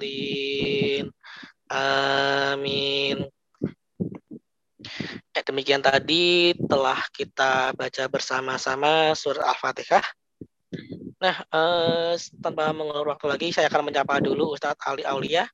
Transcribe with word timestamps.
dhalin. 0.00 1.06
Amin. 1.70 3.30
Eh, 5.30 5.44
demikian 5.46 5.78
tadi 5.78 6.50
telah 6.58 6.98
kita 7.14 7.70
baca 7.78 8.04
bersama-sama 8.10 9.14
surah 9.14 9.54
Al-Fatihah. 9.54 10.02
Nah, 11.20 11.36
eh, 11.46 12.16
tanpa 12.40 12.72
mengulur 12.74 13.12
waktu 13.14 13.26
lagi, 13.28 13.48
saya 13.54 13.68
akan 13.70 13.92
menyapa 13.92 14.18
dulu 14.18 14.56
Ustadz 14.56 14.82
Ali 14.88 15.04
Aulia. 15.06 15.46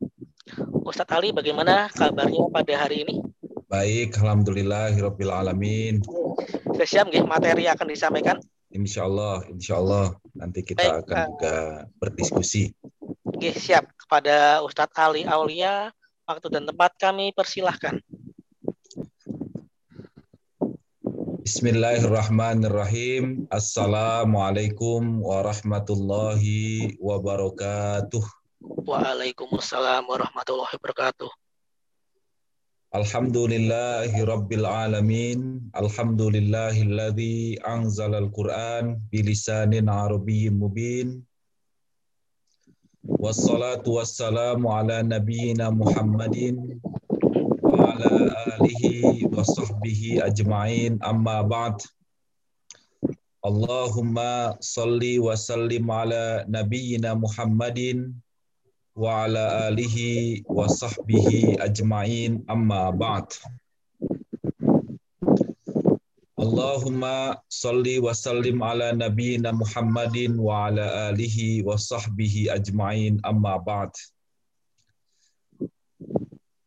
Ustadz 0.86 1.12
Ali, 1.12 1.34
bagaimana 1.34 1.90
kabarnya 1.92 2.48
pada 2.48 2.74
hari 2.86 3.02
ini? 3.04 3.20
Baik, 3.66 4.14
Alhamdulillah, 4.22 4.94
Hirupil 4.94 5.34
Alamin. 5.34 5.98
Sudah 6.70 6.86
siap 6.86 7.10
nggih 7.10 7.26
materi 7.26 7.66
akan 7.66 7.86
disampaikan? 7.90 8.38
Insya 8.70 9.10
Allah, 9.10 9.42
Insya 9.50 9.82
Allah. 9.82 10.14
Nanti 10.38 10.62
kita 10.62 10.86
Baik, 10.86 11.02
akan 11.02 11.16
uh, 11.16 11.26
juga 11.34 11.54
berdiskusi. 11.98 12.70
Oke, 13.36 13.52
siap. 13.52 13.84
Kepada 14.00 14.64
Ustadz 14.64 14.96
Ali 14.96 15.28
Aulia, 15.28 15.92
waktu 16.24 16.48
dan 16.48 16.64
tempat 16.64 16.96
kami 16.96 17.36
persilahkan. 17.36 18.00
Bismillahirrahmanirrahim. 21.44 23.44
Assalamualaikum 23.52 25.20
warahmatullahi 25.20 26.96
wabarakatuh. 26.96 28.24
Waalaikumsalam 28.64 30.08
warahmatullahi 30.08 30.72
wabarakatuh. 30.80 31.28
Alhamdulillahi 32.96 34.16
Rabbil 34.16 34.64
Alamin 34.64 35.68
Alhamdulillahilladzi 35.76 37.60
anzalal 37.60 38.32
Qur'an 38.32 38.96
bilisanin 39.12 39.92
arabiyyin 39.92 40.56
mubin 40.56 41.20
Wassalatu 43.06 43.94
wassalamu 43.94 44.66
ala 44.74 45.02
nabiyyina 45.02 45.70
Muhammadin 45.70 46.80
wa 47.62 47.94
ala 47.94 48.34
alihi 48.58 49.26
wa 49.30 49.44
sahbihi 49.46 50.18
ajma'in. 50.26 50.98
Amma 51.00 51.46
ba'd. 51.46 51.86
Allahumma 53.46 54.58
salli 54.58 55.22
wa 55.22 55.38
sallim 55.38 55.86
ala 55.86 56.42
nabiyyina 56.50 57.14
Muhammadin 57.14 58.10
wa 58.98 59.24
ala 59.30 59.70
alihi 59.70 60.42
wa 60.50 60.66
sahbihi 60.66 61.62
ajma'in. 61.62 62.42
Amma 62.50 62.90
ba'd. 62.90 63.30
Allahumma 66.46 67.42
salli 67.50 67.98
wa 67.98 68.14
sallim 68.14 68.62
ala 68.62 68.94
nabiyyina 68.94 69.50
Muhammadin 69.50 70.38
wa 70.38 70.70
ala 70.70 71.10
alihi 71.10 71.66
wa 71.66 71.74
sahbihi 71.74 72.54
ajma'in 72.54 73.18
amma 73.26 73.58
ba'd. 73.58 73.90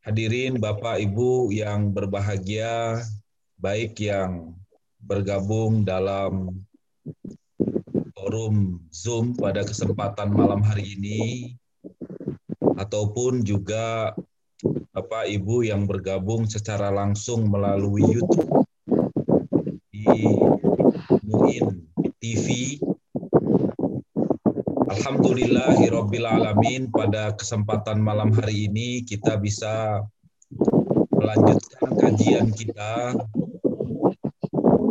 Hadirin 0.03 0.59
Bapak 0.59 0.99
Ibu 0.99 1.55
yang 1.55 1.95
berbahagia, 1.95 2.99
baik 3.55 4.03
yang 4.03 4.51
bergabung 4.99 5.87
dalam 5.87 6.59
forum 8.11 8.83
Zoom 8.91 9.31
pada 9.39 9.63
kesempatan 9.63 10.35
malam 10.35 10.59
hari 10.59 10.99
ini 10.99 11.21
ataupun 12.75 13.47
juga 13.47 14.11
Bapak 14.91 15.31
Ibu 15.31 15.63
yang 15.63 15.87
bergabung 15.87 16.51
secara 16.51 16.91
langsung 16.91 17.47
melalui 17.47 18.03
YouTube 18.03 18.58
Muin 21.49 21.81
TV. 22.21 22.77
Alhamdulillahirabbil 24.85 26.29
alamin 26.29 26.93
pada 26.93 27.33
kesempatan 27.33 27.97
malam 27.97 28.29
hari 28.37 28.69
ini 28.69 29.01
kita 29.01 29.33
bisa 29.41 30.05
melanjutkan 31.09 31.89
kajian 31.97 32.53
kita 32.53 33.17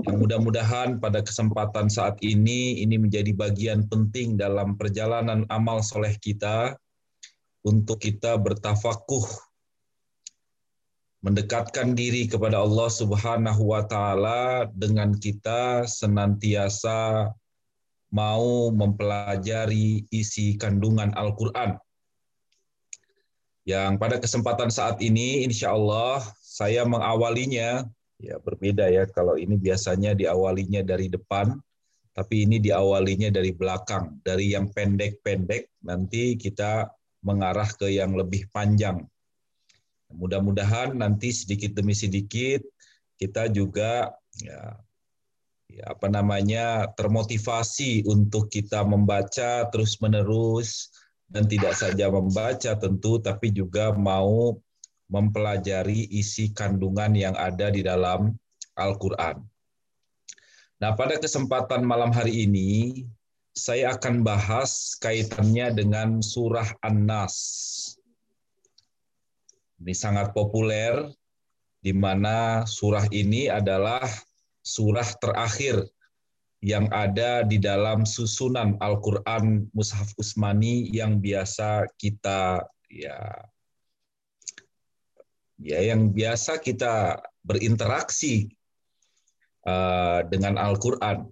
yang 0.02 0.16
mudah-mudahan 0.19 0.98
pada 0.98 1.22
kesempatan 1.22 1.86
saat 1.86 2.19
ini 2.26 2.82
ini 2.82 2.98
menjadi 2.98 3.30
bagian 3.38 3.86
penting 3.86 4.34
dalam 4.34 4.75
perjalanan 4.75 5.46
amal 5.54 5.78
soleh 5.78 6.19
kita 6.19 6.75
untuk 7.62 8.02
kita 8.02 8.34
bertafakuh 8.34 9.47
mendekatkan 11.18 11.98
diri 11.98 12.30
kepada 12.30 12.62
Allah 12.62 12.86
Subhanahu 12.86 13.74
wa 13.74 13.82
taala 13.82 14.70
dengan 14.70 15.10
kita 15.18 15.82
senantiasa 15.84 17.30
mau 18.14 18.70
mempelajari 18.72 20.06
isi 20.14 20.54
kandungan 20.56 21.12
Al-Qur'an. 21.18 21.76
Yang 23.68 23.92
pada 24.00 24.16
kesempatan 24.16 24.70
saat 24.72 24.96
ini 25.04 25.44
insya 25.44 25.76
Allah 25.76 26.24
saya 26.40 26.88
mengawalinya 26.88 27.84
ya 28.18 28.36
berbeda 28.40 28.88
ya 28.88 29.04
kalau 29.12 29.36
ini 29.36 29.60
biasanya 29.60 30.16
diawalinya 30.16 30.80
dari 30.82 31.06
depan 31.12 31.54
tapi 32.16 32.48
ini 32.48 32.58
diawalinya 32.58 33.30
dari 33.30 33.54
belakang 33.54 34.18
dari 34.26 34.50
yang 34.56 34.74
pendek-pendek 34.74 35.70
nanti 35.86 36.34
kita 36.34 36.90
mengarah 37.22 37.68
ke 37.76 37.92
yang 37.92 38.16
lebih 38.16 38.48
panjang. 38.50 39.04
Mudah-mudahan 40.12 40.96
nanti 40.96 41.30
sedikit 41.32 41.76
demi 41.76 41.92
sedikit 41.92 42.64
kita 43.19 43.50
juga 43.50 44.14
ya, 44.38 44.78
ya 45.69 45.84
apa 45.91 46.06
namanya 46.06 46.88
termotivasi 46.94 48.06
untuk 48.06 48.48
kita 48.48 48.86
membaca 48.86 49.66
terus-menerus 49.69 50.94
dan 51.28 51.44
tidak 51.44 51.76
saja 51.76 52.08
membaca 52.08 52.72
tentu 52.78 53.20
tapi 53.20 53.52
juga 53.52 53.92
mau 53.92 54.56
mempelajari 55.12 56.08
isi 56.14 56.52
kandungan 56.54 57.12
yang 57.16 57.34
ada 57.36 57.69
di 57.69 57.84
dalam 57.84 58.32
Al-Qur'an. 58.78 59.40
Nah, 60.78 60.94
pada 60.94 61.19
kesempatan 61.19 61.82
malam 61.82 62.14
hari 62.14 62.46
ini 62.46 63.02
saya 63.50 63.98
akan 63.98 64.22
bahas 64.22 64.94
kaitannya 65.02 65.75
dengan 65.75 66.22
surah 66.22 66.70
An-Nas. 66.86 67.34
Ini 69.78 69.94
sangat 69.94 70.34
populer, 70.34 71.06
di 71.78 71.94
mana 71.94 72.66
surah 72.66 73.06
ini 73.14 73.46
adalah 73.46 74.02
surah 74.66 75.06
terakhir 75.22 75.86
yang 76.58 76.90
ada 76.90 77.46
di 77.46 77.62
dalam 77.62 78.02
susunan 78.02 78.74
Al-Quran 78.82 79.70
Mushaf 79.70 80.10
Usmani 80.18 80.90
yang 80.90 81.22
biasa 81.22 81.86
kita 81.94 82.66
ya 82.90 83.18
ya 85.62 85.78
yang 85.78 86.10
biasa 86.10 86.58
kita 86.58 87.22
berinteraksi 87.46 88.50
uh, 89.66 90.26
dengan 90.26 90.58
Al-Quran. 90.58 91.30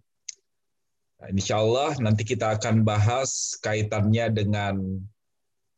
Nah, 1.16 1.28
insya 1.34 1.58
Allah 1.58 1.98
nanti 1.98 2.22
kita 2.22 2.54
akan 2.58 2.86
bahas 2.86 3.58
kaitannya 3.58 4.30
dengan 4.30 5.02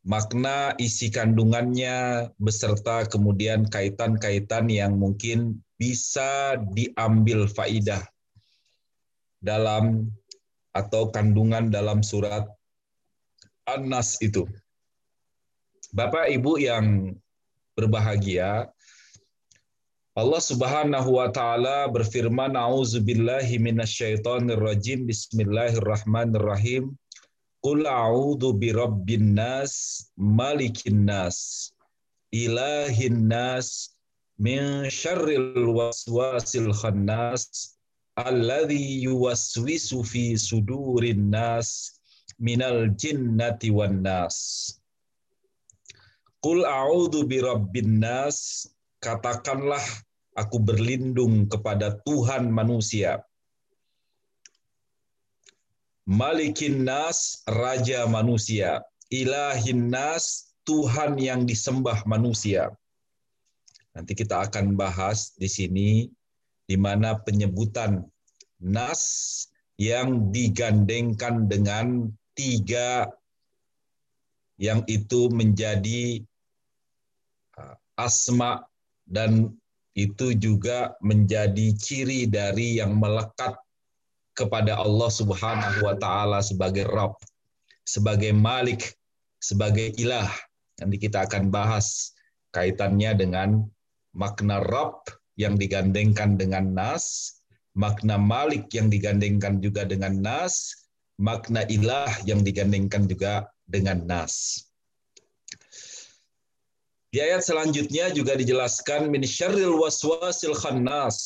makna 0.08 0.72
isi 0.80 1.12
kandungannya 1.12 2.32
beserta 2.40 3.04
kemudian 3.04 3.68
kaitan-kaitan 3.68 4.72
yang 4.72 4.96
mungkin 4.96 5.60
bisa 5.76 6.56
diambil 6.72 7.44
faidah 7.44 8.00
dalam 9.44 10.08
atau 10.72 11.12
kandungan 11.12 11.68
dalam 11.68 12.00
surat 12.00 12.48
An-Nas 13.68 14.16
itu. 14.24 14.48
Bapak 15.92 16.32
Ibu 16.32 16.56
yang 16.56 17.12
berbahagia, 17.76 18.72
Allah 20.16 20.42
Subhanahu 20.42 21.20
wa 21.20 21.28
taala 21.30 21.86
berfirman 21.92 22.56
A'udzubillahi 22.56 23.60
minasyaitonir 23.60 24.58
rajim 24.58 25.04
Bismillahirrahmanirrahim 25.04 26.96
Qul 27.64 27.86
a'udzu 27.86 28.54
birabbin 28.54 29.34
nas 29.34 30.06
malikin 30.16 31.04
nas 31.10 31.70
ilahin 32.30 33.26
nas 33.26 33.98
min 34.38 34.86
syarril 34.86 35.66
waswasil 35.76 36.70
khannas 36.70 37.74
alladzi 38.14 39.02
yuwaswisu 39.06 40.06
fi 40.06 40.38
sudurin 40.38 41.30
nas 41.34 41.98
minal 42.38 42.94
jinnati 42.94 43.70
wan 43.74 44.02
nas 44.06 44.36
Qul 46.38 46.62
a'udzu 46.62 47.26
birabbin 47.26 47.98
nas 47.98 48.70
katakanlah 49.02 49.82
aku 50.38 50.62
berlindung 50.62 51.50
kepada 51.50 51.98
Tuhan 52.06 52.46
manusia. 52.54 53.18
Malikin 56.08 56.88
nas, 56.88 57.44
raja 57.44 58.08
manusia. 58.08 58.80
Ilahin 59.12 59.92
nas, 59.92 60.56
Tuhan 60.64 61.20
yang 61.20 61.44
disembah 61.44 62.00
manusia. 62.08 62.72
Nanti 63.92 64.16
kita 64.16 64.48
akan 64.48 64.72
bahas 64.72 65.36
di 65.36 65.52
sini 65.52 66.08
di 66.64 66.76
mana 66.80 67.20
penyebutan 67.20 68.08
nas 68.56 69.02
yang 69.76 70.32
digandengkan 70.32 71.44
dengan 71.44 72.08
tiga 72.32 73.12
yang 74.56 74.88
itu 74.88 75.28
menjadi 75.28 76.24
uh, 77.60 77.76
asma 78.00 78.64
dan 79.04 79.52
itu 79.92 80.32
juga 80.40 80.96
menjadi 81.04 81.74
ciri 81.76 82.24
dari 82.24 82.80
yang 82.80 82.96
melekat 82.96 83.60
kepada 84.38 84.78
Allah 84.78 85.10
Subhanahu 85.10 85.82
wa 85.82 85.98
taala 85.98 86.38
sebagai 86.38 86.86
Rabb, 86.86 87.18
sebagai 87.82 88.30
Malik, 88.30 88.94
sebagai 89.42 89.90
ilah. 89.98 90.30
Nanti 90.78 91.02
kita 91.02 91.26
akan 91.26 91.50
bahas 91.50 92.14
kaitannya 92.54 93.18
dengan 93.18 93.66
makna 94.14 94.62
Rabb 94.62 95.10
yang 95.34 95.58
digandengkan 95.58 96.38
dengan 96.38 96.70
nas, 96.70 97.38
makna 97.74 98.14
Malik 98.14 98.70
yang 98.70 98.86
digandengkan 98.86 99.58
juga 99.58 99.82
dengan 99.82 100.22
nas, 100.22 100.70
makna 101.18 101.66
ilah 101.66 102.10
yang 102.22 102.46
digandengkan 102.46 103.10
juga 103.10 103.50
dengan 103.66 104.06
nas. 104.06 104.62
Di 107.08 107.24
ayat 107.24 107.42
selanjutnya 107.42 108.12
juga 108.12 108.36
dijelaskan 108.36 109.08
min 109.08 109.24
syarril 109.24 109.80
waswasil 109.80 110.54
khannas 110.54 111.16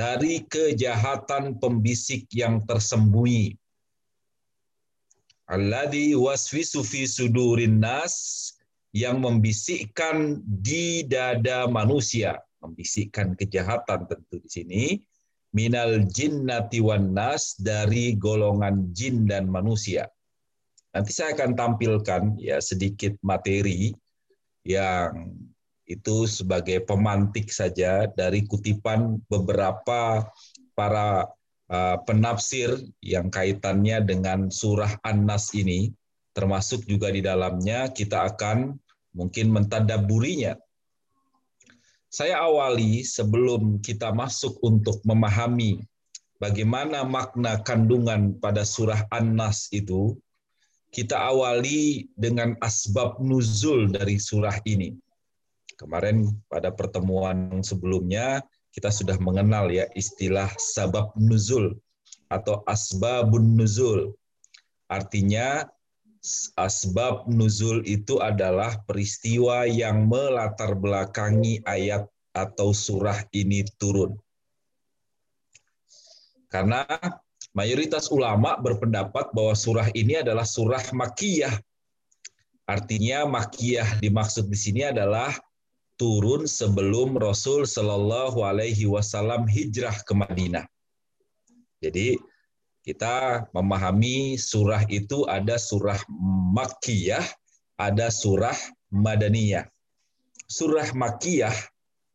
dari 0.00 0.40
kejahatan 0.48 1.60
pembisik 1.60 2.24
yang 2.32 2.64
tersembunyi. 2.64 3.52
Alladhi 5.44 6.16
waswisu 6.16 6.80
fi 6.80 7.04
sudurin 7.04 7.84
nas 7.84 8.48
yang 8.96 9.20
membisikkan 9.20 10.40
di 10.40 11.04
dada 11.04 11.68
manusia, 11.68 12.40
membisikkan 12.64 13.36
kejahatan 13.36 14.08
tentu 14.08 14.40
di 14.40 14.48
sini 14.48 14.84
minal 15.52 16.06
jinnati 16.08 16.80
wan 16.80 17.12
nas 17.12 17.60
dari 17.60 18.16
golongan 18.16 18.96
jin 18.96 19.28
dan 19.28 19.52
manusia. 19.52 20.08
Nanti 20.96 21.12
saya 21.12 21.36
akan 21.36 21.52
tampilkan 21.52 22.40
ya 22.40 22.56
sedikit 22.62 23.20
materi 23.20 23.92
yang 24.64 25.28
itu 25.90 26.30
sebagai 26.30 26.86
pemantik 26.86 27.50
saja 27.50 28.06
dari 28.06 28.46
kutipan 28.46 29.18
beberapa 29.26 30.22
para 30.78 31.26
uh, 31.66 31.98
penafsir 32.06 32.78
yang 33.02 33.26
kaitannya 33.26 33.98
dengan 34.06 34.54
surah 34.54 35.02
An-Nas 35.02 35.50
ini, 35.58 35.90
termasuk 36.30 36.86
juga 36.86 37.10
di 37.10 37.26
dalamnya 37.26 37.90
kita 37.90 38.30
akan 38.30 38.78
mungkin 39.18 39.50
mentadaburinya. 39.50 40.54
Saya 42.06 42.42
awali 42.42 43.02
sebelum 43.02 43.82
kita 43.82 44.14
masuk 44.14 44.62
untuk 44.62 45.02
memahami 45.02 45.82
bagaimana 46.38 47.02
makna 47.02 47.58
kandungan 47.66 48.38
pada 48.38 48.62
surah 48.62 49.10
An-Nas 49.10 49.70
itu, 49.74 50.14
kita 50.90 51.18
awali 51.18 52.10
dengan 52.18 52.58
asbab 52.62 53.22
nuzul 53.22 53.90
dari 53.94 54.18
surah 54.18 54.58
ini. 54.66 54.94
Kemarin 55.80 56.28
pada 56.52 56.68
pertemuan 56.68 57.64
sebelumnya 57.64 58.44
kita 58.68 58.92
sudah 58.92 59.16
mengenal 59.16 59.72
ya 59.72 59.88
istilah 59.96 60.52
sabab 60.60 61.16
nuzul 61.16 61.80
atau 62.28 62.60
asbabun 62.68 63.56
nuzul. 63.56 64.12
Artinya 64.92 65.64
asbab 66.60 67.24
nuzul 67.32 67.80
itu 67.88 68.20
adalah 68.20 68.76
peristiwa 68.84 69.64
yang 69.64 70.04
melatar 70.04 70.76
belakangi 70.76 71.64
ayat 71.64 72.04
atau 72.36 72.76
surah 72.76 73.24
ini 73.32 73.64
turun. 73.80 74.20
Karena 76.52 76.84
Mayoritas 77.50 78.14
ulama 78.14 78.54
berpendapat 78.62 79.34
bahwa 79.34 79.58
surah 79.58 79.90
ini 79.90 80.22
adalah 80.22 80.46
surah 80.46 80.94
makiyah. 80.94 81.50
Artinya 82.62 83.26
makiyah 83.26 83.98
dimaksud 83.98 84.46
di 84.46 84.54
sini 84.54 84.86
adalah 84.86 85.34
turun 86.00 86.48
sebelum 86.48 87.20
Rasul 87.20 87.68
Shallallahu 87.68 88.40
Alaihi 88.40 88.88
Wasallam 88.88 89.44
hijrah 89.44 90.00
ke 90.00 90.16
Madinah. 90.16 90.64
Jadi 91.84 92.16
kita 92.80 93.44
memahami 93.52 94.40
surah 94.40 94.88
itu 94.88 95.28
ada 95.28 95.60
surah 95.60 96.00
makiyah, 96.56 97.28
ada 97.76 98.08
surah 98.08 98.56
madaniyah. 98.88 99.68
Surah 100.48 100.88
makiyah 100.96 101.52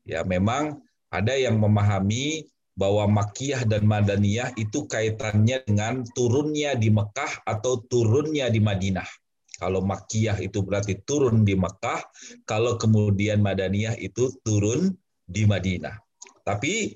ya 0.01 0.25
memang 0.25 0.81
ada 1.13 1.37
yang 1.37 1.61
memahami 1.61 2.49
bahwa 2.75 3.07
Makiyah 3.07 3.63
dan 3.63 3.87
Madaniyah 3.87 4.51
itu 4.59 4.83
kaitannya 4.83 5.63
dengan 5.63 6.03
turunnya 6.11 6.75
di 6.75 6.91
Mekah 6.91 7.47
atau 7.47 7.79
turunnya 7.87 8.51
di 8.51 8.59
Madinah. 8.59 9.07
Kalau 9.55 9.79
Makiyah 9.83 10.39
itu 10.43 10.59
berarti 10.59 10.99
turun 11.07 11.47
di 11.47 11.55
Mekah, 11.55 12.03
kalau 12.43 12.75
kemudian 12.75 13.39
Madaniyah 13.39 13.95
itu 13.99 14.35
turun 14.43 14.91
di 15.23 15.47
Madinah. 15.47 15.95
Tapi 16.43 16.93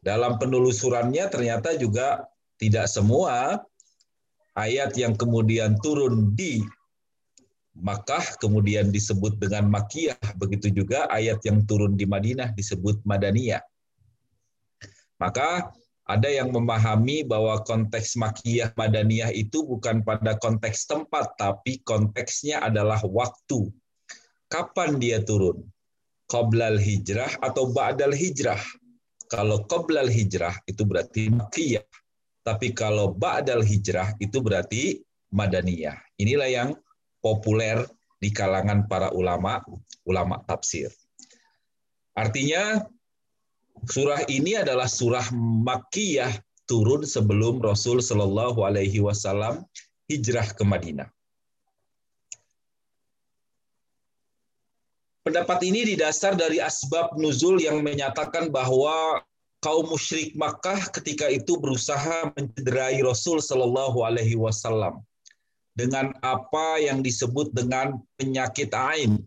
dalam 0.00 0.38
penelusurannya 0.40 1.28
ternyata 1.28 1.76
juga 1.76 2.24
tidak 2.56 2.88
semua 2.88 3.60
ayat 4.56 4.94
yang 4.96 5.18
kemudian 5.18 5.76
turun 5.82 6.32
di 6.32 6.62
Makkah 7.80 8.36
kemudian 8.36 8.90
disebut 8.92 9.40
dengan 9.40 9.70
Makiyah, 9.70 10.36
begitu 10.36 10.68
juga 10.74 11.08
ayat 11.08 11.40
yang 11.46 11.64
turun 11.64 11.96
di 11.96 12.04
Madinah 12.04 12.52
disebut 12.52 13.00
Madaniyah. 13.06 13.62
Maka 15.16 15.70
ada 16.10 16.26
yang 16.26 16.50
memahami 16.50 17.22
bahwa 17.22 17.62
konteks 17.62 18.18
makiyah 18.18 18.74
madaniyah 18.74 19.30
itu 19.30 19.62
bukan 19.62 20.02
pada 20.02 20.34
konteks 20.42 20.90
tempat, 20.90 21.38
tapi 21.38 21.78
konteksnya 21.86 22.58
adalah 22.58 22.98
waktu. 23.06 23.70
Kapan 24.50 24.98
dia 24.98 25.22
turun? 25.22 25.62
Qoblal 26.26 26.82
hijrah 26.82 27.38
atau 27.38 27.70
ba'dal 27.70 28.10
hijrah? 28.10 28.58
Kalau 29.30 29.62
qoblal 29.70 30.10
hijrah 30.10 30.58
itu 30.66 30.82
berarti 30.82 31.30
makiyah. 31.30 31.86
Tapi 32.42 32.74
kalau 32.74 33.14
ba'dal 33.14 33.62
hijrah 33.62 34.18
itu 34.18 34.42
berarti 34.42 34.98
madaniyah. 35.30 35.94
Inilah 36.18 36.50
yang 36.50 36.70
populer 37.22 37.86
di 38.18 38.34
kalangan 38.34 38.90
para 38.90 39.14
ulama, 39.14 39.62
ulama 40.02 40.42
tafsir. 40.44 40.90
Artinya 42.18 42.84
Surah 43.90 44.22
ini 44.28 44.54
adalah 44.60 44.86
surah 44.86 45.32
Makkiyah 45.66 46.36
turun 46.70 47.02
sebelum 47.02 47.58
Rasul 47.58 47.98
Shallallahu 47.98 48.62
Alaihi 48.62 49.02
Wasallam 49.02 49.66
hijrah 50.06 50.46
ke 50.54 50.62
Madinah. 50.62 51.08
Pendapat 55.20 55.62
ini 55.62 55.94
didasar 55.94 56.34
dari 56.34 56.58
asbab 56.58 57.14
nuzul 57.14 57.60
yang 57.60 57.84
menyatakan 57.86 58.50
bahwa 58.50 59.20
kaum 59.62 59.86
musyrik 59.86 60.34
Makkah 60.34 60.90
ketika 60.90 61.28
itu 61.30 61.60
berusaha 61.60 62.32
mencederai 62.34 62.98
Rasul 63.04 63.38
Shallallahu 63.38 64.02
Alaihi 64.02 64.34
Wasallam 64.34 65.04
dengan 65.78 66.10
apa 66.20 66.82
yang 66.82 66.98
disebut 67.00 67.54
dengan 67.54 68.02
penyakit 68.18 68.74
ain. 68.74 69.22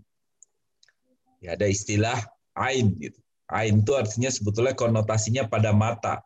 Ya, 1.40 1.56
ada 1.56 1.72
istilah 1.72 2.20
ain 2.58 2.92
gitu. 3.00 3.23
Ain 3.54 3.86
itu 3.86 3.94
artinya 3.94 4.34
sebetulnya 4.34 4.74
konotasinya 4.74 5.46
pada 5.46 5.70
mata. 5.70 6.26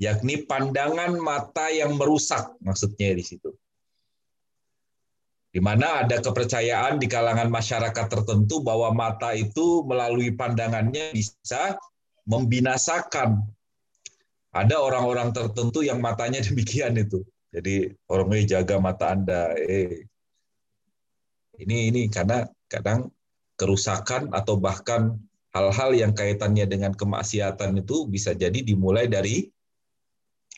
Yakni 0.00 0.48
pandangan 0.48 1.14
mata 1.20 1.68
yang 1.68 1.94
merusak 2.00 2.56
maksudnya 2.64 3.12
di 3.12 3.22
situ. 3.22 3.52
Di 5.52 5.60
mana 5.60 6.00
ada 6.00 6.16
kepercayaan 6.16 6.96
di 6.96 7.04
kalangan 7.04 7.52
masyarakat 7.52 8.06
tertentu 8.08 8.64
bahwa 8.64 8.88
mata 8.96 9.36
itu 9.36 9.84
melalui 9.84 10.32
pandangannya 10.32 11.12
bisa 11.12 11.76
membinasakan. 12.24 13.44
Ada 14.56 14.80
orang-orang 14.80 15.36
tertentu 15.36 15.84
yang 15.84 16.00
matanya 16.00 16.40
demikian 16.48 16.96
itu. 16.96 17.20
Jadi 17.52 17.92
orangnya 18.08 18.58
jaga 18.58 18.80
mata 18.80 19.12
Anda. 19.12 19.52
Eh, 19.60 20.08
ini 21.60 21.92
ini 21.92 22.02
karena 22.08 22.48
kadang 22.64 23.12
kerusakan 23.60 24.32
atau 24.32 24.56
bahkan 24.56 25.20
hal-hal 25.52 25.90
yang 25.92 26.12
kaitannya 26.16 26.64
dengan 26.64 26.96
kemaksiatan 26.96 27.84
itu 27.84 28.08
bisa 28.08 28.32
jadi 28.32 28.64
dimulai 28.64 29.06
dari 29.08 29.52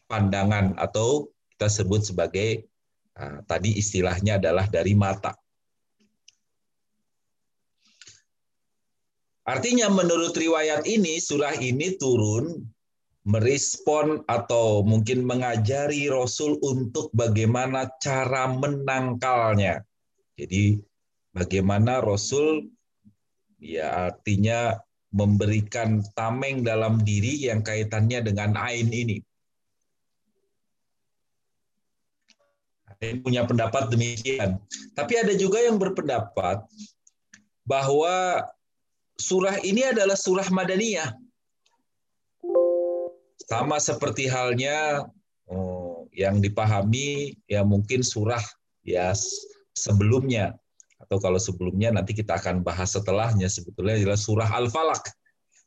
pandangan 0.07 0.79
atau 0.79 1.27
kita 1.55 1.67
sebut 1.67 2.03
sebagai 2.07 2.67
uh, 3.19 3.43
tadi 3.47 3.75
istilahnya 3.75 4.39
adalah 4.39 4.71
dari 4.71 4.95
mata. 4.95 5.35
Artinya 9.45 9.93
menurut 9.93 10.33
riwayat 10.33 10.89
ini 10.89 11.21
surah 11.21 11.53
ini 11.61 12.01
turun 12.01 12.65
merespon 13.29 14.25
atau 14.25 14.81
mungkin 14.81 15.25
mengajari 15.25 16.09
Rasul 16.09 16.57
untuk 16.65 17.13
bagaimana 17.13 17.93
cara 18.01 18.49
menangkalnya. 18.49 19.85
Jadi 20.37 20.81
bagaimana 21.33 22.01
Rasul 22.01 22.73
ya 23.65 24.13
artinya 24.13 24.77
memberikan 25.15 26.05
tameng 26.13 26.61
dalam 26.61 27.01
diri 27.01 27.49
yang 27.49 27.65
kaitannya 27.65 28.21
dengan 28.21 28.53
ain 28.61 28.93
ini. 28.93 29.25
Ini 33.01 33.21
punya 33.21 33.49
pendapat 33.49 33.89
demikian. 33.89 34.61
Tapi 34.93 35.13
ada 35.21 35.33
juga 35.37 35.61
yang 35.61 35.81
berpendapat 35.81 36.65
bahwa 37.65 38.45
surah 39.17 39.61
ini 39.65 39.87
adalah 39.87 40.17
surah 40.17 40.49
Madaniyah. 40.49 41.15
Sama 43.45 43.77
seperti 43.77 44.25
halnya 44.25 45.05
oh, 45.53 46.09
yang 46.17 46.41
dipahami 46.41 47.37
ya 47.45 47.61
mungkin 47.61 48.01
surah 48.01 48.41
ya 48.83 49.13
sebelumnya 49.77 50.57
atau 51.01 51.17
kalau 51.21 51.37
sebelumnya 51.37 51.91
nanti 51.93 52.15
kita 52.17 52.39
akan 52.39 52.63
bahas 52.65 52.95
setelahnya 52.95 53.51
sebetulnya 53.51 53.99
adalah 53.99 54.19
surah 54.19 54.51
Al-Falaq 54.51 55.05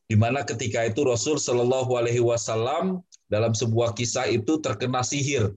di 0.07 0.15
mana 0.15 0.47
ketika 0.47 0.87
itu 0.87 1.03
Rasul 1.03 1.35
Shallallahu 1.35 1.99
alaihi 1.99 2.23
wasallam 2.23 3.03
dalam 3.27 3.51
sebuah 3.51 3.91
kisah 3.91 4.31
itu 4.31 4.63
terkena 4.63 5.03
sihir 5.03 5.51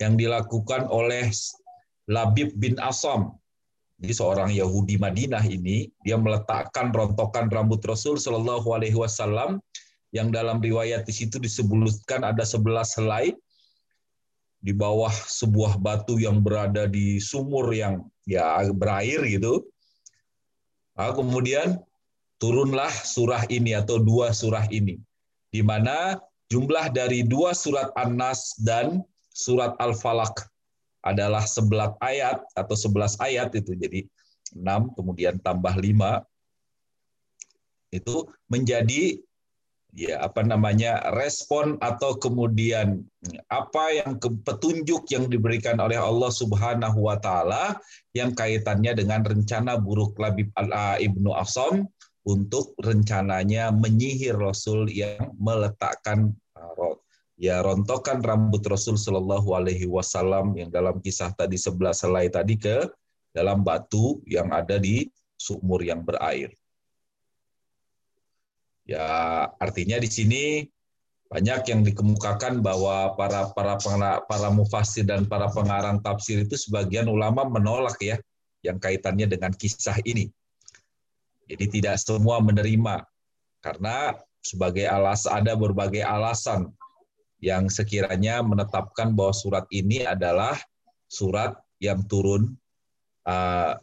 yang 0.00 0.16
dilakukan 0.16 0.88
oleh 0.88 1.28
Labib 2.08 2.56
bin 2.56 2.80
Asam. 2.80 3.36
Jadi 4.00 4.14
seorang 4.14 4.50
Yahudi 4.56 4.96
Madinah 4.96 5.44
ini 5.44 5.90
dia 6.00 6.16
meletakkan 6.16 6.94
rontokan 6.94 7.52
rambut 7.52 7.84
Rasul 7.84 8.16
Shallallahu 8.16 8.72
alaihi 8.72 8.96
wasallam 8.96 9.60
yang 10.16 10.32
dalam 10.32 10.64
riwayat 10.64 11.04
di 11.04 11.12
situ 11.12 11.36
disebutkan 11.36 12.24
ada 12.24 12.48
sebelas 12.48 12.96
helai 12.96 13.36
di 14.58 14.74
bawah 14.74 15.10
sebuah 15.10 15.78
batu 15.78 16.18
yang 16.18 16.42
berada 16.42 16.90
di 16.90 17.22
sumur 17.22 17.70
yang 17.70 18.02
ya 18.26 18.58
berair 18.74 19.22
gitu. 19.26 19.62
Nah, 20.98 21.14
kemudian 21.14 21.78
turunlah 22.42 22.90
surah 22.90 23.46
ini 23.50 23.74
atau 23.78 24.02
dua 24.02 24.34
surah 24.34 24.66
ini, 24.74 24.98
di 25.54 25.62
mana 25.62 26.18
jumlah 26.50 26.90
dari 26.90 27.22
dua 27.22 27.54
surat 27.54 27.94
An-Nas 27.94 28.58
dan 28.58 29.06
surat 29.30 29.78
Al-Falaq 29.78 30.42
adalah 31.06 31.46
sebelas 31.46 31.94
ayat 32.02 32.42
atau 32.58 32.74
sebelas 32.74 33.14
ayat 33.22 33.54
itu 33.54 33.78
jadi 33.78 34.02
enam 34.58 34.90
kemudian 34.98 35.38
tambah 35.38 35.72
lima 35.78 36.26
itu 37.94 38.26
menjadi 38.50 39.22
ya 39.98 40.22
apa 40.22 40.46
namanya 40.46 41.10
respon 41.18 41.74
atau 41.82 42.14
kemudian 42.22 43.02
apa 43.50 43.98
yang 43.98 44.14
petunjuk 44.46 45.10
yang 45.10 45.26
diberikan 45.26 45.82
oleh 45.82 45.98
Allah 45.98 46.30
Subhanahu 46.30 47.10
wa 47.10 47.18
taala 47.18 47.74
yang 48.14 48.30
kaitannya 48.30 48.94
dengan 48.94 49.26
rencana 49.26 49.74
buruk 49.74 50.14
Labib 50.22 50.54
al 50.54 50.70
Ibnu 51.02 51.34
Asam 51.34 51.90
untuk 52.22 52.78
rencananya 52.78 53.74
menyihir 53.74 54.38
Rasul 54.38 54.86
yang 54.86 55.34
meletakkan 55.34 56.30
uh, 56.54 56.94
ya 57.34 57.58
rontokan 57.66 58.22
rambut 58.22 58.62
Rasul 58.70 58.94
Shallallahu 58.94 59.50
alaihi 59.50 59.90
wasallam 59.90 60.54
yang 60.54 60.70
dalam 60.70 61.02
kisah 61.02 61.34
tadi 61.34 61.58
sebelah 61.58 61.96
selai 61.96 62.30
tadi 62.30 62.54
ke 62.54 62.86
dalam 63.34 63.66
batu 63.66 64.22
yang 64.30 64.54
ada 64.54 64.78
di 64.78 65.10
sumur 65.34 65.82
yang 65.82 66.06
berair. 66.06 66.54
Ya, 68.88 69.04
artinya 69.60 70.00
di 70.00 70.08
sini 70.08 70.64
banyak 71.28 71.60
yang 71.68 71.84
dikemukakan 71.84 72.64
bahwa 72.64 73.12
para 73.20 73.52
para 73.52 73.76
para 74.24 74.48
mufasir 74.48 75.04
dan 75.04 75.28
para 75.28 75.52
pengarang 75.52 76.00
tafsir 76.00 76.40
itu 76.40 76.56
sebagian 76.56 77.04
ulama 77.04 77.44
menolak 77.44 78.00
ya 78.00 78.16
yang 78.64 78.80
kaitannya 78.80 79.28
dengan 79.28 79.52
kisah 79.52 80.00
ini. 80.08 80.32
Jadi 81.44 81.68
tidak 81.68 82.00
semua 82.00 82.40
menerima 82.40 83.04
karena 83.60 84.16
sebagai 84.40 84.88
alas 84.88 85.28
ada 85.28 85.52
berbagai 85.52 86.00
alasan 86.00 86.72
yang 87.44 87.68
sekiranya 87.68 88.40
menetapkan 88.40 89.12
bahwa 89.12 89.36
surat 89.36 89.68
ini 89.68 90.08
adalah 90.08 90.56
surat 91.12 91.60
yang 91.76 92.00
turun 92.08 92.56
uh, 93.28 93.76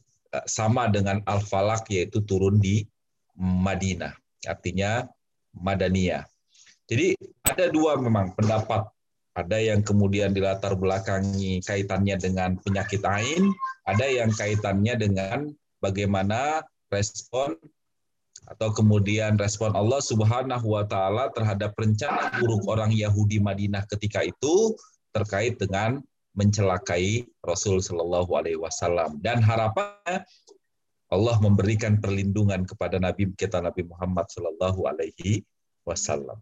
sama 0.50 0.90
dengan 0.90 1.22
Al-Falaq 1.30 1.94
yaitu 1.94 2.26
turun 2.26 2.58
di 2.58 2.90
Madinah 3.38 4.25
artinya 4.46 5.06
Madaniyah. 5.56 6.26
Jadi 6.86 7.18
ada 7.46 7.70
dua 7.70 7.98
memang 7.98 8.34
pendapat. 8.38 8.86
Ada 9.36 9.60
yang 9.60 9.84
kemudian 9.84 10.32
dilatar 10.32 10.80
belakangi 10.80 11.60
kaitannya 11.68 12.16
dengan 12.16 12.56
penyakit 12.64 13.04
ain, 13.04 13.52
ada 13.84 14.08
yang 14.08 14.32
kaitannya 14.32 14.96
dengan 14.96 15.52
bagaimana 15.84 16.64
respon 16.88 17.60
atau 18.46 18.70
kemudian 18.72 19.36
respon 19.36 19.74
Allah 19.74 20.00
Subhanahu 20.00 20.78
wa 20.78 20.88
taala 20.88 21.34
terhadap 21.34 21.74
rencana 21.76 22.32
buruk 22.40 22.64
orang 22.70 22.94
Yahudi 22.94 23.42
Madinah 23.42 23.84
ketika 23.90 24.22
itu 24.22 24.78
terkait 25.12 25.58
dengan 25.58 26.00
mencelakai 26.36 27.26
Rasul 27.42 27.80
Shallallahu 27.80 28.32
alaihi 28.36 28.60
wasallam 28.60 29.18
dan 29.24 29.40
harapannya 29.40 30.28
Allah 31.14 31.38
memberikan 31.38 32.02
perlindungan 32.02 32.66
kepada 32.66 32.98
Nabi 32.98 33.30
kita 33.38 33.62
Nabi 33.62 33.86
Muhammad 33.86 34.26
Shallallahu 34.32 34.90
Alaihi 34.90 35.46
Wasallam. 35.86 36.42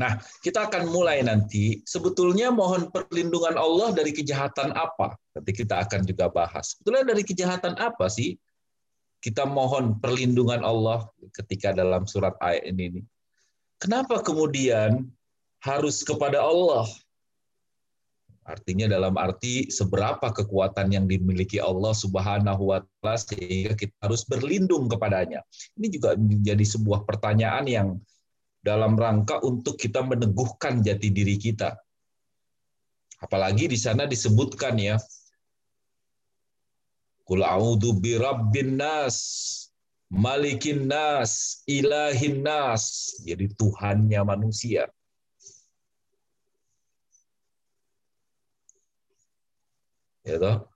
Nah, 0.00 0.20
kita 0.40 0.68
akan 0.68 0.88
mulai 0.88 1.20
nanti. 1.20 1.84
Sebetulnya 1.84 2.48
mohon 2.48 2.88
perlindungan 2.88 3.60
Allah 3.60 3.92
dari 3.92 4.12
kejahatan 4.16 4.72
apa? 4.72 5.16
Nanti 5.36 5.52
kita 5.52 5.84
akan 5.84 6.00
juga 6.08 6.32
bahas. 6.32 6.76
Sebetulnya 6.76 7.12
dari 7.12 7.22
kejahatan 7.24 7.76
apa 7.76 8.08
sih? 8.08 8.36
Kita 9.22 9.46
mohon 9.46 10.00
perlindungan 10.00 10.64
Allah 10.64 11.06
ketika 11.36 11.76
dalam 11.76 12.08
surat 12.08 12.34
ayat 12.42 12.72
ini. 12.72 13.04
Kenapa 13.78 14.18
kemudian 14.24 15.06
harus 15.62 16.02
kepada 16.02 16.42
Allah? 16.42 16.88
Artinya 18.52 18.84
dalam 18.84 19.16
arti 19.16 19.72
seberapa 19.72 20.28
kekuatan 20.28 20.92
yang 20.92 21.08
dimiliki 21.08 21.56
Allah 21.56 21.96
Subhanahu 21.96 22.68
wa 22.68 22.84
taala 22.84 23.16
sehingga 23.16 23.72
kita 23.72 23.96
harus 24.04 24.28
berlindung 24.28 24.92
kepadanya. 24.92 25.40
Ini 25.80 25.88
juga 25.88 26.12
menjadi 26.20 26.60
sebuah 26.60 27.08
pertanyaan 27.08 27.64
yang 27.64 27.88
dalam 28.60 28.92
rangka 28.94 29.40
untuk 29.40 29.80
kita 29.80 30.04
meneguhkan 30.04 30.84
jati 30.84 31.08
diri 31.08 31.40
kita. 31.40 31.80
Apalagi 33.24 33.72
di 33.72 33.78
sana 33.80 34.04
disebutkan 34.04 34.76
ya 34.76 35.00
Qul 37.22 37.40
a'udzu 37.40 38.02
birabbin 38.02 38.76
nas, 38.76 39.16
malikin 40.12 40.90
nas, 40.90 41.62
ilahin 41.64 42.44
nas. 42.44 43.16
Jadi 43.24 43.48
Tuhannya 43.56 44.20
manusia. 44.26 44.90
Ya 50.26 50.38
toh. 50.38 50.66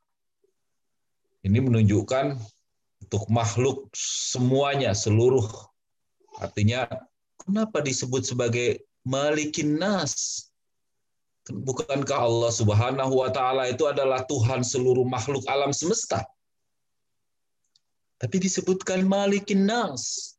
Ini 1.47 1.63
menunjukkan 1.63 2.39
untuk 3.07 3.25
makhluk 3.31 3.87
semuanya 3.95 4.91
seluruh. 4.91 5.47
Artinya 6.43 6.91
kenapa 7.39 7.79
disebut 7.81 8.27
sebagai 8.27 8.83
malikin 9.07 9.79
nas? 9.79 10.47
Bukankah 11.47 12.19
Allah 12.19 12.51
Subhanahu 12.51 13.23
wa 13.23 13.31
taala 13.31 13.71
itu 13.71 13.87
adalah 13.87 14.27
Tuhan 14.27 14.67
seluruh 14.67 15.07
makhluk 15.07 15.47
alam 15.47 15.71
semesta? 15.71 16.27
Tapi 18.19 18.43
disebutkan 18.43 19.07
malikin 19.07 19.71
nas 19.71 20.36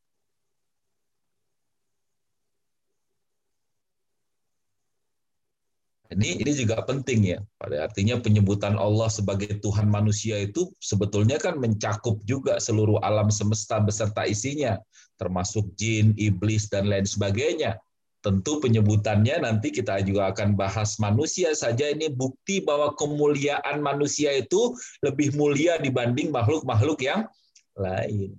Ini 6.07 6.39
ini 6.39 6.51
juga 6.55 6.79
penting 6.87 7.35
ya. 7.35 7.39
Pada 7.59 7.83
artinya 7.91 8.15
penyebutan 8.15 8.79
Allah 8.79 9.11
sebagai 9.11 9.59
Tuhan 9.59 9.91
manusia 9.91 10.39
itu 10.39 10.71
sebetulnya 10.79 11.35
kan 11.35 11.59
mencakup 11.59 12.23
juga 12.23 12.63
seluruh 12.63 13.03
alam 13.03 13.27
semesta 13.27 13.83
beserta 13.83 14.23
isinya, 14.23 14.79
termasuk 15.19 15.67
jin, 15.75 16.15
iblis 16.15 16.71
dan 16.71 16.87
lain 16.87 17.03
sebagainya. 17.03 17.75
Tentu 18.23 18.63
penyebutannya 18.63 19.43
nanti 19.43 19.69
kita 19.69 19.99
juga 20.01 20.31
akan 20.31 20.55
bahas 20.55 20.95
manusia 20.97 21.51
saja 21.53 21.91
ini 21.91 22.07
bukti 22.07 22.63
bahwa 22.63 22.95
kemuliaan 22.95 23.83
manusia 23.83 24.31
itu 24.31 24.73
lebih 25.03 25.35
mulia 25.35 25.75
dibanding 25.77 26.31
makhluk-makhluk 26.31 27.03
yang 27.03 27.27
lain. 27.75 28.35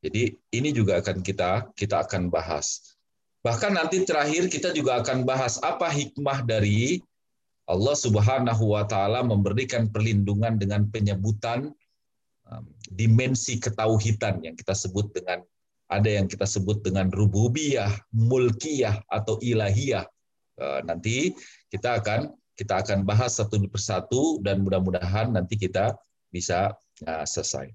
Jadi 0.00 0.32
ini 0.56 0.72
juga 0.72 1.04
akan 1.04 1.20
kita 1.20 1.76
kita 1.76 2.08
akan 2.08 2.32
bahas. 2.32 2.96
Bahkan 3.44 3.76
nanti 3.76 4.04
terakhir 4.04 4.48
kita 4.48 4.72
juga 4.72 5.00
akan 5.00 5.24
bahas 5.24 5.60
apa 5.60 5.88
hikmah 5.88 6.44
dari 6.44 7.00
Allah 7.68 7.96
Subhanahu 7.96 8.74
wa 8.74 8.84
taala 8.88 9.20
memberikan 9.22 9.88
perlindungan 9.92 10.56
dengan 10.56 10.88
penyebutan 10.88 11.70
um, 12.48 12.64
dimensi 12.90 13.60
ketauhidan 13.60 14.42
yang 14.42 14.56
kita 14.56 14.74
sebut 14.74 15.12
dengan 15.14 15.44
ada 15.90 16.06
yang 16.06 16.30
kita 16.30 16.46
sebut 16.46 16.86
dengan 16.86 17.10
rububiyah, 17.10 17.90
mulkiyah 18.14 19.02
atau 19.10 19.36
ilahiyah. 19.42 20.06
Uh, 20.60 20.80
nanti 20.84 21.32
kita 21.68 22.00
akan 22.00 22.32
kita 22.56 22.84
akan 22.84 23.08
bahas 23.08 23.40
satu 23.40 23.56
persatu 23.68 24.40
dan 24.44 24.60
mudah-mudahan 24.60 25.32
nanti 25.32 25.56
kita 25.56 25.96
bisa 26.28 26.76
uh, 27.08 27.24
selesai. 27.24 27.72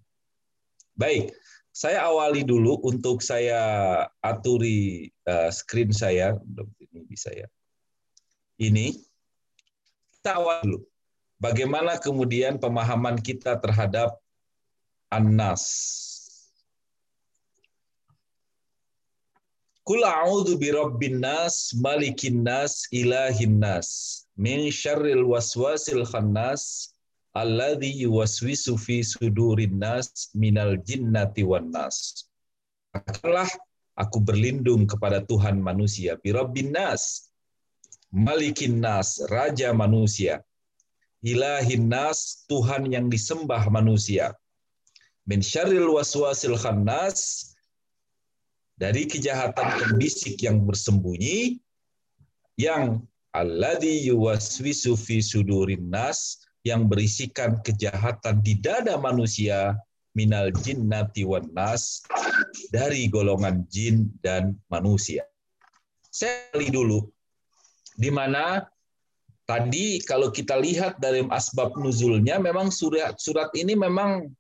Baik, 0.96 1.34
Saya 1.75 2.08
awali 2.08 2.48
dulu 2.48 2.79
untuk 2.88 3.20
saya 3.20 3.60
aturi 4.24 5.12
uh, 5.27 5.51
screen 5.51 5.91
saya. 5.91 6.39
Ini 6.79 7.03
bisa 7.03 7.36
ya. 7.36 7.51
Ini 8.55 8.96
kita 10.15 10.39
awal 10.39 10.63
dulu. 10.63 10.79
Bagaimana 11.36 12.00
kemudian 12.00 12.55
pemahaman 12.63 13.20
kita 13.20 13.60
terhadap 13.60 14.15
An-Nas. 15.12 15.67
Kul 19.84 20.01
a'udzu 20.01 20.58
birabbin 20.58 21.22
nas, 21.22 21.75
malikin 21.77 22.41
nas, 22.41 22.89
ilahin 22.89 23.62
nas, 23.62 24.24
min 24.34 24.65
syarril 24.74 25.27
waswasil 25.29 26.08
khannas, 26.10 26.95
alladzi 27.36 27.92
yuwaswisu 28.08 28.80
fi 28.80 29.04
sudurin 29.04 29.75
nas 29.75 30.32
minal 30.32 30.80
jinnati 30.88 31.44
wan 31.44 31.68
nas. 31.75 32.25
Katakanlah 32.96 33.51
aku 34.00 34.24
berlindung 34.24 34.88
kepada 34.88 35.20
Tuhan 35.20 35.60
manusia, 35.60 36.15
birabbin 36.15 36.72
nas, 36.72 37.27
malikin 38.08 38.80
nas, 38.80 39.20
raja 39.27 39.75
manusia, 39.75 40.39
ilahin 41.20 41.92
nas, 41.92 42.48
Tuhan 42.48 42.88
yang 42.88 43.12
disembah 43.12 43.68
manusia, 43.68 44.32
min 45.27 45.44
syarril 45.44 45.92
waswasil 45.92 46.56
khannas, 46.56 47.51
dari 48.80 49.08
kejahatan 49.08 49.68
pembisik 49.80 50.39
yang 50.39 50.63
bersembunyi, 50.63 51.60
yang 52.56 53.04
alladzi 53.36 54.08
yuwaswisu 54.08 54.96
fi 54.96 55.20
sudurin 55.20 55.92
nas, 55.92 56.45
yang 56.65 56.89
berisikan 56.89 57.62
kejahatan 57.62 58.41
di 58.41 58.57
dada 58.57 58.98
manusia 58.98 59.77
minal 60.17 60.50
jinnati 60.50 61.22
wan 61.22 61.45
nas 61.53 62.01
dari 62.74 63.05
golongan 63.05 63.69
jin 63.69 64.10
dan 64.25 64.57
manusia. 64.74 65.22
Saya 66.10 66.50
lihat 66.57 66.74
dulu 66.74 67.05
di 68.01 68.10
mana 68.10 68.65
tadi 69.45 70.01
kalau 70.10 70.34
kita 70.34 70.57
lihat 70.57 70.98
dari 70.98 71.22
asbab 71.29 71.77
nuzulnya 71.77 72.41
memang 72.41 72.74
surat 72.74 73.13
surat 73.22 73.53
ini 73.53 73.77
memang 73.77 74.34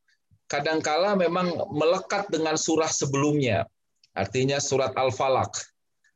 kadangkala 0.49 1.13
memang 1.13 1.53
melekat 1.69 2.25
dengan 2.33 2.57
surah 2.57 2.89
sebelumnya. 2.89 3.69
Artinya 4.17 4.57
surat 4.57 4.97
Al-Falaq. 4.97 5.51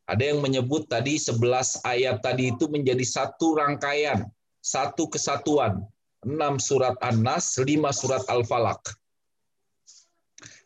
Ada 0.09 0.33
yang 0.33 0.41
menyebut 0.41 0.89
tadi 0.89 1.21
11 1.21 1.85
ayat 1.85 2.17
tadi 2.25 2.49
itu 2.49 2.65
menjadi 2.65 3.05
satu 3.05 3.61
rangkaian, 3.61 4.25
satu 4.57 5.05
kesatuan 5.05 5.85
6 6.25 6.59
surat 6.59 6.95
An-Nas, 6.99 7.55
5 7.55 7.67
surat 7.95 8.23
Al-Falaq. 8.27 8.81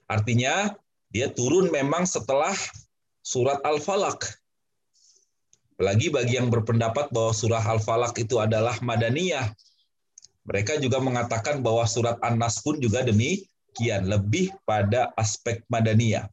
Artinya 0.09 0.73
dia 1.13 1.29
turun 1.29 1.69
memang 1.69 2.09
setelah 2.09 2.53
surat 3.21 3.61
Al-Falaq. 3.61 4.19
Apalagi 5.73 6.13
bagi 6.13 6.37
yang 6.37 6.53
berpendapat 6.53 7.09
bahwa 7.09 7.33
surah 7.33 7.61
Al-Falaq 7.61 8.13
itu 8.21 8.37
adalah 8.37 8.77
Madaniyah. 8.81 9.49
Mereka 10.45 10.77
juga 10.81 11.01
mengatakan 11.01 11.63
bahwa 11.63 11.87
surat 11.89 12.19
An-Nas 12.21 12.61
pun 12.61 12.77
juga 12.77 13.01
demikian, 13.01 14.05
lebih 14.05 14.53
pada 14.67 15.09
aspek 15.17 15.63
Madaniyah. 15.71 16.29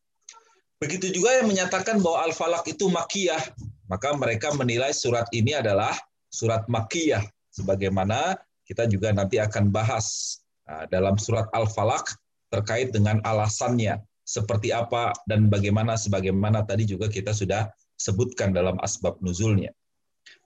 Begitu 0.80 1.12
juga 1.12 1.40
yang 1.40 1.48
menyatakan 1.48 2.00
bahwa 2.00 2.24
Al-Falaq 2.24 2.64
itu 2.72 2.88
Makiyah, 2.88 3.52
maka 3.88 4.16
mereka 4.16 4.48
menilai 4.56 4.96
surat 4.96 5.28
ini 5.30 5.52
adalah 5.52 5.92
surat 6.32 6.64
Makiyah, 6.72 7.20
sebagaimana 7.52 8.38
kita 8.70 8.86
juga 8.86 9.10
nanti 9.10 9.42
akan 9.42 9.74
bahas 9.74 10.38
uh, 10.70 10.86
dalam 10.86 11.18
surat 11.18 11.50
Al-Falaq 11.50 12.14
terkait 12.54 12.94
dengan 12.94 13.18
alasannya 13.26 13.98
seperti 14.22 14.70
apa 14.70 15.10
dan 15.26 15.50
bagaimana 15.50 15.98
sebagaimana 15.98 16.62
tadi 16.62 16.86
juga 16.86 17.10
kita 17.10 17.34
sudah 17.34 17.66
sebutkan 17.98 18.54
dalam 18.54 18.78
asbab 18.78 19.18
nuzulnya. 19.18 19.74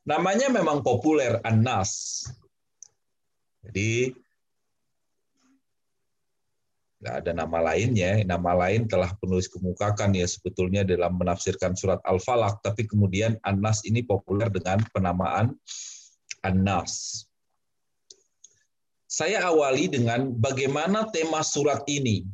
Namanya 0.09 0.49
memang 0.49 0.81
populer 0.81 1.37
An-Nas. 1.45 2.25
Jadi 3.61 4.17
nggak 7.05 7.17
ada 7.21 7.33
nama 7.37 7.73
lainnya. 7.73 8.25
Nama 8.25 8.51
lain 8.65 8.89
telah 8.89 9.13
penulis 9.21 9.53
kemukakan 9.53 10.17
ya 10.17 10.25
sebetulnya 10.25 10.81
dalam 10.81 11.21
menafsirkan 11.21 11.77
surat 11.77 12.01
Al-Falaq, 12.09 12.65
tapi 12.65 12.89
kemudian 12.89 13.37
An-Nas 13.45 13.85
ini 13.85 14.01
populer 14.01 14.49
dengan 14.49 14.81
penamaan 14.97 15.53
An-Nas. 16.41 17.25
Saya 19.15 19.47
awali 19.47 19.87
dengan 19.87 20.35
bagaimana 20.35 21.07
tema 21.15 21.47
surat 21.47 21.87
ini. 21.87 22.27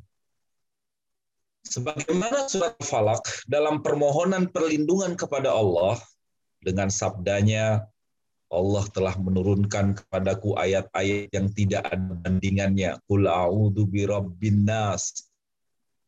Sebagaimana 1.60 2.48
surat 2.48 2.72
Falak 2.80 3.20
dalam 3.44 3.84
permohonan 3.84 4.48
perlindungan 4.48 5.12
kepada 5.12 5.52
Allah 5.52 6.00
dengan 6.64 6.88
sabdanya 6.88 7.84
Allah 8.48 8.88
telah 8.96 9.12
menurunkan 9.20 9.92
kepadaku 10.00 10.56
ayat-ayat 10.56 11.28
yang 11.36 11.52
tidak 11.52 11.84
ada 11.84 12.16
bandingannya. 12.16 12.96
Qul 13.04 13.28
a'udzu 13.28 13.84
birabbin 13.84 14.64
nas. 14.64 15.28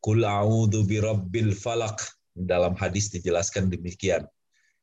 Qul 0.01 0.25
a'udzu 0.25 0.89
birabbil 0.89 1.53
falak. 1.53 2.01
Dalam 2.33 2.73
hadis 2.81 3.13
dijelaskan 3.13 3.69
demikian. 3.69 4.25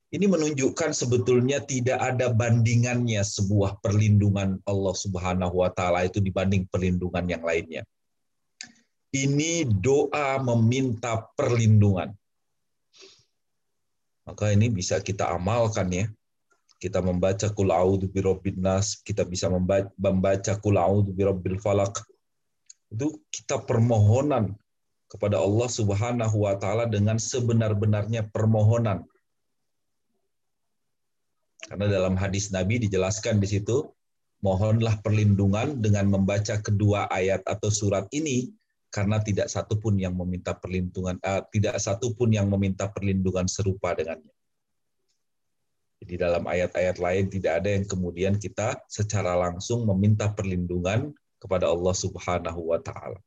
Ini 0.09 0.25
menunjukkan 0.25 0.89
sebetulnya 0.89 1.61
tidak 1.61 2.01
ada 2.01 2.33
bandingannya 2.33 3.21
sebuah 3.21 3.77
perlindungan 3.77 4.57
Allah 4.65 4.95
Subhanahu 4.97 5.61
wa 5.61 5.69
taala 5.69 6.09
itu 6.09 6.17
dibanding 6.17 6.65
perlindungan 6.65 7.29
yang 7.29 7.45
lainnya. 7.45 7.85
Ini 9.13 9.69
doa 9.69 10.41
meminta 10.41 11.29
perlindungan. 11.37 12.09
Maka 14.25 14.49
ini 14.49 14.73
bisa 14.73 14.97
kita 14.97 15.29
amalkan 15.29 15.93
ya. 15.93 16.05
Kita 16.81 17.05
membaca 17.05 17.45
kul 17.53 17.69
a'udzu 17.69 18.09
birabbin 18.09 18.57
nas, 18.65 18.97
kita 19.05 19.27
bisa 19.29 19.45
membaca, 19.49 20.53
kul 20.57 20.77
a'udzu 20.79 21.13
birabbil 21.13 21.61
falak. 21.61 22.01
Itu 22.89 23.21
kita 23.29 23.61
permohonan 23.61 24.57
kepada 25.05 25.37
Allah 25.37 25.69
Subhanahu 25.69 26.49
wa 26.49 26.57
taala 26.57 26.89
dengan 26.89 27.21
sebenar-benarnya 27.21 28.29
permohonan 28.33 29.05
karena 31.67 31.91
dalam 31.91 32.15
hadis 32.15 32.55
Nabi 32.55 32.79
dijelaskan 32.79 33.43
di 33.43 33.47
situ, 33.49 33.83
mohonlah 34.39 35.03
perlindungan 35.03 35.83
dengan 35.83 36.07
membaca 36.07 36.55
kedua 36.63 37.11
ayat 37.11 37.43
atau 37.43 37.67
surat 37.67 38.07
ini 38.15 38.47
karena 38.89 39.21
tidak 39.21 39.51
satu 39.51 39.77
pun 39.77 39.99
yang 39.99 40.15
meminta 40.15 40.55
perlindungan 40.55 41.19
uh, 41.21 41.45
tidak 41.51 41.77
satu 41.77 42.15
pun 42.15 42.31
yang 42.33 42.47
meminta 42.49 42.89
perlindungan 42.89 43.45
serupa 43.45 43.93
dengannya. 43.93 44.33
Jadi 45.99 46.15
dalam 46.15 46.47
ayat-ayat 46.47 46.95
lain 46.95 47.27
tidak 47.27 47.59
ada 47.59 47.69
yang 47.75 47.85
kemudian 47.85 48.33
kita 48.39 48.79
secara 48.87 49.35
langsung 49.35 49.83
meminta 49.83 50.31
perlindungan 50.31 51.11
kepada 51.43 51.67
Allah 51.67 51.91
Subhanahu 51.91 52.71
wa 52.71 52.79
taala. 52.79 53.19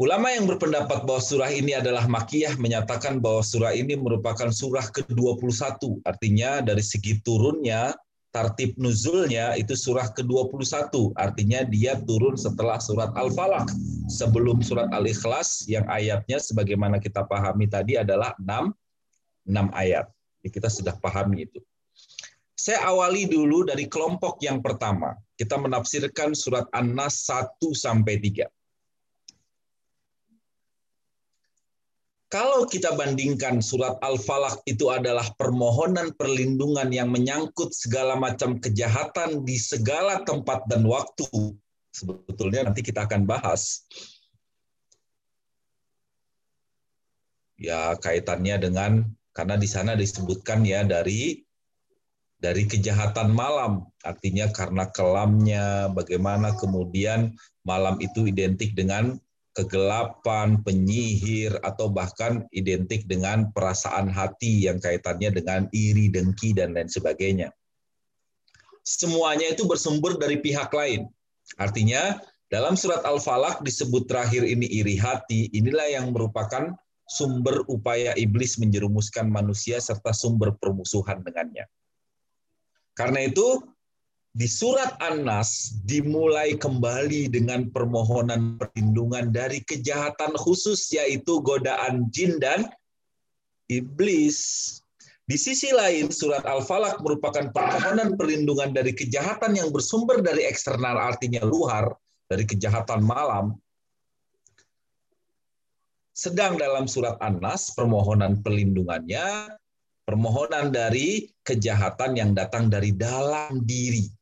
Ulama 0.00 0.32
yang 0.32 0.48
berpendapat 0.48 1.04
bahwa 1.04 1.20
surah 1.20 1.52
ini 1.52 1.76
adalah 1.76 2.08
makiyah 2.08 2.56
menyatakan 2.56 3.20
bahwa 3.20 3.44
surah 3.44 3.76
ini 3.76 4.00
merupakan 4.00 4.48
surah 4.48 4.88
ke-21. 4.96 6.00
Artinya 6.08 6.64
dari 6.64 6.80
segi 6.80 7.20
turunnya, 7.20 7.92
tartib 8.32 8.80
nuzulnya 8.80 9.60
itu 9.60 9.76
surah 9.76 10.08
ke-21. 10.16 11.12
Artinya 11.20 11.68
dia 11.68 12.00
turun 12.08 12.32
setelah 12.40 12.80
surat 12.80 13.12
Al-Falaq. 13.12 13.68
Sebelum 14.08 14.64
surat 14.64 14.88
Al-Ikhlas 14.88 15.68
yang 15.68 15.84
ayatnya 15.84 16.40
sebagaimana 16.40 16.96
kita 16.96 17.28
pahami 17.28 17.68
tadi 17.68 18.00
adalah 18.00 18.32
6, 18.40 18.72
6 19.52 19.68
ayat. 19.76 20.08
Jadi 20.40 20.48
kita 20.48 20.72
sudah 20.72 20.96
pahami 20.96 21.44
itu. 21.44 21.60
Saya 22.56 22.88
awali 22.88 23.28
dulu 23.28 23.68
dari 23.68 23.84
kelompok 23.84 24.40
yang 24.40 24.64
pertama. 24.64 25.12
Kita 25.36 25.60
menafsirkan 25.60 26.32
surat 26.32 26.64
An-Nas 26.72 27.28
1 27.28 27.60
sampai 27.76 28.16
3. 28.16 28.48
Kalau 32.30 32.62
kita 32.62 32.94
bandingkan 32.94 33.58
surat 33.58 33.98
Al-Falaq 34.06 34.62
itu 34.70 34.86
adalah 34.86 35.26
permohonan 35.34 36.14
perlindungan 36.14 36.86
yang 36.94 37.10
menyangkut 37.10 37.74
segala 37.74 38.14
macam 38.14 38.62
kejahatan 38.62 39.42
di 39.42 39.58
segala 39.58 40.22
tempat 40.22 40.62
dan 40.70 40.86
waktu. 40.86 41.26
Sebetulnya 41.90 42.70
nanti 42.70 42.86
kita 42.86 43.10
akan 43.10 43.26
bahas. 43.26 43.82
Ya, 47.58 47.98
kaitannya 47.98 48.62
dengan 48.62 49.10
karena 49.34 49.58
di 49.58 49.66
sana 49.66 49.98
disebutkan 49.98 50.62
ya 50.62 50.86
dari 50.86 51.42
dari 52.38 52.64
kejahatan 52.64 53.34
malam, 53.34 53.90
artinya 54.06 54.48
karena 54.54 54.86
kelamnya, 54.94 55.90
bagaimana 55.92 56.54
kemudian 56.56 57.34
malam 57.66 57.98
itu 57.98 58.24
identik 58.30 58.72
dengan 58.72 59.18
kegelapan, 59.56 60.62
penyihir, 60.62 61.58
atau 61.66 61.90
bahkan 61.90 62.46
identik 62.54 63.06
dengan 63.10 63.50
perasaan 63.50 64.06
hati 64.06 64.70
yang 64.70 64.78
kaitannya 64.78 65.34
dengan 65.34 65.66
iri, 65.74 66.06
dengki, 66.10 66.54
dan 66.54 66.74
lain 66.74 66.86
sebagainya. 66.86 67.50
Semuanya 68.86 69.50
itu 69.52 69.66
bersumber 69.66 70.16
dari 70.16 70.38
pihak 70.38 70.70
lain. 70.72 71.10
Artinya, 71.58 72.18
Dalam 72.50 72.74
surat 72.74 73.06
Al-Falaq 73.06 73.62
disebut 73.62 74.10
terakhir 74.10 74.42
ini 74.42 74.66
iri 74.66 74.98
hati, 74.98 75.46
inilah 75.54 75.86
yang 75.86 76.10
merupakan 76.10 76.74
sumber 77.06 77.62
upaya 77.70 78.10
iblis 78.18 78.58
menjerumuskan 78.58 79.30
manusia 79.30 79.78
serta 79.78 80.10
sumber 80.10 80.58
permusuhan 80.58 81.22
dengannya. 81.22 81.70
Karena 82.98 83.22
itu 83.22 83.62
di 84.30 84.46
surat 84.46 84.94
An-Nas 85.02 85.74
dimulai 85.82 86.54
kembali 86.54 87.26
dengan 87.34 87.66
permohonan 87.74 88.62
perlindungan 88.62 89.34
dari 89.34 89.58
kejahatan 89.66 90.38
khusus 90.38 90.86
yaitu 90.94 91.42
godaan 91.42 92.06
jin 92.14 92.38
dan 92.38 92.70
iblis. 93.66 94.38
Di 95.26 95.38
sisi 95.38 95.70
lain, 95.70 96.10
surat 96.10 96.42
Al-Falaq 96.42 97.02
merupakan 97.02 97.50
permohonan 97.54 98.18
perlindungan 98.18 98.74
dari 98.74 98.94
kejahatan 98.94 99.54
yang 99.54 99.70
bersumber 99.70 100.22
dari 100.22 100.46
eksternal 100.46 100.98
artinya 100.98 101.42
luar, 101.46 101.90
dari 102.26 102.42
kejahatan 102.46 103.02
malam. 103.02 103.54
Sedang 106.14 106.58
dalam 106.58 106.90
surat 106.90 107.18
An-Nas, 107.22 107.70
permohonan 107.78 108.42
perlindungannya, 108.42 109.54
permohonan 110.02 110.74
dari 110.74 111.30
kejahatan 111.46 112.18
yang 112.18 112.30
datang 112.34 112.66
dari 112.66 112.90
dalam 112.90 113.62
diri. 113.62 114.19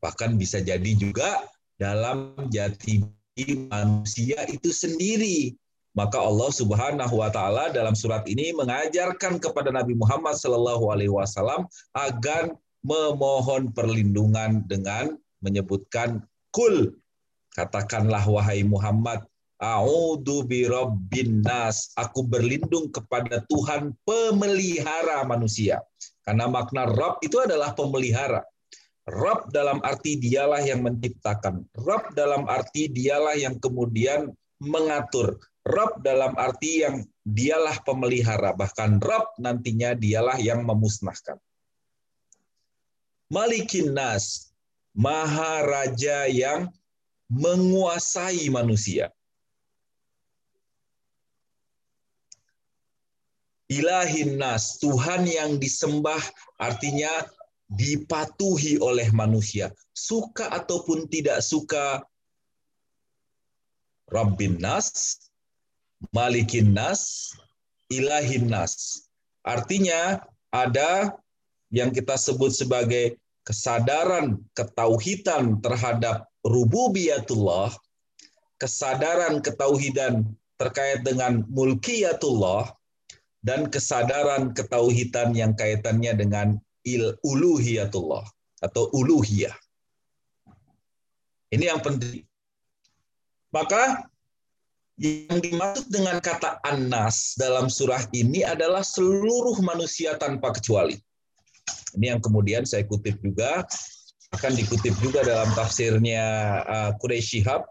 Bahkan 0.00 0.36
bisa 0.40 0.60
jadi 0.62 0.92
juga 0.96 1.44
dalam 1.76 2.34
jati 2.48 3.04
manusia 3.68 4.44
itu 4.48 4.72
sendiri. 4.72 5.52
Maka 5.96 6.20
Allah 6.20 6.52
Subhanahu 6.52 7.24
wa 7.24 7.32
taala 7.32 7.72
dalam 7.72 7.96
surat 7.96 8.28
ini 8.28 8.52
mengajarkan 8.52 9.40
kepada 9.40 9.72
Nabi 9.72 9.96
Muhammad 9.96 10.36
sallallahu 10.36 10.92
alaihi 10.92 11.08
wasallam 11.08 11.64
agar 11.96 12.52
memohon 12.84 13.72
perlindungan 13.72 14.60
dengan 14.68 15.16
menyebutkan 15.40 16.20
Kul, 16.52 16.92
katakanlah 17.56 18.24
wahai 18.28 18.64
Muhammad, 18.64 19.24
A'udhu 19.56 20.44
birabbin 20.44 21.40
nas. 21.40 21.96
Aku 21.96 22.28
berlindung 22.28 22.92
kepada 22.92 23.40
Tuhan 23.48 23.96
pemelihara 24.04 25.24
manusia. 25.24 25.80
Karena 26.28 26.44
makna 26.44 26.84
Rabb 26.84 27.24
itu 27.24 27.40
adalah 27.40 27.72
pemelihara. 27.72 28.44
Rabb 29.06 29.54
dalam 29.54 29.78
arti 29.86 30.18
dialah 30.18 30.66
yang 30.66 30.82
menciptakan. 30.82 31.62
Rabb 31.78 32.18
dalam 32.18 32.50
arti 32.50 32.90
dialah 32.90 33.38
yang 33.38 33.54
kemudian 33.62 34.34
mengatur. 34.58 35.38
Rabb 35.62 36.02
dalam 36.02 36.34
arti 36.34 36.82
yang 36.82 37.06
dialah 37.22 37.78
pemelihara. 37.86 38.50
Bahkan 38.58 38.98
Rabb 38.98 39.38
nantinya 39.38 39.94
dialah 39.94 40.42
yang 40.42 40.66
memusnahkan. 40.66 41.38
Malikin 43.30 43.94
nas, 43.94 44.50
maharaja 44.90 46.26
yang 46.26 46.70
menguasai 47.30 48.46
manusia. 48.50 49.10
Ilahin 53.66 54.38
nas, 54.38 54.78
Tuhan 54.78 55.26
yang 55.26 55.58
disembah 55.58 56.22
artinya 56.54 57.10
dipatuhi 57.66 58.78
oleh 58.78 59.10
manusia. 59.10 59.74
Suka 59.90 60.50
ataupun 60.50 61.10
tidak 61.10 61.42
suka 61.42 62.02
Rabbin 64.06 64.62
nas, 64.62 65.18
Malikin 66.14 66.76
nas, 66.76 67.32
Ilahin 67.90 68.46
nas. 68.46 69.06
Artinya 69.42 70.22
ada 70.54 71.14
yang 71.74 71.90
kita 71.90 72.14
sebut 72.14 72.54
sebagai 72.54 73.18
kesadaran 73.46 74.42
ketauhidan 74.54 75.58
terhadap 75.62 76.26
rububiyatullah, 76.46 77.74
kesadaran 78.58 79.42
ketauhidan 79.42 80.26
terkait 80.58 81.02
dengan 81.02 81.42
mulkiyatullah, 81.50 82.70
dan 83.46 83.70
kesadaran 83.70 84.50
ketauhidan 84.50 85.30
yang 85.30 85.54
kaitannya 85.54 86.18
dengan 86.18 86.58
il 86.86 87.18
uluhiyatullah 87.26 88.24
atau 88.62 88.88
uluhiyah. 88.94 89.52
Ini 91.50 91.74
yang 91.74 91.82
penting. 91.82 92.22
Maka 93.50 94.06
yang 94.96 95.38
dimaksud 95.44 95.92
dengan 95.92 96.16
kata 96.24 96.56
anas 96.64 97.36
dalam 97.36 97.68
surah 97.68 98.00
ini 98.16 98.40
adalah 98.40 98.80
seluruh 98.80 99.60
manusia 99.60 100.16
tanpa 100.16 100.56
kecuali. 100.56 100.96
Ini 101.96 102.16
yang 102.16 102.20
kemudian 102.24 102.64
saya 102.64 102.88
kutip 102.88 103.20
juga, 103.20 103.64
akan 104.32 104.52
dikutip 104.56 104.92
juga 105.00 105.22
dalam 105.22 105.48
tafsirnya 105.52 106.24
uh, 106.64 106.90
Quraisy 106.96 107.44
Shihab. 107.44 107.68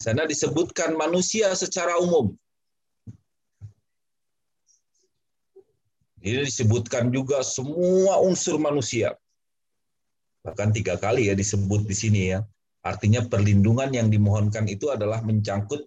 Sana 0.00 0.24
disebutkan 0.24 0.96
manusia 0.96 1.52
secara 1.52 2.00
umum. 2.00 2.32
Ini 6.20 6.44
disebutkan 6.44 7.08
juga 7.08 7.40
semua 7.40 8.20
unsur 8.20 8.60
manusia. 8.60 9.16
Bahkan 10.44 10.72
tiga 10.76 11.00
kali 11.00 11.32
ya 11.32 11.34
disebut 11.36 11.88
di 11.88 11.96
sini 11.96 12.20
ya. 12.36 12.44
Artinya 12.80 13.24
perlindungan 13.24 13.92
yang 13.92 14.08
dimohonkan 14.08 14.64
itu 14.68 14.88
adalah 14.88 15.20
mencangkut 15.20 15.84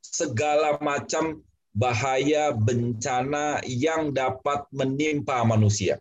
segala 0.00 0.76
macam 0.80 1.40
bahaya 1.76 2.56
bencana 2.56 3.60
yang 3.68 4.12
dapat 4.16 4.64
menimpa 4.72 5.44
manusia. 5.44 6.00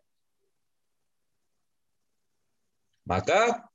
Maka 3.05 3.67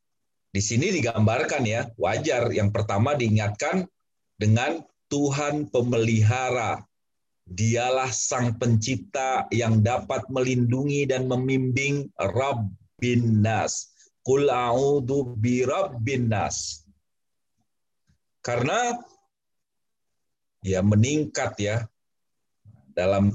di 0.51 0.59
sini 0.59 0.91
digambarkan 0.91 1.63
ya, 1.63 1.87
wajar 1.95 2.51
yang 2.51 2.75
pertama 2.75 3.15
diingatkan 3.15 3.87
dengan 4.35 4.83
Tuhan 5.07 5.71
pemelihara. 5.71 6.83
Dialah 7.51 8.15
sang 8.15 8.55
pencipta 8.63 9.51
yang 9.51 9.83
dapat 9.83 10.23
melindungi 10.31 11.03
dan 11.11 11.27
membimbing 11.27 12.07
Rabbin 12.15 13.43
Nas. 13.43 13.91
Qul 14.23 14.47
a'udhu 14.47 15.35
bi 15.35 15.67
Rabbin 15.67 16.31
Nas. 16.31 16.87
Karena 18.41 18.95
ya 20.63 20.81
meningkat 20.81 21.59
ya 21.59 21.77
dalam 22.95 23.35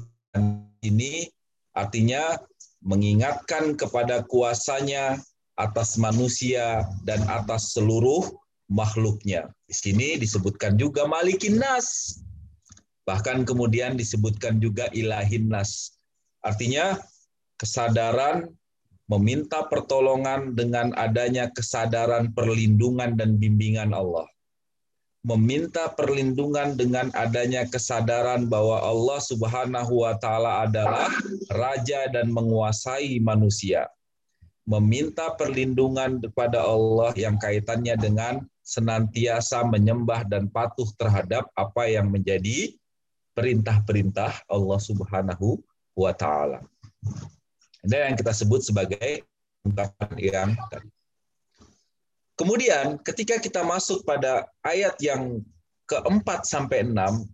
ini 0.82 1.28
artinya 1.76 2.40
mengingatkan 2.80 3.74
kepada 3.74 4.22
kuasanya 4.24 5.18
atas 5.56 5.96
manusia 5.96 6.84
dan 7.02 7.24
atas 7.26 7.74
seluruh 7.74 8.24
makhluknya. 8.70 9.50
Di 9.66 9.74
sini 9.74 10.20
disebutkan 10.20 10.78
juga 10.78 11.08
malikin 11.08 11.58
nas. 11.58 12.20
Bahkan 13.06 13.46
kemudian 13.46 13.94
disebutkan 13.94 14.58
juga 14.58 14.90
ilahin 14.90 15.46
nas. 15.46 15.94
Artinya 16.42 16.98
kesadaran 17.54 18.50
meminta 19.06 19.62
pertolongan 19.70 20.58
dengan 20.58 20.90
adanya 20.98 21.46
kesadaran 21.54 22.34
perlindungan 22.34 23.14
dan 23.14 23.38
bimbingan 23.38 23.94
Allah. 23.94 24.26
Meminta 25.26 25.90
perlindungan 25.90 26.78
dengan 26.78 27.10
adanya 27.14 27.66
kesadaran 27.66 28.46
bahwa 28.46 28.78
Allah 28.82 29.18
Subhanahu 29.22 30.06
wa 30.06 30.14
taala 30.18 30.66
adalah 30.66 31.10
raja 31.50 32.06
dan 32.10 32.30
menguasai 32.30 33.18
manusia 33.18 33.90
meminta 34.66 35.30
perlindungan 35.38 36.18
kepada 36.18 36.58
Allah 36.66 37.14
yang 37.14 37.38
kaitannya 37.38 37.94
dengan 37.94 38.42
senantiasa 38.66 39.62
menyembah 39.62 40.26
dan 40.26 40.50
patuh 40.50 40.90
terhadap 40.98 41.46
apa 41.54 41.86
yang 41.86 42.10
menjadi 42.10 42.74
perintah-perintah 43.36 44.48
Allah 44.48 44.80
Subhanahu 44.80 45.60
wa 45.92 46.12
taala. 46.16 46.64
Ini 47.84 48.10
yang 48.10 48.16
kita 48.16 48.32
sebut 48.32 48.64
sebagai 48.64 49.22
ungkapan 49.62 50.10
yang 50.16 50.48
tadi. 50.72 50.88
Kemudian 52.36 53.00
ketika 53.00 53.40
kita 53.40 53.60
masuk 53.64 54.04
pada 54.04 54.48
ayat 54.64 54.96
yang 55.00 55.40
keempat 55.88 56.48
sampai 56.48 56.84
enam, 56.84 57.24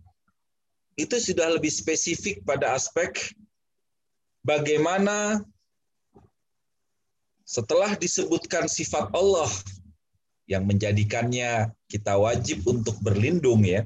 itu 0.95 1.17
sudah 1.17 1.57
lebih 1.57 1.73
spesifik 1.73 2.45
pada 2.45 2.77
aspek 2.77 3.33
bagaimana 4.45 5.41
setelah 7.43 7.97
disebutkan 7.97 8.69
sifat 8.69 9.09
Allah 9.11 9.49
yang 10.47 10.63
menjadikannya 10.69 11.71
kita 11.89 12.15
wajib 12.15 12.63
untuk 12.69 12.95
berlindung 13.01 13.65
ya, 13.65 13.83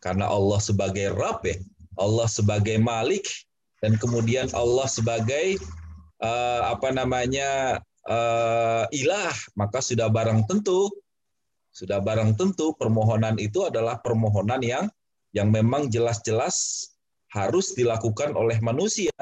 karena 0.00 0.26
Allah 0.28 0.60
sebagai 0.60 1.12
Rabb 1.12 1.44
ya, 1.44 1.56
Allah 2.00 2.26
sebagai 2.26 2.80
Malik, 2.80 3.28
dan 3.84 3.96
kemudian 4.00 4.48
Allah 4.56 4.88
sebagai 4.88 5.60
uh, 6.24 6.72
apa 6.72 6.92
namanya 6.92 7.80
uh, 8.08 8.84
ilah, 8.92 9.32
maka 9.56 9.84
sudah 9.84 10.08
barang 10.08 10.48
tentu, 10.48 10.88
sudah 11.72 12.00
barang 12.00 12.36
tentu 12.36 12.72
permohonan 12.76 13.36
itu 13.36 13.68
adalah 13.68 14.00
permohonan 14.00 14.60
yang 14.64 14.84
yang 15.30 15.52
memang 15.52 15.92
jelas-jelas 15.92 16.90
harus 17.30 17.72
dilakukan 17.78 18.34
oleh 18.34 18.58
manusia. 18.58 19.14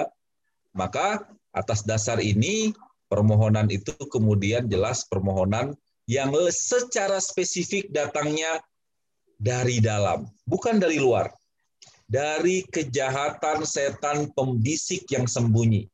Maka 0.72 1.28
atas 1.52 1.84
dasar 1.84 2.22
ini 2.22 2.72
permohonan 3.12 3.68
itu 3.68 3.92
kemudian 4.08 4.68
jelas 4.70 5.04
permohonan 5.10 5.76
yang 6.08 6.32
secara 6.48 7.20
spesifik 7.20 7.92
datangnya 7.92 8.64
dari 9.38 9.78
dalam, 9.78 10.26
bukan 10.44 10.82
dari 10.82 10.98
luar. 10.98 11.30
Dari 12.08 12.64
kejahatan 12.64 13.68
setan 13.68 14.32
pembisik 14.32 15.04
yang 15.12 15.28
sembunyi. 15.28 15.84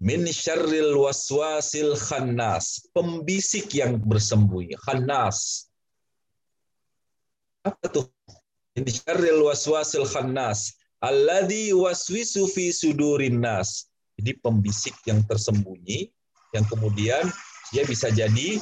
Min 0.00 0.24
syarril 0.28 0.96
waswasil 0.96 1.96
khannas, 1.96 2.88
pembisik 2.96 3.68
yang 3.76 4.00
bersembunyi, 4.00 4.76
khannas. 4.80 5.68
Apa 7.64 7.84
tuh? 7.88 8.08
Min 8.76 8.88
syarril 8.88 9.44
waswasil 9.44 10.08
khannas, 10.08 10.76
alladzi 11.04 11.76
waswisu 11.76 12.48
fi 12.48 12.72
sudurin 12.72 13.40
nas. 13.40 13.88
Jadi 14.16 14.40
pembisik 14.40 14.96
yang 15.04 15.20
tersembunyi 15.28 16.08
yang 16.56 16.64
kemudian 16.72 17.28
dia 17.68 17.84
bisa 17.84 18.08
jadi 18.08 18.56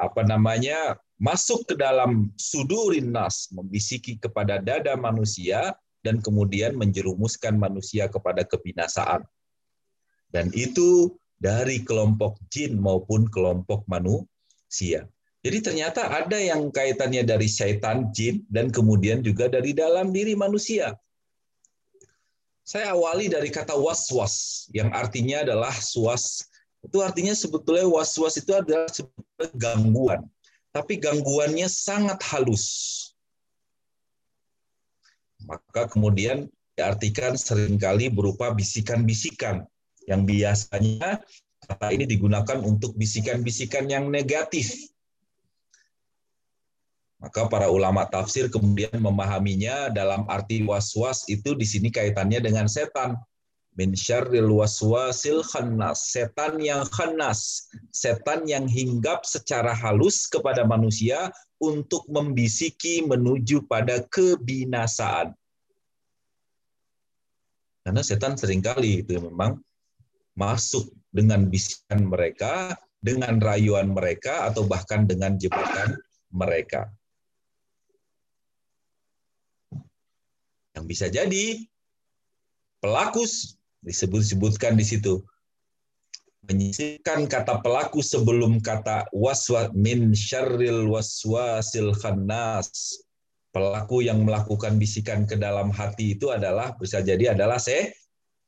apa 0.00 0.24
namanya 0.24 0.96
masuk 1.18 1.66
ke 1.66 1.74
dalam 1.74 2.30
sudurin 2.38 3.10
nas, 3.10 3.50
membisiki 3.50 4.16
kepada 4.22 4.62
dada 4.62 4.94
manusia 4.94 5.74
dan 6.06 6.22
kemudian 6.22 6.78
menjerumuskan 6.78 7.58
manusia 7.58 8.06
kepada 8.06 8.46
kebinasaan. 8.46 9.26
Dan 10.30 10.54
itu 10.54 11.18
dari 11.42 11.82
kelompok 11.82 12.38
jin 12.54 12.78
maupun 12.78 13.26
kelompok 13.26 13.82
manusia. 13.90 15.10
Jadi 15.42 15.58
ternyata 15.62 16.06
ada 16.06 16.38
yang 16.38 16.70
kaitannya 16.70 17.26
dari 17.26 17.46
syaitan, 17.50 18.10
jin, 18.14 18.46
dan 18.50 18.70
kemudian 18.70 19.22
juga 19.22 19.50
dari 19.50 19.74
dalam 19.74 20.14
diri 20.14 20.38
manusia. 20.38 20.94
Saya 22.62 22.92
awali 22.92 23.32
dari 23.32 23.48
kata 23.48 23.74
was-was, 23.74 24.66
yang 24.76 24.92
artinya 24.92 25.40
adalah 25.40 25.72
suas. 25.72 26.44
Itu 26.84 27.00
artinya 27.00 27.32
sebetulnya 27.32 27.88
was-was 27.88 28.38
itu 28.38 28.52
adalah 28.54 28.86
gangguan 29.56 30.28
tapi 30.78 31.02
gangguannya 31.02 31.66
sangat 31.66 32.22
halus. 32.30 32.66
Maka 35.42 35.90
kemudian 35.90 36.46
diartikan 36.78 37.34
sering 37.34 37.74
kali 37.82 38.06
berupa 38.06 38.54
bisikan-bisikan 38.54 39.66
yang 40.06 40.22
biasanya 40.22 41.18
kata 41.66 41.90
ini 41.90 42.06
digunakan 42.06 42.62
untuk 42.62 42.94
bisikan-bisikan 42.94 43.90
yang 43.90 44.06
negatif. 44.06 44.70
Maka 47.18 47.50
para 47.50 47.66
ulama 47.66 48.06
tafsir 48.06 48.46
kemudian 48.46 48.94
memahaminya 49.02 49.90
dalam 49.90 50.22
arti 50.30 50.62
was-was 50.62 51.26
itu 51.26 51.58
di 51.58 51.66
sini 51.66 51.90
kaitannya 51.90 52.38
dengan 52.38 52.70
setan 52.70 53.18
min 53.78 53.94
syarril 53.94 54.50
waswasil 54.50 55.46
khannas, 55.46 56.10
setan 56.10 56.58
yang 56.58 56.82
khannas, 56.90 57.70
setan 57.94 58.42
yang 58.50 58.66
hinggap 58.66 59.22
secara 59.22 59.70
halus 59.70 60.26
kepada 60.26 60.66
manusia 60.66 61.30
untuk 61.62 62.02
membisiki 62.10 63.06
menuju 63.06 63.70
pada 63.70 64.02
kebinasaan. 64.10 65.30
Karena 67.86 68.02
setan 68.02 68.34
sering 68.34 68.60
kali 68.60 69.06
itu 69.06 69.14
memang 69.22 69.62
masuk 70.34 70.90
dengan 71.14 71.46
bisikan 71.46 72.10
mereka, 72.10 72.74
dengan 72.98 73.38
rayuan 73.38 73.94
mereka, 73.94 74.50
atau 74.50 74.66
bahkan 74.66 75.06
dengan 75.06 75.38
jebakan 75.38 75.94
mereka. 76.34 76.90
Yang 80.74 80.84
bisa 80.84 81.06
jadi 81.10 81.62
pelaku 82.82 83.26
disebut-sebutkan 83.82 84.74
di 84.74 84.84
situ. 84.86 85.22
Menyisipkan 86.48 87.28
kata 87.28 87.60
pelaku 87.60 88.00
sebelum 88.00 88.62
kata 88.64 89.04
waswa 89.12 89.68
min 89.76 90.16
syarril 90.16 90.88
waswasil 90.88 91.92
khannas. 91.98 93.02
Pelaku 93.52 94.04
yang 94.04 94.22
melakukan 94.22 94.76
bisikan 94.76 95.24
ke 95.24 95.34
dalam 95.34 95.72
hati 95.72 96.14
itu 96.16 96.30
adalah 96.30 96.76
bisa 96.78 97.00
jadi 97.04 97.36
adalah 97.36 97.58
se 97.60 97.92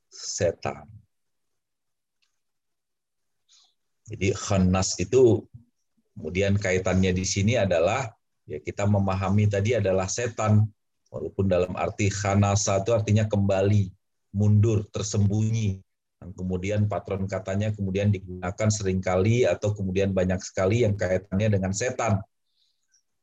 setan. 0.08 0.86
Jadi 4.10 4.34
khannas 4.34 4.98
itu 4.98 5.44
kemudian 6.14 6.58
kaitannya 6.58 7.14
di 7.14 7.24
sini 7.24 7.54
adalah 7.56 8.10
ya 8.44 8.58
kita 8.58 8.88
memahami 8.88 9.46
tadi 9.50 9.76
adalah 9.76 10.08
setan. 10.08 10.66
Walaupun 11.10 11.50
dalam 11.50 11.74
arti 11.74 12.06
khanasa 12.06 12.86
itu 12.86 12.94
artinya 12.94 13.26
kembali 13.26 13.99
mundur, 14.34 14.86
tersembunyi. 14.90 15.80
Dan 16.20 16.36
kemudian 16.36 16.84
patron 16.84 17.24
katanya 17.24 17.72
kemudian 17.72 18.12
digunakan 18.12 18.68
sering 18.68 19.00
kali 19.00 19.48
atau 19.48 19.72
kemudian 19.72 20.12
banyak 20.12 20.36
sekali 20.44 20.84
yang 20.84 20.92
kaitannya 20.92 21.48
dengan 21.56 21.72
setan. 21.72 22.20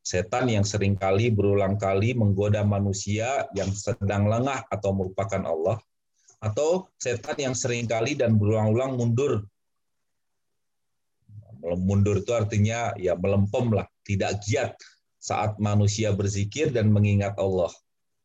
Setan 0.02 0.48
yang 0.50 0.64
sering 0.64 0.98
kali 0.98 1.30
berulang 1.30 1.76
kali 1.76 2.16
menggoda 2.16 2.64
manusia 2.64 3.46
yang 3.54 3.70
sedang 3.76 4.26
lengah 4.26 4.66
atau 4.72 4.96
merupakan 4.96 5.44
Allah. 5.46 5.78
Atau 6.42 6.90
setan 6.98 7.38
yang 7.38 7.56
sering 7.58 7.86
kali 7.86 8.18
dan 8.18 8.40
berulang-ulang 8.40 8.98
mundur. 8.98 9.46
Mundur 11.62 12.24
itu 12.24 12.32
artinya 12.32 12.96
ya 12.96 13.18
melempem 13.20 13.74
lah, 13.74 13.86
tidak 14.08 14.40
giat 14.46 14.78
saat 15.20 15.60
manusia 15.60 16.16
berzikir 16.16 16.72
dan 16.72 16.88
mengingat 16.88 17.36
Allah. 17.36 17.70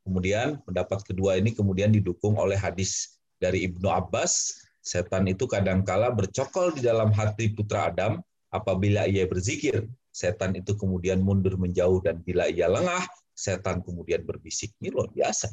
Kemudian 0.02 0.58
pendapat 0.66 1.06
kedua 1.06 1.38
ini 1.38 1.54
kemudian 1.54 1.94
didukung 1.94 2.34
oleh 2.34 2.58
hadis 2.58 3.22
dari 3.38 3.66
Ibnu 3.70 3.86
Abbas, 3.86 4.62
setan 4.82 5.30
itu 5.30 5.46
kadangkala 5.46 6.10
bercokol 6.10 6.74
di 6.74 6.82
dalam 6.82 7.14
hati 7.14 7.54
putra 7.54 7.90
Adam 7.90 8.18
apabila 8.50 9.06
ia 9.06 9.26
berzikir. 9.26 9.86
Setan 10.12 10.52
itu 10.58 10.76
kemudian 10.76 11.24
mundur 11.24 11.56
menjauh 11.56 12.04
dan 12.04 12.20
bila 12.20 12.44
ia 12.50 12.68
lengah, 12.68 13.06
setan 13.32 13.80
kemudian 13.80 14.26
berbisik. 14.26 14.76
Ini 14.82 14.92
luar 14.92 15.08
biasa. 15.08 15.48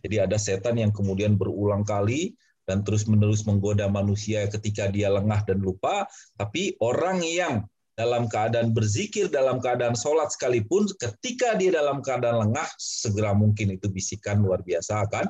Jadi 0.00 0.16
ada 0.16 0.40
setan 0.40 0.80
yang 0.80 0.90
kemudian 0.90 1.36
berulang 1.36 1.84
kali 1.84 2.34
dan 2.64 2.82
terus-menerus 2.82 3.44
menggoda 3.44 3.86
manusia 3.86 4.48
ketika 4.48 4.88
dia 4.88 5.12
lengah 5.12 5.44
dan 5.44 5.60
lupa, 5.60 6.08
tapi 6.40 6.74
orang 6.80 7.20
yang 7.20 7.54
dalam 7.98 8.30
keadaan 8.30 8.72
berzikir, 8.72 9.28
dalam 9.28 9.58
keadaan 9.58 9.92
sholat 9.98 10.32
sekalipun, 10.32 10.88
ketika 10.96 11.58
dia 11.58 11.74
dalam 11.74 12.00
keadaan 12.00 12.48
lengah, 12.48 12.68
segera 12.78 13.36
mungkin 13.36 13.76
itu 13.76 13.90
bisikan 13.92 14.40
luar 14.40 14.64
biasa 14.64 15.04
akan. 15.08 15.28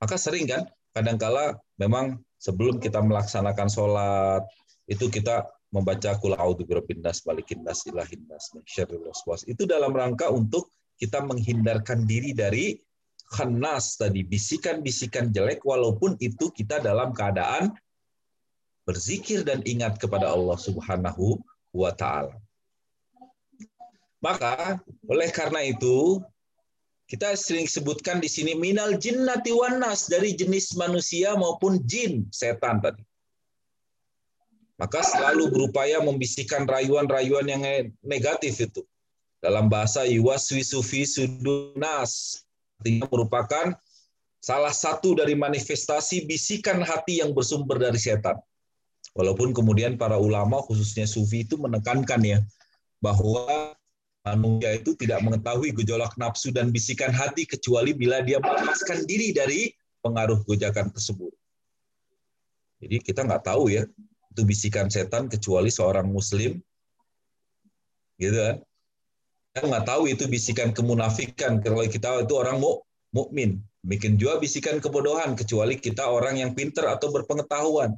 Maka 0.00 0.16
sering 0.16 0.48
kan, 0.48 0.62
kadangkala 0.94 1.58
memang 1.76 2.22
sebelum 2.40 2.80
kita 2.80 3.02
melaksanakan 3.02 3.68
sholat, 3.68 4.42
itu 4.88 5.08
kita 5.08 5.48
membaca 5.74 6.14
kul 6.22 6.38
a'udzu 6.38 6.64
birabbinnas 6.68 7.26
malikinnas 7.26 7.82
ilahinnas 7.90 8.54
nas 8.54 9.42
Itu 9.48 9.66
dalam 9.66 9.90
rangka 9.90 10.30
untuk 10.30 10.70
kita 10.94 11.24
menghindarkan 11.26 12.06
diri 12.06 12.30
dari 12.30 12.78
khanas 13.34 13.98
tadi, 13.98 14.22
bisikan-bisikan 14.22 15.34
jelek 15.34 15.66
walaupun 15.66 16.14
itu 16.22 16.54
kita 16.54 16.78
dalam 16.78 17.10
keadaan 17.10 17.74
berzikir 18.84 19.42
dan 19.44 19.64
ingat 19.64 19.96
kepada 19.96 20.28
Allah 20.28 20.56
Subhanahu 20.60 21.40
wa 21.72 21.90
taala. 21.92 22.36
Maka 24.20 24.80
oleh 25.04 25.28
karena 25.28 25.60
itu 25.60 26.20
kita 27.04 27.36
sering 27.36 27.68
sebutkan 27.68 28.20
di 28.20 28.28
sini 28.32 28.56
minal 28.56 28.96
jinnati 28.96 29.52
wanas 29.52 30.08
dari 30.08 30.32
jenis 30.32 30.72
manusia 30.80 31.36
maupun 31.36 31.76
jin 31.84 32.24
setan 32.32 32.80
tadi. 32.80 33.04
Maka 34.80 35.04
selalu 35.04 35.52
berupaya 35.52 36.00
membisikkan 36.00 36.64
rayuan-rayuan 36.64 37.46
yang 37.46 37.62
negatif 38.00 38.58
itu. 38.58 38.82
Dalam 39.44 39.68
bahasa 39.68 40.08
yuwaswisu 40.08 40.80
fi 40.80 41.04
sudunas 41.04 42.42
artinya 42.80 43.06
merupakan 43.12 43.76
salah 44.40 44.72
satu 44.72 45.16
dari 45.16 45.36
manifestasi 45.36 46.24
bisikan 46.24 46.80
hati 46.80 47.20
yang 47.20 47.36
bersumber 47.36 47.76
dari 47.76 48.00
setan. 48.00 48.40
Walaupun 49.14 49.54
kemudian 49.54 49.94
para 49.94 50.18
ulama 50.18 50.58
khususnya 50.66 51.06
sufi 51.06 51.46
itu 51.46 51.54
menekankan 51.54 52.18
ya 52.22 52.38
bahwa 52.98 53.74
manusia 54.26 54.74
itu 54.74 54.98
tidak 54.98 55.22
mengetahui 55.22 55.70
gejolak 55.70 56.10
nafsu 56.18 56.50
dan 56.50 56.74
bisikan 56.74 57.14
hati 57.14 57.46
kecuali 57.46 57.94
bila 57.94 58.24
dia 58.26 58.42
melepaskan 58.42 59.06
diri 59.06 59.30
dari 59.30 59.70
pengaruh 60.02 60.42
gojakan 60.42 60.90
tersebut. 60.90 61.30
Jadi 62.82 62.96
kita 63.00 63.22
nggak 63.22 63.44
tahu 63.46 63.70
ya 63.70 63.86
itu 64.34 64.42
bisikan 64.42 64.90
setan 64.90 65.30
kecuali 65.30 65.70
seorang 65.70 66.10
muslim, 66.10 66.58
gitu 68.18 68.34
kan? 68.34 68.56
Kita 69.54 69.60
nggak 69.70 69.86
tahu 69.86 70.10
itu 70.10 70.26
bisikan 70.26 70.74
kemunafikan 70.74 71.62
kalau 71.62 71.86
kita 71.86 72.26
itu 72.26 72.34
orang 72.34 72.58
mu 72.58 72.82
mukmin. 73.14 73.62
Bikin 73.84 74.18
juga 74.18 74.42
bisikan 74.42 74.82
kebodohan 74.82 75.38
kecuali 75.38 75.78
kita 75.78 76.10
orang 76.10 76.42
yang 76.42 76.50
pinter 76.56 76.88
atau 76.90 77.14
berpengetahuan. 77.14 77.94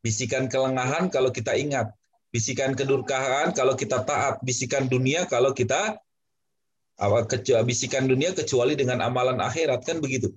Bisikan 0.00 0.46
kelengahan 0.46 1.08
kalau 1.12 1.32
kita 1.32 1.54
ingat. 1.56 1.92
Bisikan 2.30 2.76
kedurkaan 2.76 3.56
kalau 3.56 3.78
kita 3.78 4.02
taat. 4.04 4.42
Bisikan 4.44 4.90
dunia 4.90 5.24
kalau 5.30 5.56
kita 5.56 5.96
bisikan 7.68 8.08
dunia 8.08 8.32
kecuali 8.32 8.72
dengan 8.72 9.04
amalan 9.04 9.36
akhirat 9.36 9.84
kan 9.84 10.00
begitu. 10.00 10.32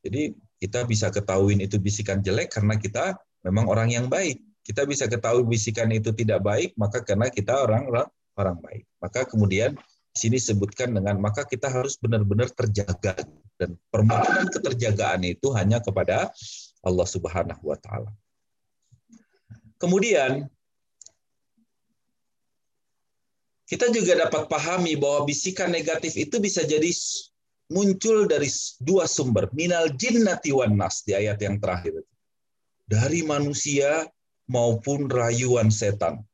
Jadi 0.00 0.32
kita 0.58 0.88
bisa 0.88 1.12
ketahuin 1.12 1.60
itu 1.60 1.76
bisikan 1.76 2.24
jelek 2.24 2.48
karena 2.56 2.80
kita 2.80 3.14
memang 3.44 3.68
orang 3.68 3.92
yang 3.92 4.06
baik. 4.08 4.40
Kita 4.64 4.84
bisa 4.84 5.08
ketahui 5.08 5.48
bisikan 5.48 5.88
itu 5.92 6.12
tidak 6.12 6.44
baik, 6.44 6.76
maka 6.76 7.00
karena 7.00 7.32
kita 7.32 7.56
orang 7.56 7.88
orang, 7.88 8.08
orang 8.36 8.56
baik. 8.60 8.84
Maka 9.00 9.24
kemudian 9.24 9.72
di 10.12 10.16
sini 10.16 10.36
sebutkan 10.36 10.92
dengan 10.92 11.16
maka 11.20 11.44
kita 11.44 11.72
harus 11.72 11.96
benar-benar 12.00 12.52
terjaga 12.52 13.16
dan 13.56 13.76
permohonan 13.88 14.48
keterjagaan 14.52 15.24
itu 15.24 15.52
hanya 15.56 15.80
kepada 15.80 16.28
Allah 16.84 17.06
Subhanahu 17.06 17.62
wa 17.62 17.78
taala. 17.78 18.10
Kemudian 19.78 20.46
kita 23.68 23.92
juga 23.92 24.26
dapat 24.26 24.48
pahami 24.48 24.96
bahwa 24.96 25.28
bisikan 25.28 25.70
negatif 25.70 26.16
itu 26.16 26.40
bisa 26.40 26.64
jadi 26.64 26.88
muncul 27.68 28.24
dari 28.24 28.48
dua 28.80 29.04
sumber, 29.04 29.52
minal 29.52 29.92
jinnati 29.92 30.50
wan 30.56 30.74
nas 30.74 31.04
di 31.04 31.12
ayat 31.12 31.38
yang 31.44 31.60
terakhir. 31.60 32.00
Dari 32.88 33.20
manusia 33.20 34.08
maupun 34.48 35.12
rayuan 35.12 35.68
setan. 35.68 36.24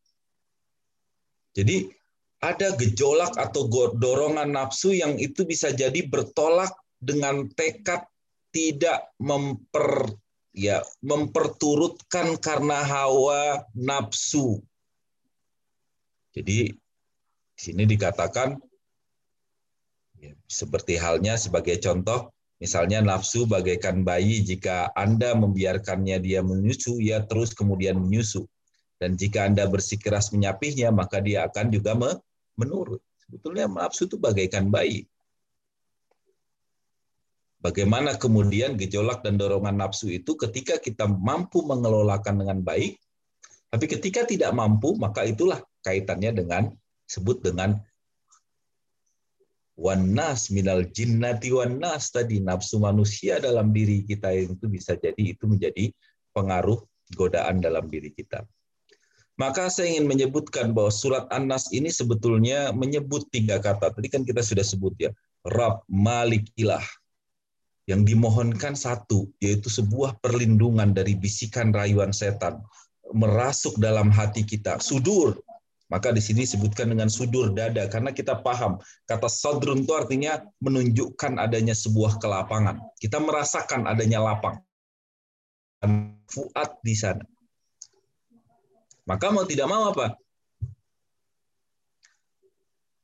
Jadi 1.59 1.91
ada 2.39 2.75
gejolak 2.79 3.35
atau 3.35 3.67
dorongan 3.99 4.55
nafsu 4.55 4.95
yang 4.95 5.19
itu 5.19 5.43
bisa 5.43 5.75
jadi 5.75 6.07
bertolak 6.07 6.71
dengan 7.03 7.51
tekad 7.59 8.07
tidak 8.55 9.11
memper 9.19 10.15
ya 10.55 10.81
memperturutkan 11.03 12.39
karena 12.39 12.81
hawa 12.87 13.67
nafsu. 13.75 14.63
Jadi 16.35 16.73
di 17.55 17.61
sini 17.61 17.87
dikatakan 17.87 18.59
ya, 20.19 20.33
seperti 20.47 20.99
halnya 20.99 21.35
sebagai 21.35 21.79
contoh 21.83 22.35
Misalnya 22.63 23.03
nafsu 23.03 23.45
bagaikan 23.51 24.07
bayi 24.07 24.41
jika 24.41 24.89
Anda 24.95 25.35
membiarkannya 25.35 26.23
dia 26.23 26.41
menyusu, 26.41 26.97
ya 27.03 27.21
terus 27.27 27.53
kemudian 27.53 27.99
menyusu. 27.99 28.49
Dan 28.97 29.19
jika 29.19 29.45
Anda 29.45 29.67
bersikeras 29.67 30.31
menyapihnya, 30.31 30.95
maka 30.95 31.19
dia 31.19 31.45
akan 31.45 31.69
juga 31.75 31.93
menurut. 32.55 33.03
Sebetulnya 33.21 33.67
nafsu 33.67 34.07
itu 34.07 34.17
bagaikan 34.17 34.71
bayi. 34.71 35.05
Bagaimana 37.65 38.21
kemudian 38.21 38.77
gejolak 38.77 39.25
dan 39.25 39.41
dorongan 39.41 39.81
nafsu 39.81 40.13
itu 40.13 40.37
ketika 40.37 40.77
kita 40.77 41.09
mampu 41.09 41.65
mengelolakan 41.65 42.45
dengan 42.45 42.61
baik, 42.61 43.01
tapi 43.73 43.89
ketika 43.89 44.29
tidak 44.29 44.53
mampu, 44.53 44.93
maka 45.01 45.25
itulah 45.25 45.65
kaitannya 45.81 46.45
dengan 46.45 46.69
sebut 47.09 47.41
dengan 47.41 47.81
wanas 49.81 50.53
minal 50.53 50.85
jinnati 50.87 51.51
wanas 51.51 52.13
tadi 52.13 52.39
nafsu 52.39 52.79
manusia 52.79 53.41
dalam 53.41 53.73
diri 53.75 54.05
kita 54.07 54.31
itu 54.31 54.69
bisa 54.71 54.95
jadi 54.95 55.35
itu 55.35 55.49
menjadi 55.49 55.91
pengaruh 56.37 56.79
godaan 57.17 57.65
dalam 57.65 57.89
diri 57.89 58.13
kita. 58.13 58.45
Maka 59.35 59.67
saya 59.67 59.91
ingin 59.91 60.07
menyebutkan 60.07 60.71
bahwa 60.71 60.95
surat 60.95 61.27
An-Nas 61.35 61.73
ini 61.75 61.91
sebetulnya 61.91 62.71
menyebut 62.71 63.27
tiga 63.35 63.59
kata. 63.59 63.91
Tadi 63.91 64.07
kan 64.07 64.23
kita 64.23 64.47
sudah 64.47 64.63
sebut 64.63 64.95
ya, 65.01 65.11
Rab, 65.43 65.83
Malik, 65.91 66.47
Ilah. 66.55 66.85
Yang 67.85 68.17
dimohonkan 68.17 68.73
satu, 68.73 69.29
yaitu 69.45 69.69
sebuah 69.69 70.17
perlindungan 70.25 70.97
dari 70.97 71.15
bisikan 71.15 71.69
rayuan 71.69 72.17
setan. 72.17 72.65
Merasuk 73.13 73.77
dalam 73.77 74.09
hati 74.09 74.43
kita. 74.43 74.81
Sudur, 74.81 75.37
maka 75.93 76.11
di 76.11 76.19
sini 76.19 76.49
disebutkan 76.49 76.91
dengan 76.97 77.13
sudur 77.13 77.53
dada 77.53 77.85
karena 77.93 78.11
kita 78.11 78.41
paham 78.41 78.81
kata 79.05 79.29
sadrun 79.29 79.85
itu 79.85 79.93
artinya 79.93 80.41
menunjukkan 80.65 81.37
adanya 81.37 81.77
sebuah 81.77 82.19
kelapangan. 82.19 82.81
Kita 82.97 83.21
merasakan 83.21 83.85
adanya 83.85 84.25
lapang. 84.25 84.59
Fuad 86.25 86.81
di 86.81 86.97
sana. 86.97 87.23
Maka 89.05 89.29
mau 89.29 89.45
tidak 89.45 89.69
mau 89.69 89.93
apa? 89.93 90.17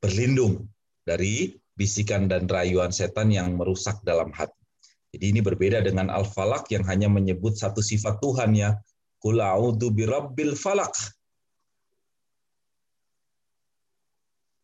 Berlindung 0.01 0.65
dari 1.05 1.53
bisikan 1.77 2.25
dan 2.25 2.49
rayuan 2.49 2.89
setan 2.89 3.29
yang 3.29 3.53
merusak 3.53 4.01
dalam 4.01 4.33
hati. 4.33 4.60
Jadi 5.11 5.25
ini 5.35 5.41
berbeda 5.43 5.83
dengan 5.83 6.07
al-falak 6.07 6.71
yang 6.71 6.87
hanya 6.87 7.11
menyebut 7.11 7.59
satu 7.59 7.83
sifat 7.83 8.23
Tuhan 8.23 8.55
ya. 8.55 8.79
Qul 9.21 9.37
birabbil 9.93 10.57
falak 10.57 10.95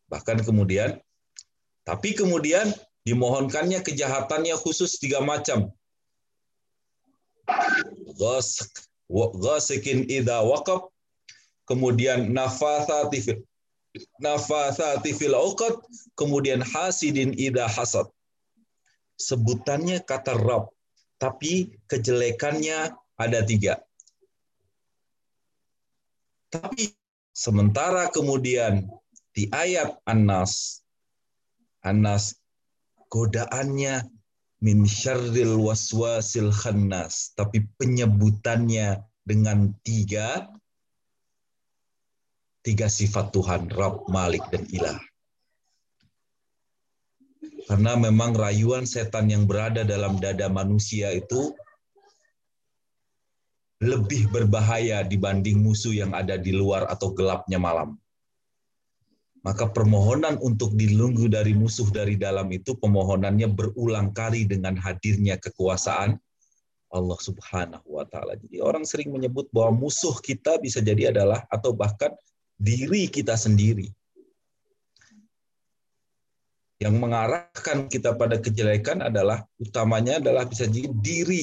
Bahkan 0.08 0.40
kemudian, 0.40 0.96
tapi 1.84 2.16
kemudian 2.16 2.72
dimohonkannya 3.04 3.84
kejahatannya 3.84 4.56
khusus 4.56 4.96
tiga 4.96 5.20
macam. 5.20 5.68
Ghasikin 9.12 10.08
idha 10.08 10.40
waqab, 10.40 10.88
kemudian 11.68 12.32
nafathati 12.32 13.20
fil 15.12 15.36
uqad, 15.36 15.76
kemudian 16.16 16.64
hasidin 16.64 17.36
idha 17.36 17.68
hasad. 17.68 18.08
Sebutannya 19.18 20.06
kata 20.06 20.38
Rab, 20.38 20.70
tapi 21.18 21.74
kejelekannya 21.90 22.94
ada 23.18 23.40
tiga. 23.42 23.82
Tapi 26.48 26.94
sementara 27.34 28.08
kemudian 28.08 28.88
di 29.36 29.50
ayat 29.52 30.00
An-Nas 30.08 30.80
An-Nas 31.84 32.34
godaannya 33.12 34.02
min 34.58 34.82
syarril 34.82 35.60
waswasil 35.62 36.50
khannas 36.50 37.30
tapi 37.38 37.62
penyebutannya 37.78 38.98
dengan 39.22 39.70
tiga 39.86 40.50
tiga 42.66 42.90
sifat 42.90 43.30
Tuhan 43.30 43.70
Rabb, 43.70 44.10
Malik 44.10 44.44
dan 44.50 44.66
Ilah. 44.68 44.98
Karena 47.68 47.92
memang 48.00 48.32
rayuan 48.32 48.88
setan 48.88 49.28
yang 49.28 49.44
berada 49.44 49.84
dalam 49.84 50.16
dada 50.16 50.48
manusia 50.48 51.12
itu 51.12 51.52
lebih 53.84 54.32
berbahaya 54.32 55.04
dibanding 55.04 55.60
musuh 55.60 55.92
yang 55.92 56.16
ada 56.16 56.34
di 56.40 56.50
luar 56.50 56.88
atau 56.90 57.14
gelapnya 57.14 57.60
malam 57.60 58.00
maka 59.46 59.70
permohonan 59.70 60.36
untuk 60.42 60.74
dilunggu 60.74 61.30
dari 61.30 61.54
musuh 61.54 61.86
dari 61.88 62.18
dalam 62.18 62.50
itu 62.50 62.74
pemohonannya 62.76 63.48
berulang 63.48 64.10
kali 64.10 64.44
dengan 64.44 64.74
hadirnya 64.76 65.38
kekuasaan 65.38 66.18
Allah 66.88 67.18
Subhanahu 67.20 67.88
wa 68.00 68.04
taala. 68.08 68.36
Jadi 68.36 68.64
orang 68.64 68.84
sering 68.84 69.12
menyebut 69.12 69.48
bahwa 69.48 69.88
musuh 69.88 70.16
kita 70.24 70.56
bisa 70.60 70.80
jadi 70.80 71.12
adalah 71.12 71.44
atau 71.52 71.76
bahkan 71.76 72.12
diri 72.60 73.06
kita 73.08 73.36
sendiri. 73.36 73.92
Yang 76.78 76.94
mengarahkan 77.02 77.90
kita 77.90 78.14
pada 78.14 78.38
kejelekan 78.38 79.02
adalah 79.02 79.42
utamanya 79.58 80.22
adalah 80.22 80.46
bisa 80.46 80.70
jadi 80.70 80.86
diri. 80.94 81.42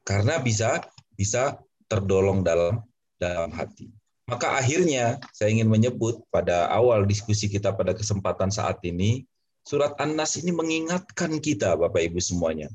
Karena 0.00 0.40
bisa 0.40 0.80
bisa 1.12 1.60
terdolong 1.84 2.40
dalam 2.40 2.80
dalam 3.20 3.52
hati. 3.52 3.92
Maka 4.30 4.56
akhirnya 4.56 5.18
saya 5.34 5.50
ingin 5.52 5.66
menyebut 5.66 6.22
pada 6.30 6.70
awal 6.70 7.02
diskusi 7.04 7.50
kita 7.50 7.74
pada 7.74 7.92
kesempatan 7.92 8.48
saat 8.48 8.78
ini, 8.86 9.26
surat 9.66 9.98
An-Nas 9.98 10.38
ini 10.38 10.54
mengingatkan 10.54 11.42
kita 11.42 11.74
Bapak 11.74 11.98
Ibu 12.08 12.22
semuanya 12.22 12.70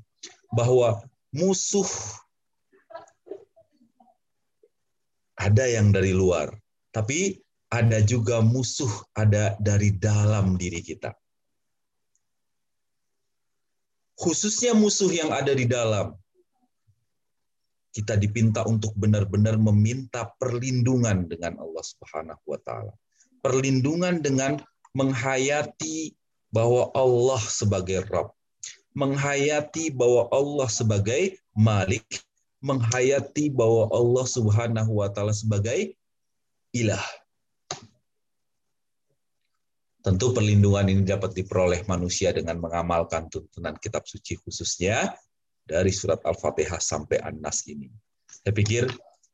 bahwa 0.52 1.00
musuh 1.32 1.88
ada 5.40 5.64
yang 5.64 5.96
dari 5.96 6.12
luar, 6.12 6.52
tapi 6.92 7.40
ada 7.70 8.00
juga 8.06 8.40
musuh 8.46 8.92
ada 9.18 9.58
dari 9.58 9.94
dalam 9.96 10.56
diri 10.56 10.82
kita. 10.86 11.14
Khususnya 14.16 14.72
musuh 14.72 15.12
yang 15.12 15.28
ada 15.36 15.52
di 15.52 15.68
dalam, 15.68 16.16
kita 17.92 18.16
dipinta 18.16 18.64
untuk 18.64 18.96
benar-benar 18.96 19.60
meminta 19.60 20.32
perlindungan 20.40 21.28
dengan 21.28 21.60
Allah 21.60 21.84
Subhanahu 21.84 22.44
wa 22.48 22.60
taala. 22.64 22.94
Perlindungan 23.44 24.24
dengan 24.24 24.60
menghayati 24.96 26.16
bahwa 26.52 26.92
Allah 26.96 27.44
sebagai 27.52 28.08
Rabb, 28.08 28.32
menghayati 28.96 29.92
bahwa 29.92 30.32
Allah 30.32 30.68
sebagai 30.72 31.36
Malik, 31.52 32.08
menghayati 32.64 33.52
bahwa 33.52 33.92
Allah 33.92 34.26
Subhanahu 34.28 34.92
wa 35.04 35.12
taala 35.12 35.36
sebagai 35.36 35.96
ilah. 36.72 37.04
Tentu 40.06 40.38
perlindungan 40.38 40.86
ini 40.86 41.02
dapat 41.02 41.34
diperoleh 41.34 41.82
manusia 41.90 42.30
dengan 42.30 42.62
mengamalkan 42.62 43.26
tuntunan 43.26 43.74
kitab 43.82 44.06
suci 44.06 44.38
khususnya 44.38 45.18
dari 45.66 45.90
surat 45.90 46.22
Al-Fatihah 46.22 46.78
sampai 46.78 47.26
An-Nas 47.26 47.66
ini. 47.66 47.90
Saya 48.30 48.54
pikir 48.54 48.86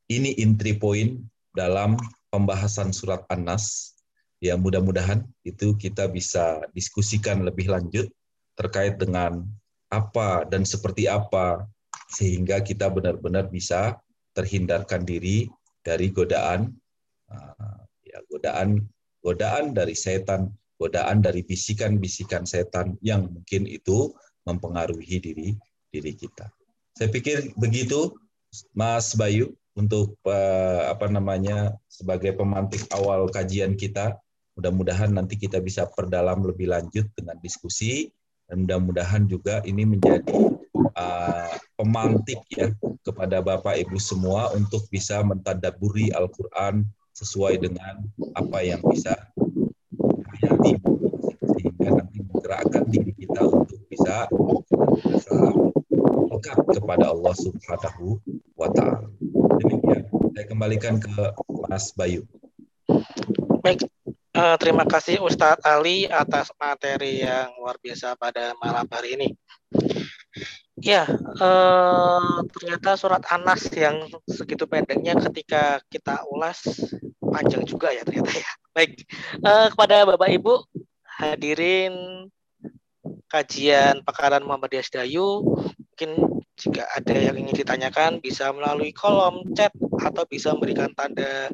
ini 0.08 0.32
intri 0.40 0.72
poin 0.80 1.20
dalam 1.52 2.00
pembahasan 2.32 2.96
surat 2.96 3.28
An-Nas. 3.28 4.00
Ya 4.40 4.56
mudah-mudahan 4.56 5.28
itu 5.44 5.76
kita 5.76 6.08
bisa 6.08 6.64
diskusikan 6.72 7.44
lebih 7.44 7.68
lanjut 7.68 8.08
terkait 8.56 8.96
dengan 8.96 9.44
apa 9.92 10.48
dan 10.48 10.64
seperti 10.64 11.12
apa 11.12 11.68
sehingga 12.16 12.64
kita 12.64 12.88
benar-benar 12.88 13.52
bisa 13.52 14.00
terhindarkan 14.32 15.04
diri 15.04 15.52
dari 15.84 16.16
godaan 16.16 16.72
uh, 17.28 17.84
ya 18.08 18.24
godaan 18.32 18.88
godaan 19.22 19.72
dari 19.72 19.94
setan, 19.94 20.50
godaan 20.82 21.22
dari 21.22 21.46
bisikan-bisikan 21.46 22.50
setan 22.50 22.98
yang 23.06 23.30
mungkin 23.30 23.70
itu 23.70 24.10
mempengaruhi 24.50 25.22
diri 25.22 25.50
diri 25.94 26.14
kita. 26.18 26.50
Saya 26.98 27.14
pikir 27.14 27.54
begitu 27.54 28.18
Mas 28.74 29.14
Bayu 29.14 29.54
untuk 29.78 30.18
uh, 30.26 30.90
apa 30.90 31.06
namanya 31.06 31.78
sebagai 31.86 32.34
pemantik 32.34 32.90
awal 32.90 33.30
kajian 33.30 33.78
kita. 33.78 34.18
Mudah-mudahan 34.58 35.14
nanti 35.14 35.38
kita 35.38 35.62
bisa 35.62 35.88
perdalam 35.88 36.44
lebih 36.44 36.68
lanjut 36.74 37.08
dengan 37.16 37.40
diskusi 37.40 38.12
dan 38.50 38.68
mudah-mudahan 38.68 39.24
juga 39.30 39.64
ini 39.64 39.88
menjadi 39.88 40.60
uh, 40.98 41.56
pemantik 41.80 42.44
ya 42.52 42.68
kepada 43.00 43.40
Bapak 43.40 43.80
Ibu 43.80 43.96
semua 43.96 44.52
untuk 44.52 44.92
bisa 44.92 45.24
mentadaburi 45.24 46.12
Al-Qur'an 46.12 46.84
sesuai 47.16 47.64
dengan 47.64 48.04
apa 48.36 48.60
yang 48.60 48.84
bisa 48.84 49.16
hayati 50.62 50.78
sehingga 51.58 51.90
nanti 51.98 52.18
menggerakkan 52.22 52.84
diri 52.90 53.12
kita 53.18 53.42
untuk 53.50 53.80
bisa 53.90 54.30
dekat 56.32 56.58
kepada 56.78 57.06
Allah 57.14 57.36
Subhanahu 57.38 58.22
wa 58.58 58.70
taala. 58.70 59.10
Demikian. 59.62 60.06
Saya 60.34 60.46
kembalikan 60.48 60.96
ke 61.02 61.12
Mas 61.70 61.94
Bayu. 61.94 62.26
Baik, 63.62 63.86
uh, 64.34 64.58
terima 64.58 64.86
kasih 64.90 65.22
Ustadz 65.22 65.62
Ali 65.66 66.10
atas 66.10 66.50
materi 66.58 67.22
yang 67.22 67.54
luar 67.62 67.78
biasa 67.78 68.18
pada 68.18 68.58
malam 68.58 68.86
hari 68.90 69.18
ini. 69.22 69.30
Ya, 70.82 71.06
uh, 71.38 72.42
ternyata 72.58 72.98
surat 72.98 73.22
Anas 73.30 73.70
yang 73.70 74.10
segitu 74.26 74.66
pendeknya 74.66 75.14
ketika 75.30 75.78
kita 75.94 76.26
ulas 76.26 76.66
panjang 77.22 77.70
juga 77.70 77.94
ya 77.94 78.02
ternyata 78.02 78.34
ya. 78.34 78.52
Baik, 78.72 79.04
uh, 79.44 79.68
kepada 79.68 80.08
Bapak 80.08 80.32
Ibu 80.32 80.64
hadirin 81.20 81.92
kajian 83.28 84.00
Pekaran 84.00 84.48
Muhammadiyah 84.48 84.88
Dayu, 84.88 85.44
mungkin 85.76 86.12
jika 86.56 86.88
ada 86.96 87.12
yang 87.20 87.36
ingin 87.36 87.52
ditanyakan 87.52 88.24
bisa 88.24 88.48
melalui 88.56 88.96
kolom 88.96 89.44
chat 89.60 89.76
atau 90.00 90.24
bisa 90.24 90.56
memberikan 90.56 90.88
tanda 90.96 91.52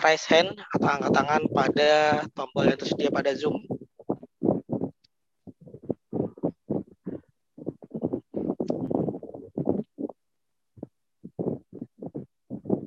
raise 0.00 0.24
hand 0.32 0.56
atau 0.72 0.88
angkat 0.88 1.12
tangan 1.12 1.42
pada 1.52 1.90
tombol 2.32 2.72
yang 2.72 2.80
tersedia 2.80 3.12
pada 3.12 3.36
Zoom. 3.36 3.60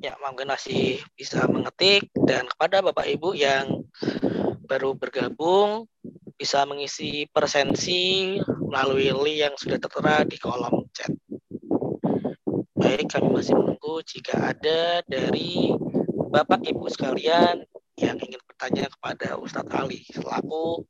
Ya, 0.03 0.19
mungkin 0.19 0.51
masih 0.51 0.99
bisa 1.15 1.47
mengetik 1.47 2.11
dan 2.27 2.43
kepada 2.51 2.83
Bapak 2.83 3.07
Ibu 3.07 3.39
yang 3.39 3.87
baru 4.67 4.99
bergabung 4.99 5.87
bisa 6.35 6.67
mengisi 6.67 7.23
presensi 7.31 8.35
melalui 8.67 9.15
link 9.15 9.39
yang 9.47 9.55
sudah 9.55 9.79
tertera 9.79 10.27
di 10.27 10.35
kolom 10.35 10.91
chat. 10.91 11.07
Baik, 12.75 13.15
kami 13.15 13.31
masih 13.31 13.55
menunggu 13.55 14.03
jika 14.03 14.51
ada 14.51 14.99
dari 15.07 15.71
Bapak 16.35 16.67
Ibu 16.67 16.83
sekalian 16.91 17.63
yang 17.95 18.19
ingin 18.19 18.43
bertanya 18.43 18.91
kepada 18.91 19.39
Ustadz 19.39 19.71
Ali 19.71 20.03
selaku 20.11 20.83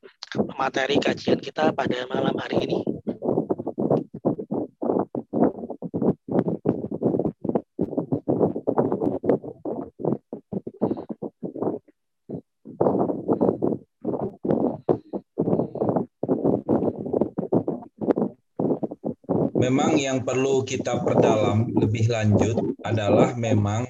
materi 0.57 0.97
kajian 0.97 1.37
kita 1.37 1.69
pada 1.69 2.09
malam 2.09 2.33
hari 2.41 2.65
ini. 2.65 2.81
Memang 19.63 19.95
yang 19.95 20.27
perlu 20.27 20.67
kita 20.67 20.99
perdalam 21.07 21.71
lebih 21.71 22.11
lanjut 22.11 22.59
adalah 22.83 23.31
memang 23.39 23.87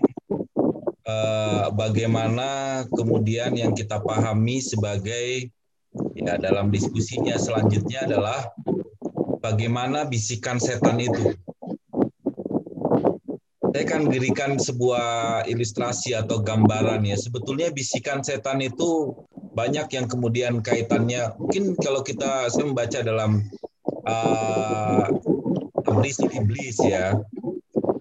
Eh, 1.04 1.68
bagaimana 1.76 2.82
kemudian 2.88 3.52
yang 3.60 3.76
kita 3.76 4.00
pahami 4.00 4.64
sebagai 4.64 5.52
ya 6.16 6.40
dalam 6.40 6.72
diskusinya 6.72 7.36
selanjutnya 7.36 8.08
adalah 8.08 8.48
bagaimana 9.44 10.08
bisikan 10.08 10.64
setan 10.64 11.04
itu. 11.04 11.36
Saya 13.76 13.84
akan 13.84 14.08
berikan 14.08 14.56
sebuah 14.56 15.44
ilustrasi 15.44 16.16
atau 16.16 16.40
gambaran 16.40 17.04
ya. 17.04 17.20
Sebetulnya 17.20 17.68
bisikan 17.76 18.24
setan 18.24 18.64
itu 18.64 19.12
banyak 19.52 19.92
yang 19.92 20.08
kemudian 20.08 20.64
kaitannya. 20.64 21.36
Mungkin 21.36 21.76
kalau 21.84 22.00
kita 22.00 22.48
saya 22.48 22.64
membaca 22.64 23.04
dalam 23.04 23.44
uh, 24.08 25.12
iblis 26.02 26.78
ya 26.82 27.14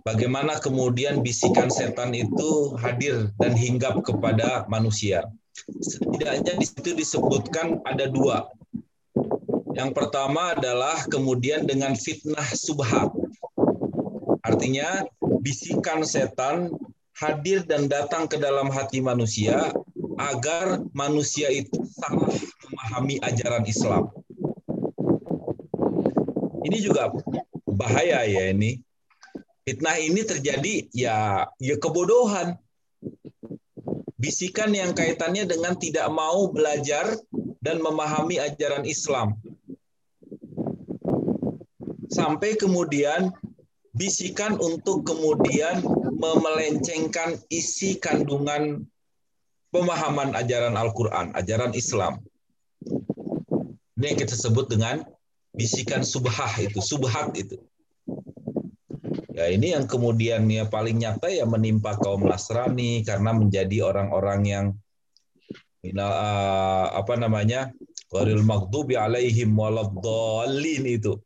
bagaimana 0.07 0.59
kemudian 0.59 1.22
bisikan 1.22 1.70
setan 1.70 2.14
itu 2.14 2.74
hadir 2.78 3.30
dan 3.38 3.55
hinggap 3.55 4.03
kepada 4.03 4.66
manusia. 4.66 5.26
Setidaknya 5.82 6.59
di 6.59 6.66
situ 6.66 6.90
disebutkan 6.97 7.82
ada 7.86 8.11
dua. 8.11 8.51
Yang 9.72 9.90
pertama 9.97 10.53
adalah 10.53 11.01
kemudian 11.09 11.64
dengan 11.64 11.97
fitnah 11.97 12.45
subhat. 12.53 13.09
Artinya 14.43 15.07
bisikan 15.40 16.05
setan 16.05 16.68
hadir 17.16 17.62
dan 17.64 17.86
datang 17.86 18.26
ke 18.26 18.36
dalam 18.36 18.68
hati 18.68 19.01
manusia 19.01 19.70
agar 20.18 20.82
manusia 20.93 21.49
itu 21.49 21.82
salah 21.88 22.28
memahami 22.68 23.16
ajaran 23.22 23.64
Islam. 23.64 24.12
Ini 26.62 26.78
juga 26.78 27.11
bahaya 27.72 28.22
ya 28.28 28.52
ini 28.52 28.78
Fitnah 29.62 29.94
ini 29.94 30.26
terjadi 30.26 30.90
ya 30.90 31.46
ya 31.62 31.76
kebodohan. 31.78 32.58
Bisikan 34.18 34.74
yang 34.74 34.94
kaitannya 34.94 35.46
dengan 35.46 35.78
tidak 35.78 36.06
mau 36.10 36.50
belajar 36.50 37.14
dan 37.62 37.78
memahami 37.78 38.42
ajaran 38.42 38.82
Islam. 38.86 39.38
Sampai 42.10 42.58
kemudian 42.58 43.30
bisikan 43.94 44.58
untuk 44.58 45.06
kemudian 45.06 45.82
memelencengkan 46.18 47.38
isi 47.50 47.98
kandungan 47.98 48.86
pemahaman 49.70 50.34
ajaran 50.38 50.74
Al-Quran, 50.74 51.34
ajaran 51.38 51.74
Islam. 51.74 52.18
Ini 53.98 54.14
yang 54.14 54.18
kita 54.18 54.34
sebut 54.34 54.70
dengan 54.70 55.06
bisikan 55.53 56.03
subhah 56.03 56.53
itu, 56.59 56.80
subhat 56.80 57.36
itu. 57.36 57.61
Ya 59.32 59.48
ini 59.48 59.72
yang 59.72 59.88
kemudian 59.88 60.44
ya 60.53 60.68
paling 60.68 61.00
nyata 61.00 61.32
ya 61.32 61.48
menimpa 61.48 61.96
kaum 61.96 62.28
Nasrani 62.28 63.00
karena 63.00 63.32
menjadi 63.32 63.88
orang-orang 63.88 64.40
yang 64.44 64.66
uh, 65.96 66.86
apa 66.92 67.16
namanya 67.16 67.72
waril 68.12 68.44
maghdubi 68.44 68.94
alaihim 69.00 69.57
waladdallin 69.57 70.84
itu. 70.84 71.16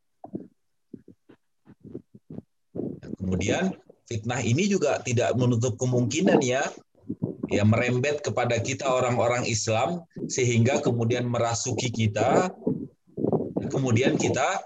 Kemudian 3.19 3.75
fitnah 4.07 4.39
ini 4.39 4.71
juga 4.71 5.03
tidak 5.03 5.35
menutup 5.35 5.75
kemungkinan 5.75 6.39
ya 6.47 6.63
ya 7.51 7.63
merembet 7.67 8.23
kepada 8.23 8.59
kita 8.63 8.87
orang-orang 8.87 9.47
Islam 9.47 10.03
sehingga 10.31 10.79
kemudian 10.83 11.27
merasuki 11.27 11.91
kita 11.91 12.55
kemudian 13.69 14.19
kita 14.19 14.65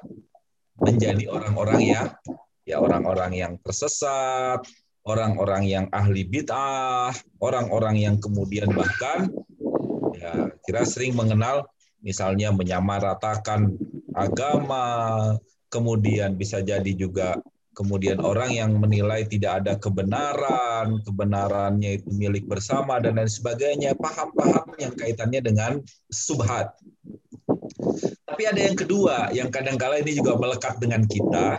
menjadi 0.80 1.28
orang-orang 1.28 1.80
yang 1.84 2.06
ya 2.64 2.80
orang-orang 2.80 3.32
yang 3.36 3.52
tersesat, 3.60 4.64
orang-orang 5.04 5.66
yang 5.66 5.86
ahli 5.92 6.24
bid'ah, 6.24 7.12
orang-orang 7.40 7.96
yang 8.00 8.16
kemudian 8.20 8.70
bahkan 8.72 9.32
ya 10.16 10.52
kira 10.64 10.84
sering 10.84 11.16
mengenal 11.16 11.68
misalnya 12.00 12.52
menyamaratakan 12.52 13.76
agama, 14.16 15.36
kemudian 15.68 16.36
bisa 16.36 16.64
jadi 16.64 16.92
juga 16.96 17.40
kemudian 17.80 18.20
orang 18.20 18.50
yang 18.52 18.70
menilai 18.76 19.24
tidak 19.24 19.64
ada 19.64 19.72
kebenaran, 19.80 21.00
kebenarannya 21.00 22.02
itu 22.02 22.12
milik 22.12 22.44
bersama 22.44 22.98
dan 23.00 23.16
lain 23.16 23.30
sebagainya, 23.30 23.96
paham-paham 23.96 24.68
yang 24.76 24.92
kaitannya 24.92 25.40
dengan 25.40 25.72
subhat. 26.12 26.74
Tapi 28.26 28.42
ada 28.46 28.60
yang 28.60 28.76
kedua 28.78 29.28
yang 29.34 29.48
kadang-kala 29.50 30.00
ini 30.00 30.16
juga 30.16 30.38
melekat 30.38 30.78
dengan 30.78 31.02
kita, 31.04 31.58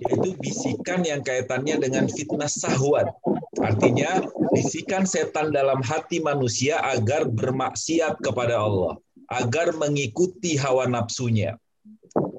yaitu 0.00 0.32
bisikan 0.40 1.04
yang 1.04 1.20
kaitannya 1.20 1.76
dengan 1.78 2.08
fitnah 2.08 2.48
sahwat. 2.48 3.12
Artinya 3.60 4.24
bisikan 4.56 5.04
setan 5.04 5.52
dalam 5.52 5.84
hati 5.84 6.18
manusia 6.24 6.80
agar 6.80 7.28
bermaksiat 7.28 8.18
kepada 8.24 8.56
Allah, 8.56 8.96
agar 9.28 9.76
mengikuti 9.76 10.56
hawa 10.56 10.88
nafsunya, 10.88 11.60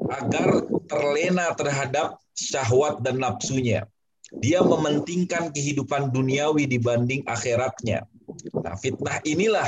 agar 0.10 0.66
terlena 0.90 1.54
terhadap 1.56 2.18
syahwat 2.34 3.00
dan 3.06 3.22
nafsunya. 3.22 3.86
Dia 4.32 4.64
mementingkan 4.64 5.52
kehidupan 5.52 6.16
duniawi 6.16 6.64
dibanding 6.64 7.22
akhiratnya. 7.28 8.08
Nah, 8.56 8.76
fitnah 8.80 9.20
inilah 9.28 9.68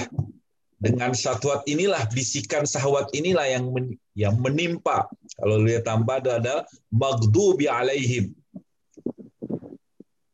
dengan 0.83 1.15
syahwat 1.15 1.63
inilah 1.63 2.03
bisikan 2.11 2.67
syahwat 2.67 3.07
inilah 3.15 3.47
yang 3.47 3.71
men, 3.71 3.95
yang 4.19 4.35
menimpa. 4.35 5.07
Kalau 5.39 5.63
lihat 5.63 5.87
tambah 5.87 6.19
ada 6.19 6.67
maghdubi 6.91 7.71
alaihim. 7.71 8.35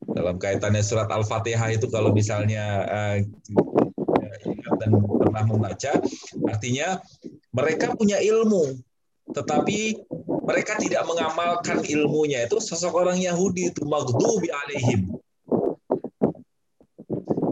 Dalam 0.09 0.41
kaitannya 0.41 0.81
surat 0.81 1.05
Al-Fatihah 1.05 1.69
itu 1.69 1.85
kalau 1.93 2.09
misalnya 2.09 2.65
uh, 2.89 3.17
ingat 4.41 4.73
dan 4.81 4.89
pernah 4.97 5.43
membaca, 5.45 6.01
artinya 6.49 6.97
mereka 7.53 7.93
punya 7.93 8.17
ilmu, 8.17 8.73
tetapi 9.31 10.01
mereka 10.43 10.81
tidak 10.81 11.05
mengamalkan 11.05 11.85
ilmunya. 11.85 12.49
Itu 12.49 12.57
sosok 12.57 13.05
orang 13.05 13.21
Yahudi 13.21 13.69
itu 13.69 13.85
maghdubi 13.85 14.49
alaihim. 14.49 15.13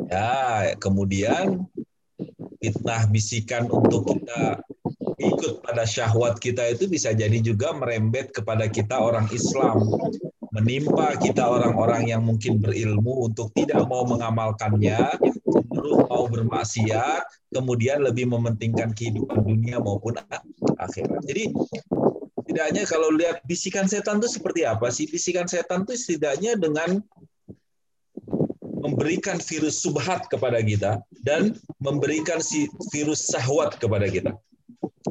Ya, 0.10 0.74
kemudian 0.82 1.70
fitnah 2.62 3.10
bisikan 3.10 3.70
untuk 3.70 4.06
kita 4.10 4.62
ikut 5.18 5.66
pada 5.66 5.84
syahwat 5.86 6.38
kita 6.38 6.78
itu 6.78 6.86
bisa 6.86 7.14
jadi 7.14 7.42
juga 7.42 7.74
merembet 7.74 8.34
kepada 8.34 8.70
kita 8.70 9.02
orang 9.02 9.26
Islam 9.34 9.82
menimpa 10.58 11.14
kita 11.22 11.46
orang-orang 11.46 12.10
yang 12.10 12.26
mungkin 12.26 12.58
berilmu 12.58 13.30
untuk 13.30 13.54
tidak 13.54 13.86
mau 13.86 14.02
mengamalkannya, 14.10 14.98
cenderung 15.46 16.10
mau 16.10 16.26
bermaksiat, 16.26 17.54
kemudian 17.54 18.02
lebih 18.02 18.26
mementingkan 18.26 18.90
kehidupan 18.98 19.46
dunia 19.46 19.78
maupun 19.78 20.18
akhirat. 20.82 21.22
Jadi 21.30 21.54
setidaknya 22.42 22.84
kalau 22.90 23.14
lihat 23.14 23.46
bisikan 23.46 23.86
setan 23.86 24.18
itu 24.18 24.42
seperti 24.42 24.66
apa 24.66 24.90
sih? 24.90 25.06
Bisikan 25.06 25.46
setan 25.46 25.86
itu 25.86 25.94
setidaknya 25.94 26.58
dengan 26.58 27.06
memberikan 28.88 29.36
virus 29.44 29.84
subhat 29.84 30.32
kepada 30.32 30.64
kita 30.64 31.04
dan 31.28 31.60
memberikan 31.84 32.40
si 32.40 32.72
virus 32.96 33.28
sahwat 33.28 33.76
kepada 33.76 34.08
kita. 34.08 34.32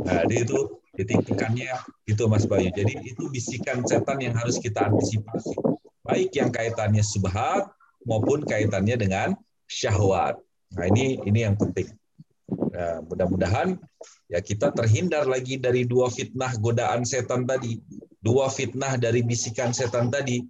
Nah, 0.00 0.24
itu 0.32 0.80
ditingkatkannya 0.96 1.76
itu 2.08 2.22
Mas 2.24 2.48
Bayu. 2.48 2.72
Jadi 2.72 2.96
itu 3.04 3.28
bisikan 3.28 3.84
setan 3.84 4.24
yang 4.24 4.32
harus 4.32 4.56
kita 4.56 4.88
antisipasi. 4.88 5.52
Baik 6.00 6.32
yang 6.40 6.48
kaitannya 6.48 7.04
subhat 7.04 7.68
maupun 8.08 8.42
kaitannya 8.48 8.96
dengan 8.96 9.28
syahwat. 9.68 10.40
Nah 10.72 10.84
ini 10.88 11.20
ini 11.28 11.44
yang 11.44 11.54
penting. 11.60 11.92
Nah, 12.72 13.02
mudah-mudahan 13.04 13.76
ya 14.30 14.38
kita 14.40 14.72
terhindar 14.72 15.26
lagi 15.26 15.58
dari 15.58 15.84
dua 15.84 16.08
fitnah 16.08 16.54
godaan 16.62 17.02
setan 17.02 17.44
tadi, 17.44 17.76
dua 18.22 18.48
fitnah 18.48 18.96
dari 18.96 19.26
bisikan 19.26 19.74
setan 19.74 20.08
tadi, 20.08 20.40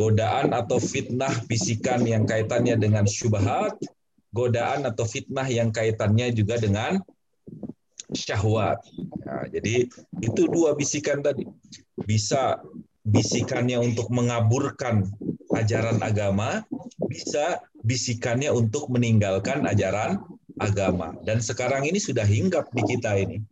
godaan 0.00 0.56
atau 0.56 0.80
fitnah 0.80 1.44
bisikan 1.44 2.00
yang 2.08 2.24
kaitannya 2.24 2.80
dengan 2.80 3.04
syubhat, 3.04 3.76
godaan 4.32 4.88
atau 4.88 5.04
fitnah 5.04 5.44
yang 5.44 5.68
kaitannya 5.68 6.32
juga 6.32 6.56
dengan 6.56 7.04
syahwat. 8.16 8.80
Nah, 9.28 9.44
jadi 9.52 9.92
itu 10.24 10.42
dua 10.48 10.72
bisikan 10.72 11.20
tadi. 11.20 11.44
Bisa 12.08 12.64
bisikannya 13.04 13.76
untuk 13.76 14.08
mengaburkan 14.08 15.04
ajaran 15.52 16.00
agama, 16.00 16.64
bisa 17.12 17.60
bisikannya 17.84 18.48
untuk 18.48 18.88
meninggalkan 18.88 19.68
ajaran 19.68 20.16
agama. 20.56 21.12
Dan 21.28 21.44
sekarang 21.44 21.84
ini 21.84 22.00
sudah 22.00 22.24
hinggap 22.24 22.72
di 22.72 22.82
kita 22.88 23.20
ini. 23.20 23.44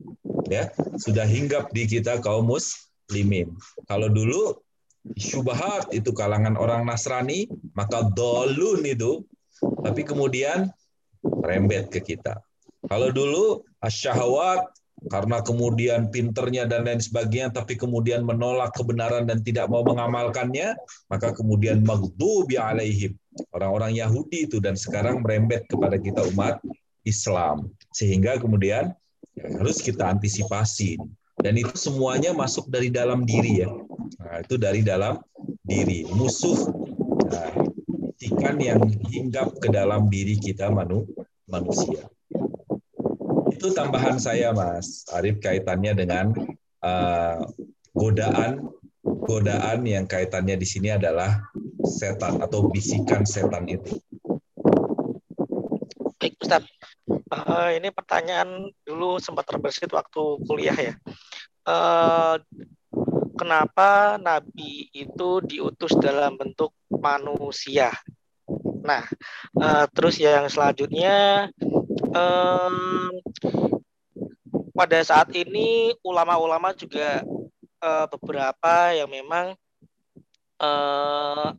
Ya, 0.48 0.72
sudah 0.96 1.28
hinggap 1.28 1.76
di 1.76 1.84
kita 1.84 2.24
kaum 2.24 2.48
muslimin. 2.48 3.52
Kalau 3.84 4.08
dulu 4.08 4.56
syubhat 5.16 5.88
itu 5.94 6.12
kalangan 6.12 6.58
orang 6.58 6.84
Nasrani, 6.84 7.48
maka 7.72 8.04
dolun 8.12 8.84
itu, 8.84 9.24
tapi 9.80 10.04
kemudian 10.04 10.68
rembet 11.22 11.88
ke 11.88 12.02
kita. 12.02 12.42
Kalau 12.86 13.10
dulu 13.10 13.62
asyahwat 13.82 14.70
karena 15.06 15.38
kemudian 15.46 16.10
pinternya 16.10 16.66
dan 16.66 16.82
lain 16.82 16.98
sebagainya, 16.98 17.54
tapi 17.54 17.78
kemudian 17.78 18.26
menolak 18.26 18.74
kebenaran 18.74 19.30
dan 19.30 19.38
tidak 19.46 19.70
mau 19.70 19.86
mengamalkannya, 19.86 20.74
maka 21.06 21.30
kemudian 21.30 21.86
maghdubi 21.86 22.58
alaihim. 22.58 23.14
Orang-orang 23.54 23.94
Yahudi 23.94 24.50
itu 24.50 24.58
dan 24.58 24.74
sekarang 24.74 25.22
merembet 25.22 25.70
kepada 25.70 25.94
kita 25.94 26.26
umat 26.34 26.58
Islam. 27.06 27.70
Sehingga 27.94 28.42
kemudian 28.42 28.90
ya, 29.38 29.46
harus 29.54 29.78
kita 29.78 30.10
antisipasi. 30.10 30.98
Dan 31.38 31.54
itu 31.54 31.74
semuanya 31.78 32.34
masuk 32.34 32.66
dari 32.66 32.90
dalam 32.90 33.22
diri 33.22 33.62
ya. 33.62 33.70
Nah, 34.18 34.42
itu 34.42 34.58
dari 34.58 34.82
dalam 34.82 35.22
diri. 35.62 36.02
Musuh 36.10 36.66
nah, 37.30 37.50
ikan 38.18 38.56
yang 38.58 38.82
hinggap 39.06 39.54
ke 39.62 39.70
dalam 39.70 40.10
diri 40.10 40.34
kita 40.34 40.68
manu, 40.70 41.06
manusia. 41.46 42.10
Itu 43.54 43.74
tambahan 43.74 44.18
saya, 44.18 44.50
Mas 44.54 45.06
Arif, 45.14 45.38
kaitannya 45.38 45.94
dengan 45.94 46.34
uh, 46.82 47.42
godaan 47.94 48.70
godaan 49.28 49.84
yang 49.84 50.04
kaitannya 50.08 50.56
di 50.56 50.66
sini 50.66 50.92
adalah 50.92 51.40
setan 51.84 52.40
atau 52.40 52.68
bisikan 52.72 53.24
setan 53.24 53.68
itu. 53.68 54.00
Baik, 56.18 56.34
Ustaz. 56.42 56.64
Uh, 57.08 57.72
ini 57.76 57.88
pertanyaan 57.88 58.68
dulu 58.84 59.16
sempat 59.16 59.48
terbersit 59.48 59.88
waktu 59.92 60.22
kuliah 60.44 60.76
ya. 60.76 60.94
Uh, 61.64 62.36
kenapa 63.36 64.20
Nabi 64.20 64.92
itu 64.92 65.40
diutus 65.44 65.96
dalam 65.96 66.36
bentuk 66.36 66.76
manusia? 66.92 67.92
Nah, 68.84 69.04
uh, 69.60 69.84
terus 69.92 70.20
yang 70.20 70.48
selanjutnya 70.48 71.48
um, 72.12 73.08
pada 74.72 74.98
saat 75.04 75.28
ini 75.36 75.92
ulama-ulama 76.00 76.72
juga 76.72 77.20
uh, 77.82 78.06
beberapa 78.08 78.96
yang 78.96 79.10
memang 79.10 79.56
uh, 80.62 81.52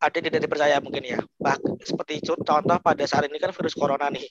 ada 0.00 0.18
tidak 0.18 0.40
dipercaya 0.42 0.76
mungkin 0.80 1.04
ya. 1.04 1.20
Bah, 1.40 1.56
seperti 1.82 2.22
contoh 2.24 2.60
pada 2.80 3.04
saat 3.06 3.26
ini 3.28 3.38
kan 3.40 3.52
virus 3.52 3.76
corona 3.76 4.08
nih. 4.12 4.26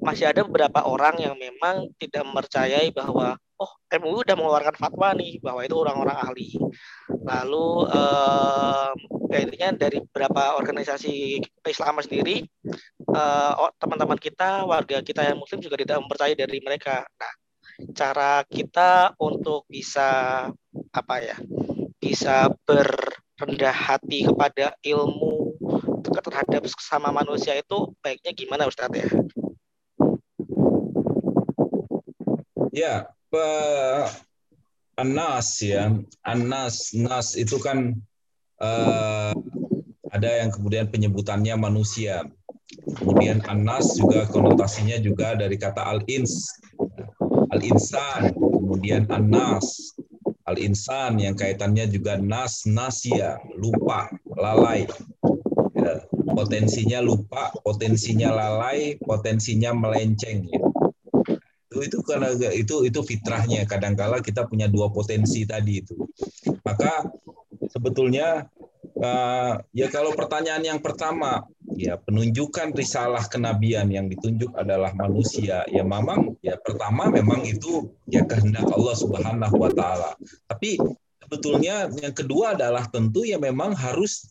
Masih 0.00 0.30
ada 0.30 0.46
beberapa 0.46 0.86
orang 0.86 1.18
yang 1.18 1.34
memang 1.34 1.90
tidak 1.98 2.22
mempercayai 2.22 2.94
bahwa 2.94 3.34
oh 3.56 3.72
MUI 3.88 4.22
udah 4.22 4.36
mengeluarkan 4.36 4.76
fatwa 4.76 5.16
nih 5.16 5.40
bahwa 5.40 5.60
itu 5.64 5.76
orang-orang 5.76 6.16
ahli. 6.16 6.48
Lalu 7.10 7.66
eh, 7.90 8.90
kayaknya 9.32 9.68
dari 9.74 9.98
beberapa 10.04 10.54
organisasi 10.60 11.42
Islam 11.66 11.98
sendiri 12.04 12.46
eh, 13.10 13.52
teman-teman 13.80 14.20
kita 14.20 14.62
warga 14.68 15.02
kita 15.02 15.26
yang 15.26 15.40
muslim 15.40 15.58
juga 15.58 15.80
tidak 15.80 15.98
mempercayai 16.04 16.36
dari 16.38 16.58
mereka. 16.62 17.02
Nah, 17.02 17.32
cara 17.96 18.44
kita 18.46 19.16
untuk 19.18 19.66
bisa 19.66 20.46
apa 20.92 21.16
ya? 21.20 21.36
bisa 22.06 22.52
berrendah 23.36 23.72
hati 23.72 24.24
kepada 24.24 24.72
ilmu 24.80 25.52
terhadap 26.26 26.64
sesama 26.66 27.12
manusia 27.12 27.54
itu 27.54 27.92
baiknya 28.00 28.32
gimana 28.32 28.64
Ustadz 28.64 28.96
ya? 28.96 29.08
Ya, 32.76 32.94
anas 34.96 35.48
ya. 35.60 35.96
Anas 36.24 36.92
nas 36.96 37.36
itu 37.36 37.56
kan 37.60 37.96
uh, 38.60 39.32
ada 40.12 40.30
yang 40.44 40.52
kemudian 40.52 40.88
penyebutannya 40.88 41.56
manusia. 41.56 42.24
Kemudian 43.00 43.44
anas 43.46 43.96
juga 43.96 44.26
konotasinya 44.28 44.98
juga 45.00 45.38
dari 45.38 45.56
kata 45.56 45.86
al 45.86 46.02
ins 46.08 46.50
al 47.52 47.60
insan 47.62 48.34
kemudian 48.34 49.06
anas 49.08 49.95
al 50.46 50.56
insan 50.62 51.18
yang 51.18 51.34
kaitannya 51.34 51.90
juga 51.90 52.16
nas 52.16 52.64
nasia 52.66 53.42
lupa 53.58 54.06
lalai. 54.38 54.86
Ya, 55.76 56.06
potensinya 56.32 57.04
lupa 57.04 57.52
potensinya 57.60 58.32
lalai 58.32 58.96
potensinya 59.02 59.74
melenceng 59.76 60.46
ya. 60.48 60.62
Itu 61.76 62.00
karena 62.06 62.32
itu 62.54 62.86
itu 62.88 63.00
fitrahnya. 63.04 63.68
Kadangkala 63.68 64.24
kita 64.24 64.48
punya 64.48 64.70
dua 64.70 64.88
potensi 64.88 65.44
tadi 65.44 65.84
itu. 65.84 65.98
Maka 66.64 67.04
sebetulnya 67.68 68.48
uh, 69.02 69.60
ya 69.76 69.86
kalau 69.92 70.16
pertanyaan 70.16 70.64
yang 70.64 70.80
pertama 70.80 71.44
ya 71.74 71.98
penunjukan 71.98 72.70
risalah 72.76 73.26
kenabian 73.26 73.90
yang 73.90 74.06
ditunjuk 74.06 74.54
adalah 74.54 74.94
manusia 74.94 75.66
ya 75.66 75.82
memang 75.82 76.38
ya 76.38 76.54
pertama 76.62 77.10
memang 77.10 77.42
itu 77.42 77.90
ya 78.06 78.22
kehendak 78.22 78.70
Allah 78.70 78.94
Subhanahu 78.94 79.56
wa 79.58 79.70
taala 79.74 80.14
tapi 80.46 80.78
sebetulnya 81.18 81.90
yang 81.98 82.14
kedua 82.14 82.54
adalah 82.54 82.86
tentu 82.86 83.26
ya 83.26 83.42
memang 83.42 83.74
harus 83.74 84.30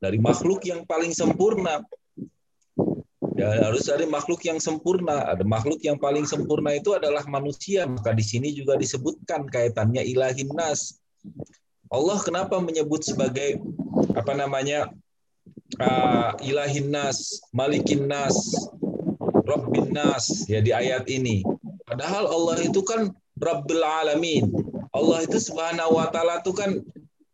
dari 0.00 0.20
makhluk 0.20 0.60
yang 0.68 0.84
paling 0.84 1.16
sempurna 1.16 1.80
Ya, 3.40 3.72
harus 3.72 3.88
ada 3.88 4.04
makhluk 4.04 4.44
yang 4.44 4.60
sempurna. 4.60 5.24
Ada 5.32 5.48
makhluk 5.48 5.80
yang 5.80 5.96
paling 5.96 6.28
sempurna 6.28 6.76
itu 6.76 6.92
adalah 6.92 7.24
manusia. 7.24 7.88
Maka 7.88 8.12
di 8.12 8.20
sini 8.20 8.52
juga 8.52 8.76
disebutkan 8.76 9.48
kaitannya 9.48 10.04
ilahin 10.04 10.52
nas. 10.52 11.00
Allah 11.88 12.20
kenapa 12.20 12.60
menyebut 12.60 13.00
sebagai 13.00 13.56
apa 14.12 14.36
namanya 14.36 14.92
uh, 15.78 16.34
ilahin 16.42 16.90
nas, 16.90 17.38
malikin 17.54 18.10
nas, 18.10 18.34
rabbin 19.46 19.94
nas 19.94 20.46
ya 20.50 20.58
di 20.58 20.74
ayat 20.74 21.06
ini. 21.06 21.46
Padahal 21.86 22.26
Allah 22.26 22.56
itu 22.62 22.82
kan 22.82 23.10
Rabbul 23.38 23.82
Alamin. 23.82 24.50
Allah 24.90 25.22
itu 25.22 25.38
subhanahu 25.38 25.96
wa 25.96 26.10
ta'ala 26.10 26.42
itu 26.42 26.50
kan 26.50 26.82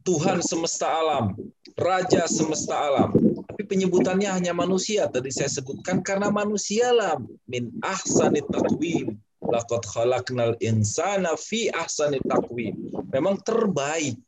Tuhan 0.06 0.38
semesta 0.44 0.86
alam, 0.86 1.34
Raja 1.76 2.28
semesta 2.30 2.72
alam. 2.72 3.10
Tapi 3.48 3.62
penyebutannya 3.66 4.28
hanya 4.28 4.52
manusia. 4.52 5.08
Tadi 5.08 5.32
saya 5.32 5.50
sebutkan 5.50 6.04
karena 6.04 6.30
manusialah 6.30 7.18
min 7.50 7.72
ahsani 7.82 8.44
taqwim. 8.52 9.18
Laqad 9.44 9.82
khalaqnal 9.88 10.56
insana 10.62 11.34
fi 11.36 11.72
ahsani 11.74 12.22
taqwim. 12.28 12.76
Memang 13.10 13.40
terbaik. 13.42 14.20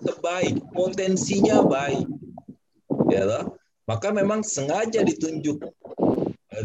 Terbaik, 0.00 0.58
potensinya 0.72 1.62
baik. 1.62 2.08
Ya, 3.10 3.44
maka 3.90 4.14
memang 4.14 4.46
sengaja 4.46 5.02
ditunjuk 5.02 5.66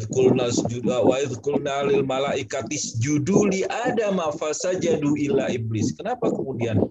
Kulna 0.09 0.51
sujuda 0.51 1.05
wa 1.05 1.17
kulna 1.45 1.85
lil 1.85 2.01
malaikatis 2.03 2.97
juduli 2.97 3.63
adam 3.69 4.17
fasajadu 4.33 5.13
illa 5.13 5.47
iblis. 5.53 5.93
Kenapa 5.93 6.33
kemudian 6.33 6.81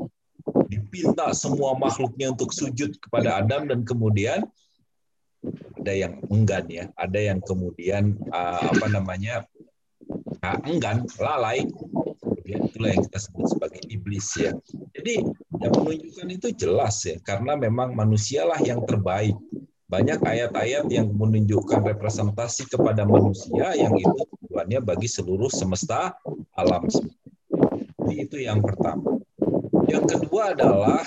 dipinta 0.70 1.34
semua 1.34 1.74
makhluknya 1.74 2.32
untuk 2.32 2.55
sujud 2.55 2.94
kepada 3.02 3.42
Adam 3.42 3.66
dan 3.66 3.82
kemudian 3.82 4.46
ada 5.76 5.92
yang 5.92 6.22
enggan 6.30 6.64
ya, 6.70 6.84
ada 6.96 7.18
yang 7.18 7.42
kemudian 7.42 8.16
uh, 8.32 8.62
apa 8.62 8.86
namanya 8.88 9.44
uh, 10.40 10.59
enggan, 10.64 11.05
lalai. 11.18 11.66
Itulah 12.46 12.94
yang 12.94 13.02
kita 13.11 13.18
sebut 13.20 13.46
sebagai 13.52 13.82
iblis 13.90 14.28
ya. 14.38 14.55
Jadi 14.94 15.24
yang 15.62 15.74
menunjukkan 15.74 16.28
itu 16.30 16.48
jelas 16.55 16.96
ya, 17.07 17.16
karena 17.22 17.55
memang 17.55 17.94
manusialah 17.94 18.59
yang 18.62 18.82
terbaik 18.82 19.36
banyak 19.84 20.18
ayat-ayat 20.24 20.90
yang 20.90 21.12
menunjukkan 21.12 21.84
representasi 21.84 22.66
kepada 22.66 23.07
manusia 23.07 23.76
yang 23.76 23.94
itu 23.94 24.26
tujuannya 24.40 24.80
bagi 24.82 25.07
seluruh 25.07 25.52
semesta 25.52 26.18
alam. 26.57 26.88
Jadi 26.88 28.14
itu 28.16 28.36
yang 28.42 28.64
pertama. 28.64 29.20
Yang 29.86 30.18
kedua 30.18 30.57
adalah 30.57 31.05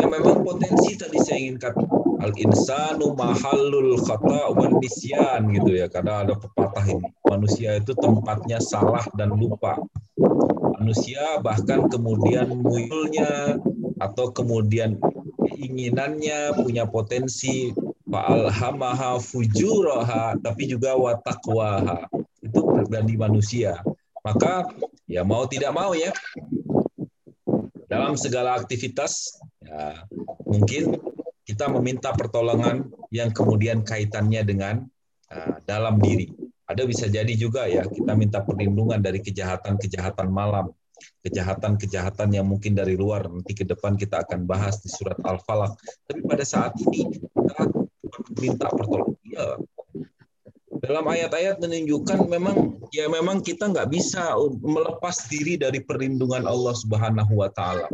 yang 0.00 0.10
memang 0.10 0.42
potensi 0.42 0.96
tadi 0.96 1.20
saya 1.20 1.38
ingin 1.38 1.56
kata 1.60 1.84
al 2.20 2.32
insanu 2.36 3.12
mahallul 3.12 4.00
khata 4.00 4.50
wan 4.56 4.80
nisyan 4.80 5.52
gitu 5.52 5.76
ya 5.76 5.86
karena 5.86 6.24
ada 6.24 6.34
pepatah 6.36 6.84
ini 6.88 7.08
manusia 7.28 7.76
itu 7.76 7.92
tempatnya 7.92 8.56
salah 8.60 9.04
dan 9.14 9.36
lupa 9.36 9.76
manusia 10.80 11.40
bahkan 11.44 11.88
kemudian 11.92 12.56
muyulnya 12.60 13.60
atau 13.96 14.28
kemudian 14.32 15.00
keinginannya 15.46 16.52
punya 16.60 16.84
potensi 16.84 17.72
fa'alhamaha 18.06 19.18
fujuraha 19.18 20.38
tapi 20.40 20.70
juga 20.70 20.94
watakwaha 20.94 22.06
itu 22.44 22.60
di 22.86 23.16
manusia. 23.18 23.82
Maka 24.22 24.66
ya 25.06 25.22
mau 25.22 25.46
tidak 25.46 25.74
mau 25.74 25.94
ya 25.94 26.10
dalam 27.86 28.18
segala 28.18 28.58
aktivitas 28.58 29.38
ya, 29.62 30.02
mungkin 30.42 30.98
kita 31.46 31.70
meminta 31.70 32.10
pertolongan 32.10 32.90
yang 33.14 33.30
kemudian 33.30 33.86
kaitannya 33.86 34.42
dengan 34.42 34.74
uh, 35.30 35.62
dalam 35.62 36.02
diri. 36.02 36.30
Ada 36.66 36.82
bisa 36.82 37.06
jadi 37.06 37.30
juga 37.38 37.70
ya 37.70 37.86
kita 37.86 38.18
minta 38.18 38.42
perlindungan 38.42 38.98
dari 38.98 39.22
kejahatan-kejahatan 39.22 40.26
malam 40.26 40.74
kejahatan-kejahatan 41.24 42.34
yang 42.36 42.46
mungkin 42.46 42.76
dari 42.76 42.94
luar 42.94 43.28
nanti 43.28 43.52
ke 43.52 43.64
depan 43.66 43.98
kita 43.98 44.22
akan 44.22 44.46
bahas 44.46 44.80
di 44.80 44.88
surat 44.88 45.18
Al-Falaq 45.22 45.76
tapi 46.06 46.20
pada 46.24 46.44
saat 46.46 46.72
ini 46.80 47.10
kita 47.12 47.68
minta 48.38 48.66
pertolongan. 48.70 49.18
Ya. 49.26 49.58
Dalam 50.76 51.08
ayat-ayat 51.08 51.56
menunjukkan 51.58 52.28
memang 52.28 52.78
ya 52.92 53.08
memang 53.08 53.40
kita 53.40 53.72
nggak 53.72 53.88
bisa 53.88 54.36
melepas 54.60 55.24
diri 55.26 55.56
dari 55.56 55.80
perlindungan 55.80 56.44
Allah 56.44 56.74
Subhanahu 56.76 57.40
wa 57.40 57.48
taala. 57.48 57.88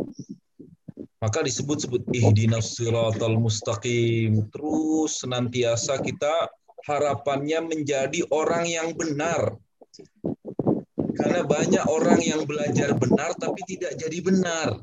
Maka 1.23 1.39
disebut-sebut 1.39 2.03
ihdinas 2.11 2.75
siratal 2.75 3.39
mustaqim. 3.39 4.43
Terus 4.51 5.23
senantiasa 5.23 6.03
kita 6.03 6.51
harapannya 6.83 7.63
menjadi 7.63 8.27
orang 8.27 8.67
yang 8.67 8.91
benar. 8.91 9.55
Karena 11.13 11.45
banyak 11.45 11.85
orang 11.85 12.19
yang 12.25 12.41
belajar 12.49 12.97
benar 12.97 13.37
tapi 13.37 13.61
tidak 13.69 13.97
jadi 14.01 14.17
benar. 14.21 14.81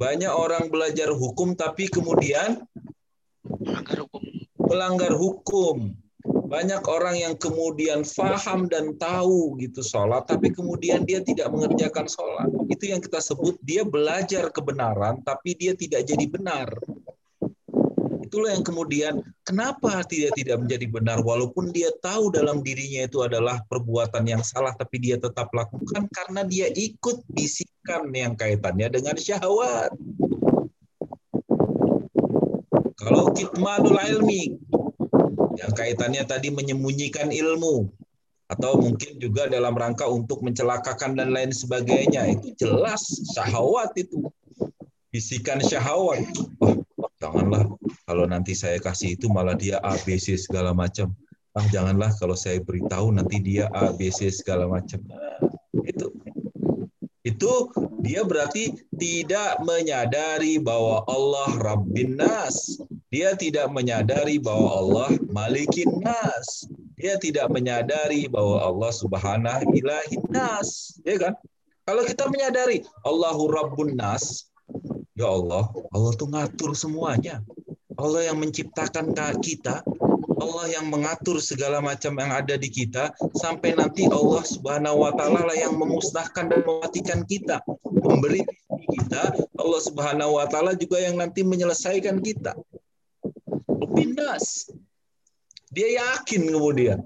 Banyak 0.00 0.32
orang 0.32 0.66
belajar 0.72 1.12
hukum 1.12 1.54
tapi 1.54 1.86
kemudian 1.86 2.64
melanggar 3.44 4.02
hukum. 4.02 4.22
Melanggar 4.58 5.12
hukum. 5.14 5.76
Banyak 6.22 6.84
orang 6.84 7.16
yang 7.16 7.34
kemudian 7.40 8.04
faham 8.04 8.68
dan 8.68 8.92
tahu 9.00 9.56
gitu 9.56 9.80
sholat, 9.80 10.28
tapi 10.28 10.52
kemudian 10.52 11.02
dia 11.08 11.24
tidak 11.24 11.48
mengerjakan 11.48 12.04
sholat. 12.04 12.44
Itu 12.68 12.92
yang 12.92 13.00
kita 13.00 13.24
sebut 13.24 13.56
dia 13.64 13.88
belajar 13.88 14.52
kebenaran, 14.52 15.24
tapi 15.24 15.56
dia 15.56 15.72
tidak 15.72 16.04
jadi 16.04 16.28
benar. 16.28 16.68
Itulah 18.32 18.56
yang 18.56 18.64
kemudian 18.64 19.14
kenapa 19.44 20.00
tidak 20.08 20.32
tidak 20.40 20.64
menjadi 20.64 20.88
benar 20.88 21.20
walaupun 21.20 21.68
dia 21.68 21.92
tahu 22.00 22.32
dalam 22.32 22.64
dirinya 22.64 23.04
itu 23.04 23.20
adalah 23.20 23.60
perbuatan 23.68 24.24
yang 24.24 24.40
salah 24.40 24.72
tapi 24.72 25.04
dia 25.04 25.20
tetap 25.20 25.52
lakukan 25.52 26.08
karena 26.08 26.40
dia 26.40 26.72
ikut 26.72 27.28
bisikan 27.28 28.08
yang 28.08 28.32
kaitannya 28.32 28.88
dengan 28.88 29.20
syahwat. 29.20 29.92
Kalau 32.96 33.36
kitmanul 33.36 34.00
ilmi, 34.00 34.56
yang 35.60 35.76
kaitannya 35.76 36.24
tadi 36.24 36.48
menyembunyikan 36.48 37.28
ilmu, 37.28 37.84
atau 38.48 38.80
mungkin 38.80 39.20
juga 39.20 39.44
dalam 39.44 39.76
rangka 39.76 40.08
untuk 40.08 40.40
mencelakakan 40.40 41.20
dan 41.20 41.36
lain 41.36 41.52
sebagainya, 41.52 42.32
itu 42.32 42.56
jelas 42.56 43.04
syahwat 43.36 43.92
itu. 44.00 44.24
Bisikan 45.12 45.60
syahwat. 45.60 46.24
Oh, 46.64 46.81
janganlah 47.22 47.70
kalau 48.02 48.26
nanti 48.26 48.58
saya 48.58 48.82
kasih 48.82 49.14
itu 49.14 49.30
malah 49.30 49.54
dia 49.54 49.78
A, 49.86 49.94
B, 50.02 50.18
C 50.18 50.34
segala 50.34 50.74
macam. 50.74 51.14
Ah, 51.54 51.62
janganlah 51.70 52.10
kalau 52.18 52.34
saya 52.34 52.58
beritahu 52.58 53.14
nanti 53.14 53.38
dia 53.38 53.70
A, 53.70 53.94
B, 53.94 54.10
C 54.10 54.26
segala 54.34 54.66
macam. 54.66 54.98
Nah, 55.06 55.38
itu 55.86 56.10
itu 57.22 57.52
dia 58.02 58.26
berarti 58.26 58.74
tidak 58.98 59.62
menyadari 59.62 60.58
bahwa 60.58 61.06
Allah 61.06 61.50
Rabbin 61.62 62.18
Nas. 62.18 62.82
Dia 63.14 63.38
tidak 63.38 63.70
menyadari 63.70 64.42
bahwa 64.42 64.68
Allah 64.82 65.08
Malikin 65.30 66.02
Nas. 66.02 66.66
Dia 66.98 67.14
tidak 67.22 67.46
menyadari 67.54 68.26
bahwa 68.26 68.66
Allah 68.66 68.90
Subhanahu 68.90 69.70
Ilahin 69.70 70.24
Nas. 70.34 70.98
Ya 71.06 71.14
kan? 71.20 71.38
Kalau 71.86 72.02
kita 72.06 72.26
menyadari 72.26 72.82
Allahu 73.06 73.50
Rabbun 73.50 73.94
Nas, 73.94 74.50
ya 75.16 75.28
Allah, 75.28 75.68
Allah 75.92 76.12
tuh 76.16 76.28
ngatur 76.30 76.72
semuanya. 76.76 77.44
Allah 78.00 78.32
yang 78.32 78.40
menciptakan 78.40 79.12
kita, 79.44 79.84
Allah 80.42 80.66
yang 80.74 80.90
mengatur 80.90 81.38
segala 81.38 81.78
macam 81.78 82.18
yang 82.18 82.32
ada 82.34 82.58
di 82.58 82.66
kita 82.66 83.14
sampai 83.36 83.78
nanti 83.78 84.08
Allah 84.10 84.42
Subhanahu 84.42 85.06
wa 85.06 85.12
taala 85.14 85.46
lah 85.46 85.54
yang 85.54 85.78
memusnahkan 85.78 86.50
dan 86.50 86.66
mematikan 86.66 87.22
kita, 87.22 87.62
memberi 87.86 88.42
kita, 88.90 89.36
Allah 89.54 89.80
Subhanahu 89.84 90.40
wa 90.40 90.46
taala 90.50 90.74
juga 90.74 90.98
yang 90.98 91.20
nanti 91.20 91.46
menyelesaikan 91.46 92.18
kita. 92.18 92.58
Pindas. 93.94 94.66
Dia 95.70 96.00
yakin 96.00 96.48
kemudian. 96.48 97.00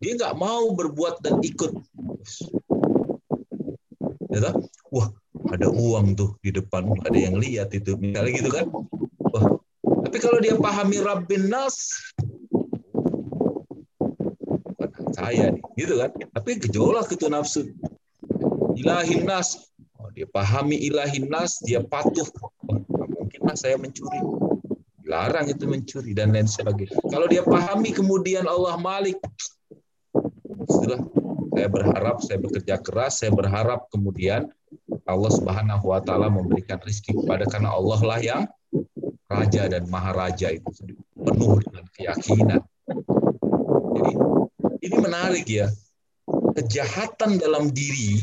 Dia 0.00 0.16
nggak 0.16 0.38
mau 0.40 0.72
berbuat 0.72 1.20
dan 1.20 1.44
ikut. 1.44 1.76
Ya, 4.32 4.54
Wah, 4.94 5.12
ada 5.50 5.66
uang 5.66 6.14
tuh 6.14 6.30
di 6.40 6.54
depan, 6.54 6.86
ada 7.02 7.18
yang 7.18 7.36
lihat 7.36 7.74
itu, 7.74 7.98
misalnya 7.98 8.32
gitu 8.38 8.50
kan. 8.50 8.66
Wah, 9.34 9.58
tapi 10.06 10.16
kalau 10.22 10.38
dia 10.38 10.54
pahami 10.54 11.02
Rabbin 11.02 11.50
Nas, 11.50 11.98
saya 15.14 15.50
nih, 15.52 15.62
gitu 15.74 15.98
kan? 15.98 16.10
Tapi 16.14 16.50
gejolak 16.62 17.10
itu 17.10 17.26
nafsu. 17.26 17.66
Ilahin 18.78 19.26
Nas, 19.26 19.74
oh, 19.98 20.08
dia 20.14 20.24
pahami 20.30 20.78
ilahin 20.78 21.26
Nas, 21.26 21.58
dia 21.66 21.82
patuh. 21.82 22.26
Oh, 22.70 22.78
mungkin 23.18 23.40
lah 23.44 23.58
saya 23.58 23.74
mencuri. 23.76 24.22
Larang 25.10 25.50
itu 25.50 25.66
mencuri 25.66 26.14
dan 26.14 26.30
lain 26.30 26.46
sebagainya. 26.46 26.94
Kalau 27.10 27.26
dia 27.26 27.42
pahami 27.42 27.90
kemudian 27.90 28.46
Allah 28.46 28.78
Malik, 28.78 29.18
sudah 30.70 31.02
saya 31.50 31.66
berharap, 31.66 32.22
saya 32.22 32.38
bekerja 32.38 32.78
keras, 32.78 33.18
saya 33.18 33.34
berharap 33.34 33.90
kemudian 33.90 34.46
Allah 35.10 35.32
Subhanahu 35.32 35.84
wa 35.90 36.00
taala 36.00 36.30
memberikan 36.30 36.78
rezeki 36.80 37.22
kepada 37.22 37.44
karena 37.50 37.74
Allah 37.74 38.00
lah 38.00 38.20
yang 38.22 38.42
raja 39.30 39.70
dan 39.70 39.86
maharaja 39.86 40.50
itu 40.50 40.70
penuh 41.14 41.62
dengan 41.62 41.84
keyakinan. 41.94 42.60
Jadi 43.94 44.12
ini 44.86 44.96
menarik 44.98 45.46
ya. 45.46 45.68
Kejahatan 46.30 47.38
dalam 47.38 47.70
diri, 47.70 48.22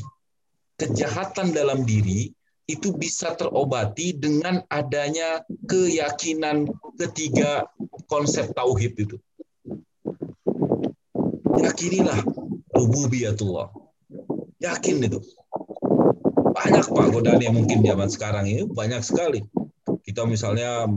kejahatan 0.76 1.56
dalam 1.56 1.88
diri 1.88 2.32
itu 2.68 2.92
bisa 2.92 3.32
terobati 3.40 4.12
dengan 4.12 4.60
adanya 4.68 5.40
keyakinan 5.48 6.68
ketiga 7.00 7.64
konsep 8.12 8.52
tauhid 8.52 8.94
itu. 9.00 9.16
Yakinilah 11.58 12.20
rububiyatullah. 12.76 13.72
Yakin 14.60 15.08
itu. 15.08 15.20
Banyak 16.58 16.86
Pak. 16.90 17.06
Godaan 17.14 17.42
yang 17.42 17.56
mungkin 17.56 17.86
zaman 17.86 18.10
sekarang 18.10 18.46
ini 18.50 18.66
banyak 18.66 19.02
sekali. 19.06 19.46
Kita 20.02 20.26
misalnya 20.26 20.90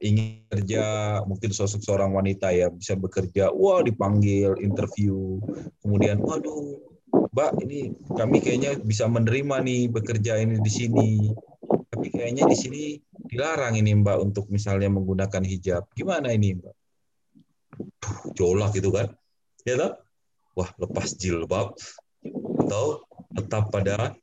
ingin 0.00 0.44
kerja 0.52 0.84
mungkin 1.24 1.56
sosok 1.56 1.80
seorang 1.80 2.12
wanita 2.12 2.52
ya 2.52 2.68
bisa 2.68 2.92
bekerja 2.96 3.52
wah 3.52 3.84
dipanggil 3.84 4.56
interview. 4.60 5.40
Kemudian 5.84 6.20
waduh 6.20 6.80
Mbak 7.32 7.52
ini 7.68 7.92
kami 8.16 8.40
kayaknya 8.40 8.80
bisa 8.80 9.04
menerima 9.08 9.56
nih 9.60 9.82
bekerja 9.92 10.40
ini 10.40 10.56
di 10.60 10.72
sini. 10.72 11.10
Tapi 11.92 12.12
kayaknya 12.12 12.48
di 12.48 12.56
sini 12.56 12.82
dilarang 13.28 13.76
ini 13.76 13.92
Mbak 14.00 14.18
untuk 14.20 14.48
misalnya 14.48 14.88
menggunakan 14.88 15.44
hijab. 15.44 15.92
Gimana 15.92 16.32
ini 16.32 16.56
Mbak? 16.56 16.74
Jolak 18.36 18.72
gitu 18.72 18.92
kan? 18.92 19.12
Ya 19.68 19.76
tak? 19.76 20.06
wah 20.56 20.72
lepas 20.80 21.12
jilbab. 21.20 21.76
Atau 22.64 23.04
tetap 23.36 23.68
pada 23.70 24.16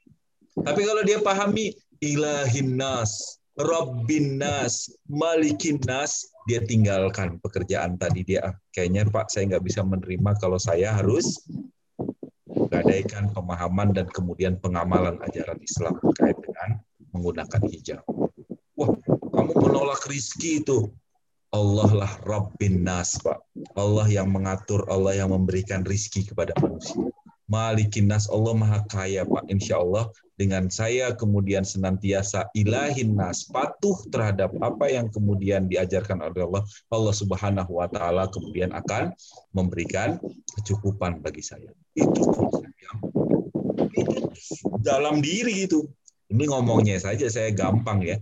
tapi 0.62 0.82
kalau 0.86 1.01
dia 1.01 1.18
pahami 1.18 1.74
ilahin 2.04 2.78
nas 2.78 3.41
Rabbin 3.54 4.41
Nas, 4.41 4.89
Malikin 5.06 5.78
Nas, 5.86 6.26
dia 6.49 6.66
tinggalkan 6.66 7.38
pekerjaan 7.38 8.01
tadi 8.01 8.26
dia 8.26 8.49
kayaknya 8.74 9.06
Pak 9.06 9.30
saya 9.30 9.45
nggak 9.54 9.66
bisa 9.70 9.86
menerima 9.86 10.34
kalau 10.41 10.58
saya 10.58 10.97
harus 10.97 11.38
gadaikan 12.74 13.30
pemahaman 13.30 13.93
dan 13.93 14.10
kemudian 14.10 14.58
pengamalan 14.58 15.22
ajaran 15.22 15.62
Islam 15.62 16.01
terkait 16.01 16.38
dengan 16.41 16.82
menggunakan 17.14 17.62
hijab. 17.70 18.01
Wah, 18.74 18.89
kamu 19.06 19.54
menolak 19.54 20.01
rizki 20.10 20.66
itu. 20.66 20.89
Allah 21.54 21.89
lah 21.93 22.14
Rabbin 22.26 22.82
Nas, 22.82 23.22
Pak. 23.22 23.38
Allah 23.78 24.10
yang 24.10 24.34
mengatur, 24.34 24.89
Allah 24.89 25.14
yang 25.14 25.30
memberikan 25.30 25.86
rizki 25.86 26.26
kepada 26.26 26.58
manusia. 26.58 26.97
Malikin 27.52 28.08
Nas, 28.08 28.32
Allah 28.32 28.54
maha 28.56 28.80
kaya, 28.88 29.28
Pak. 29.28 29.52
Insya 29.52 29.84
Allah 29.84 30.08
dengan 30.34 30.66
saya 30.68 31.14
kemudian 31.14 31.62
senantiasa 31.62 32.50
ilahin 32.58 33.14
nas 33.14 33.46
patuh 33.46 33.94
terhadap 34.10 34.50
apa 34.66 34.89
yang 34.89 35.06
kemudian 35.14 35.70
diajarkan 35.70 36.26
oleh 36.26 36.41
Allah 36.41 36.64
Allah 36.89 37.14
Subhanahu 37.14 37.78
wa 37.78 37.86
taala 37.86 38.26
kemudian 38.34 38.74
akan 38.74 39.14
memberikan 39.54 40.18
kecukupan 40.58 41.22
bagi 41.22 41.46
saya. 41.46 41.70
Itu 41.94 42.26
dalam 44.82 45.22
diri 45.22 45.70
itu. 45.70 45.86
Ini 46.34 46.50
ngomongnya 46.50 46.98
saja 46.98 47.30
saya 47.30 47.54
gampang 47.54 48.02
ya. 48.02 48.18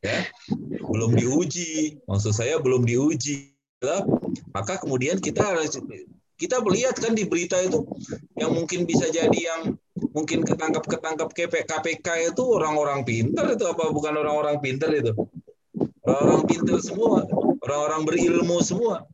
Ya 0.00 0.24
belum 0.88 1.14
diuji. 1.14 2.00
Maksud 2.08 2.32
saya 2.32 2.56
belum 2.58 2.88
diuji. 2.88 3.54
Maka 4.50 4.82
kemudian 4.82 5.22
kita 5.22 5.54
harus 5.54 5.78
kita 6.38 6.62
melihat 6.62 6.94
kan 6.96 7.18
di 7.18 7.26
berita 7.26 7.58
itu 7.58 7.82
yang 8.38 8.54
mungkin 8.54 8.86
bisa 8.86 9.10
jadi 9.10 9.34
yang 9.34 9.74
mungkin 10.14 10.46
ketangkap 10.46 10.86
ketangkap 10.86 11.28
KPK 11.34 12.32
itu 12.32 12.42
orang-orang 12.46 13.02
pintar 13.02 13.50
itu 13.50 13.66
apa 13.66 13.90
bukan 13.90 14.14
orang-orang 14.14 14.62
pintar 14.62 14.94
itu? 14.94 15.12
Orang-orang 16.06 16.44
pintar 16.46 16.78
semua 16.78 17.26
orang-orang 17.68 18.02
berilmu 18.06 18.58
semua. 18.62 19.04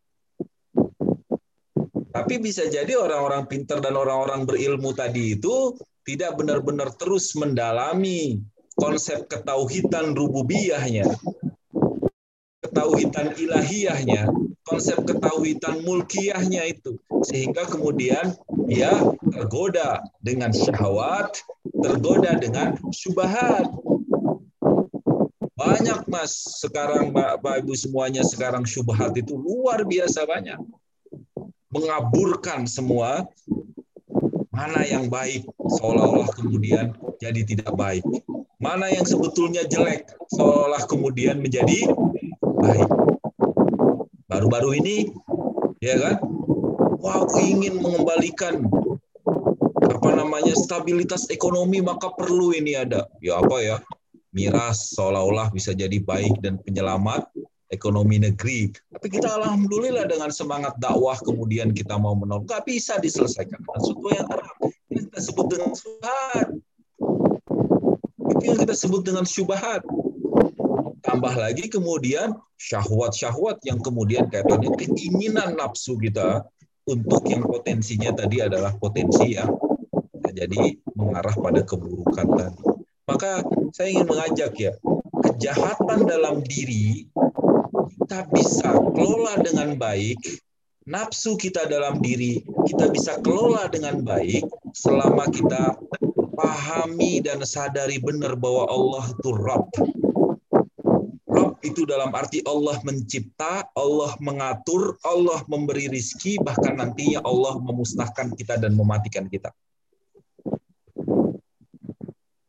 Tapi 2.15 2.39
bisa 2.39 2.71
jadi 2.71 2.95
orang-orang 2.95 3.51
pintar 3.51 3.83
dan 3.83 3.99
orang-orang 3.99 4.47
berilmu 4.47 4.95
tadi 4.95 5.35
itu 5.35 5.75
tidak 6.07 6.39
benar-benar 6.39 6.95
terus 6.95 7.35
mendalami 7.35 8.39
konsep 8.79 9.27
ketauhidan 9.27 10.15
rububiyahnya 10.15 11.11
ketauhidan 12.63 13.35
ilahiyahnya 13.35 14.31
konsep 14.63 14.99
ketauhidan 15.03 15.83
mulkiyahnya 15.83 16.71
itu 16.71 16.99
sehingga 17.25 17.65
kemudian 17.65 18.37
dia 18.69 18.93
tergoda 19.33 20.05
dengan 20.21 20.53
syahwat, 20.53 21.41
tergoda 21.81 22.37
dengan 22.37 22.77
syubhat. 22.93 23.65
Banyak 25.55 26.05
mas 26.11 26.61
sekarang 26.61 27.15
Bapak 27.15 27.65
Ibu 27.65 27.73
semuanya 27.73 28.21
sekarang 28.27 28.69
syubhat 28.69 29.17
itu 29.17 29.39
luar 29.39 29.87
biasa 29.89 30.29
banyak. 30.29 30.61
Mengaburkan 31.73 32.69
semua 32.69 33.27
mana 34.55 34.87
yang 34.87 35.11
baik 35.11 35.43
seolah-olah 35.67 36.31
kemudian 36.37 36.95
jadi 37.19 37.43
tidak 37.43 37.75
baik. 37.75 38.05
Mana 38.63 38.87
yang 38.93 39.03
sebetulnya 39.03 39.67
jelek 39.67 40.07
seolah 40.31 40.85
kemudian 40.87 41.43
menjadi 41.43 41.91
baik. 42.43 42.91
Baru-baru 44.31 44.79
ini 44.79 45.11
ya 45.83 45.99
kan 46.01 46.17
wah 47.05 47.21
aku 47.21 47.37
ingin 47.45 47.85
mengembalikan 47.85 48.65
apa 49.85 50.11
namanya 50.17 50.57
stabilitas 50.57 51.29
ekonomi 51.29 51.85
maka 51.85 52.09
perlu 52.17 52.57
ini 52.57 52.73
ada 52.81 53.05
ya 53.21 53.45
apa 53.45 53.61
ya 53.61 53.77
miras 54.33 54.97
seolah-olah 54.97 55.53
bisa 55.53 55.77
jadi 55.77 56.01
baik 56.01 56.41
dan 56.41 56.57
penyelamat 56.65 57.29
ekonomi 57.71 58.23
negeri. 58.23 58.71
Tapi 58.95 59.07
kita 59.11 59.31
alhamdulillah 59.31 60.07
dengan 60.07 60.31
semangat 60.31 60.79
dakwah 60.79 61.19
kemudian 61.23 61.75
kita 61.75 61.99
mau 61.99 62.15
menolong, 62.15 62.47
nggak 62.47 62.67
bisa 62.67 62.99
diselesaikan 63.03 63.59
dengan 63.63 63.81
sesuatu 63.83 64.09
yang 64.15 64.27
haram. 64.31 64.57
Ini 64.91 65.01
kita 65.11 65.21
sebut 65.23 65.47
dengan 65.51 65.71
syubhat. 65.75 66.49
Itu 68.35 68.43
yang 68.43 68.59
kita 68.63 68.75
sebut 68.75 69.03
dengan 69.03 69.25
syubhat. 69.27 69.83
Tambah 71.05 71.35
lagi 71.37 71.69
kemudian 71.69 72.33
syahwat-syahwat 72.57 73.61
yang 73.69 73.79
kemudian 73.85 74.31
kaitannya 74.33 74.73
keinginan 74.79 75.53
nafsu 75.55 76.01
kita 76.01 76.43
untuk 76.85 77.25
yang 77.25 77.45
potensinya 77.49 78.13
tadi 78.13 78.45
adalah 78.45 78.77
potensi 78.77 79.37
yang 79.37 79.51
jadi 80.35 80.75
mengarah 80.99 81.37
pada 81.39 81.63
keburukan 81.63 82.27
tadi. 82.35 82.63
Maka 83.07 83.45
saya 83.71 83.89
ingin 83.95 84.09
mengajak 84.09 84.53
ya, 84.59 84.73
kejahatan 85.23 86.09
dalam 86.09 86.43
diri 86.43 87.07
kita 88.05 88.27
bisa 88.33 88.75
kelola 88.93 89.39
dengan 89.41 89.79
baik, 89.79 90.19
nafsu 90.85 91.39
kita 91.41 91.65
dalam 91.71 92.01
diri 92.05 92.45
kita 92.69 92.93
bisa 92.93 93.17
kelola 93.25 93.69
dengan 93.73 94.05
baik 94.05 94.45
selama 94.77 95.29
kita 95.33 95.81
pahami 96.37 97.25
dan 97.25 97.41
sadari 97.47 97.97
benar 98.03 98.37
bahwa 98.37 98.69
Allah 98.69 99.05
itu 99.09 99.31
Rabb 99.33 99.71
itu 101.65 101.89
dalam 101.89 102.13
arti 102.13 102.45
Allah 102.45 102.77
mencipta, 102.85 103.65
Allah 103.73 104.13
mengatur, 104.21 105.01
Allah 105.01 105.41
memberi 105.49 105.89
rizki, 105.89 106.37
bahkan 106.37 106.77
nantinya 106.77 107.25
Allah 107.25 107.57
memusnahkan 107.57 108.37
kita 108.37 108.61
dan 108.61 108.77
mematikan 108.77 109.25
kita. 109.27 109.51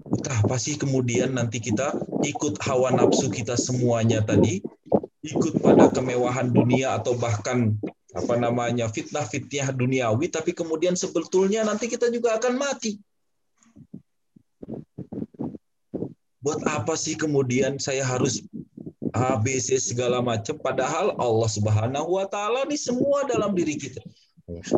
Entah 0.05 0.38
apa 0.43 0.59
sih 0.59 0.76
kemudian 0.76 1.34
nanti 1.34 1.63
kita 1.63 1.95
ikut 2.22 2.59
hawa 2.61 2.91
nafsu 2.93 3.32
kita 3.32 3.55
semuanya 3.55 4.22
tadi, 4.22 4.59
ikut 5.26 5.63
pada 5.63 5.89
kemewahan 5.89 6.51
dunia 6.51 6.99
atau 6.99 7.18
bahkan 7.18 7.74
apa 8.16 8.36
namanya 8.39 8.88
fitnah-fitnah 8.88 9.76
duniawi, 9.76 10.32
tapi 10.32 10.55
kemudian 10.55 10.95
sebetulnya 10.95 11.68
nanti 11.68 11.91
kita 11.91 12.07
juga 12.11 12.39
akan 12.39 12.53
mati. 12.55 12.95
Buat 16.39 16.61
apa 16.70 16.93
sih 16.93 17.18
kemudian 17.18 17.82
saya 17.82 18.05
harus 18.05 18.45
ABC 19.16 19.80
segala 19.80 20.20
macam 20.20 20.59
padahal 20.59 21.16
Allah 21.16 21.49
Subhanahu 21.49 22.20
wa 22.20 22.28
taala 22.28 22.68
ini 22.68 22.76
semua 22.76 23.24
dalam 23.24 23.55
diri 23.55 23.80
kita. 23.80 24.03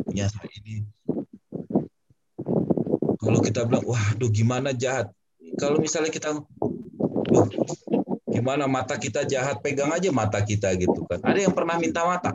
Punya 0.06 0.30
ini. 0.64 0.86
Kalau 3.18 3.42
kita 3.42 3.66
bilang, 3.66 3.84
waduh 3.84 4.30
gimana 4.32 4.72
jahat. 4.72 5.10
Kalau 5.58 5.82
misalnya 5.82 6.14
kita 6.14 6.38
duh, 7.28 7.50
gimana 8.30 8.70
mata 8.70 8.96
kita 8.96 9.26
jahat, 9.26 9.60
pegang 9.66 9.90
aja 9.90 10.14
mata 10.14 10.40
kita 10.40 10.72
gitu 10.78 11.04
kan. 11.10 11.20
Ada 11.26 11.50
yang 11.50 11.54
pernah 11.58 11.76
minta 11.82 12.06
mata? 12.06 12.32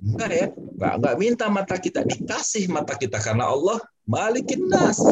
Enggak 0.00 0.30
ya? 0.30 0.46
Enggak, 0.54 0.92
enggak 1.02 1.16
minta 1.18 1.46
mata 1.50 1.76
kita, 1.76 2.00
dikasih 2.06 2.70
mata 2.70 2.94
kita 2.94 3.18
karena 3.18 3.50
Allah 3.50 3.82
malikin 4.06 4.70
nas. 4.70 5.02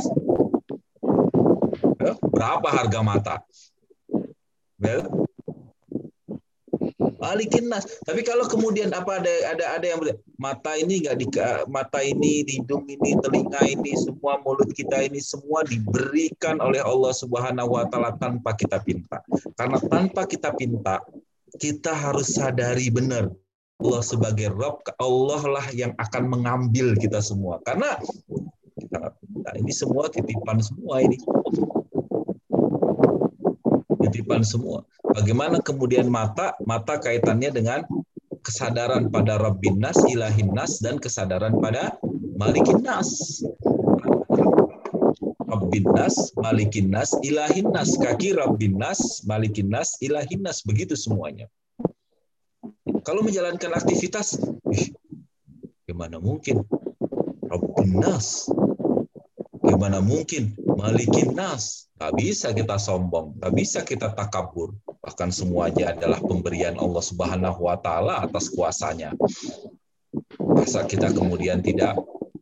Berapa 2.32 2.68
harga 2.70 3.00
mata? 3.02 3.34
Well, 4.82 5.02
balikin 7.22 7.70
nas. 7.70 7.86
Tapi 8.02 8.26
kalau 8.26 8.50
kemudian 8.50 8.90
apa 8.90 9.22
ada 9.22 9.30
ada 9.54 9.64
ada 9.78 9.86
yang 9.86 10.02
mata 10.42 10.74
ini 10.74 11.06
nggak 11.06 11.16
di 11.22 11.26
mata 11.70 12.02
ini, 12.02 12.42
hidung 12.42 12.82
ini, 12.90 13.14
telinga 13.22 13.62
ini, 13.62 13.94
semua 13.94 14.42
mulut 14.42 14.74
kita 14.74 15.06
ini 15.06 15.22
semua 15.22 15.62
diberikan 15.62 16.58
oleh 16.58 16.82
Allah 16.82 17.14
Subhanahu 17.14 17.78
wa 17.78 17.86
taala 17.86 18.18
tanpa 18.18 18.58
kita 18.58 18.82
pinta. 18.82 19.22
Karena 19.54 19.78
tanpa 19.86 20.26
kita 20.26 20.50
pinta, 20.58 20.98
kita 21.62 21.94
harus 21.94 22.34
sadari 22.34 22.90
benar 22.90 23.30
Allah 23.82 24.02
sebagai 24.02 24.50
Rabb, 24.50 24.82
Allah 24.98 25.42
lah 25.46 25.66
yang 25.74 25.94
akan 25.98 26.22
mengambil 26.26 26.98
kita 26.98 27.22
semua. 27.22 27.62
Karena 27.62 27.98
kita 28.78 28.98
ini 29.58 29.70
semua 29.70 30.10
titipan 30.10 30.58
semua 30.58 31.02
ini. 31.02 31.18
Titipan 34.02 34.42
semua. 34.42 34.82
Bagaimana 35.02 35.62
kemudian 35.62 36.10
mata? 36.10 36.58
Mata 36.66 36.98
kaitannya 36.98 37.54
dengan 37.54 37.80
kesadaran 38.42 39.08
pada 39.08 39.38
Rabbin 39.38 39.78
Nas, 39.78 39.96
Ilahin 40.10 40.50
Nas, 40.50 40.82
dan 40.82 40.98
kesadaran 40.98 41.62
pada 41.62 41.94
Malikin 42.34 42.82
Nas. 42.82 43.40
Rabbin 45.46 45.86
Nas, 45.94 46.34
Malikin 46.34 46.90
Nas, 46.90 47.14
Ilahin 47.22 47.70
Nas. 47.70 47.94
Kaki 47.94 48.34
Rabbin 48.34 48.74
Nas, 48.74 49.22
Malikin 49.22 49.70
Nas, 49.70 49.94
Ilahin 50.02 50.42
Nas. 50.42 50.66
Begitu 50.66 50.98
semuanya. 50.98 51.46
Kalau 53.06 53.22
menjalankan 53.22 53.70
aktivitas, 53.74 54.38
ih, 54.70 54.90
gimana 55.86 56.18
mungkin? 56.18 56.66
Rabbin 57.46 57.90
Nas. 58.02 58.50
Gimana 59.62 60.02
mungkin? 60.02 60.58
Malikin 60.58 61.38
Nas. 61.38 61.91
Gak 62.02 62.18
bisa 62.18 62.50
kita 62.50 62.82
sombong, 62.82 63.38
gak 63.38 63.54
bisa 63.54 63.86
kita 63.86 64.10
takabur 64.10 64.74
bahkan 64.98 65.30
semuanya 65.30 65.94
adalah 65.94 66.18
pemberian 66.18 66.74
Allah 66.74 66.98
Subhanahu 66.98 67.62
wa 67.62 67.78
taala 67.78 68.26
atas 68.26 68.50
kuasanya. 68.50 69.14
Masa 70.34 70.82
kita 70.82 71.14
kemudian 71.14 71.62
tidak 71.62 71.94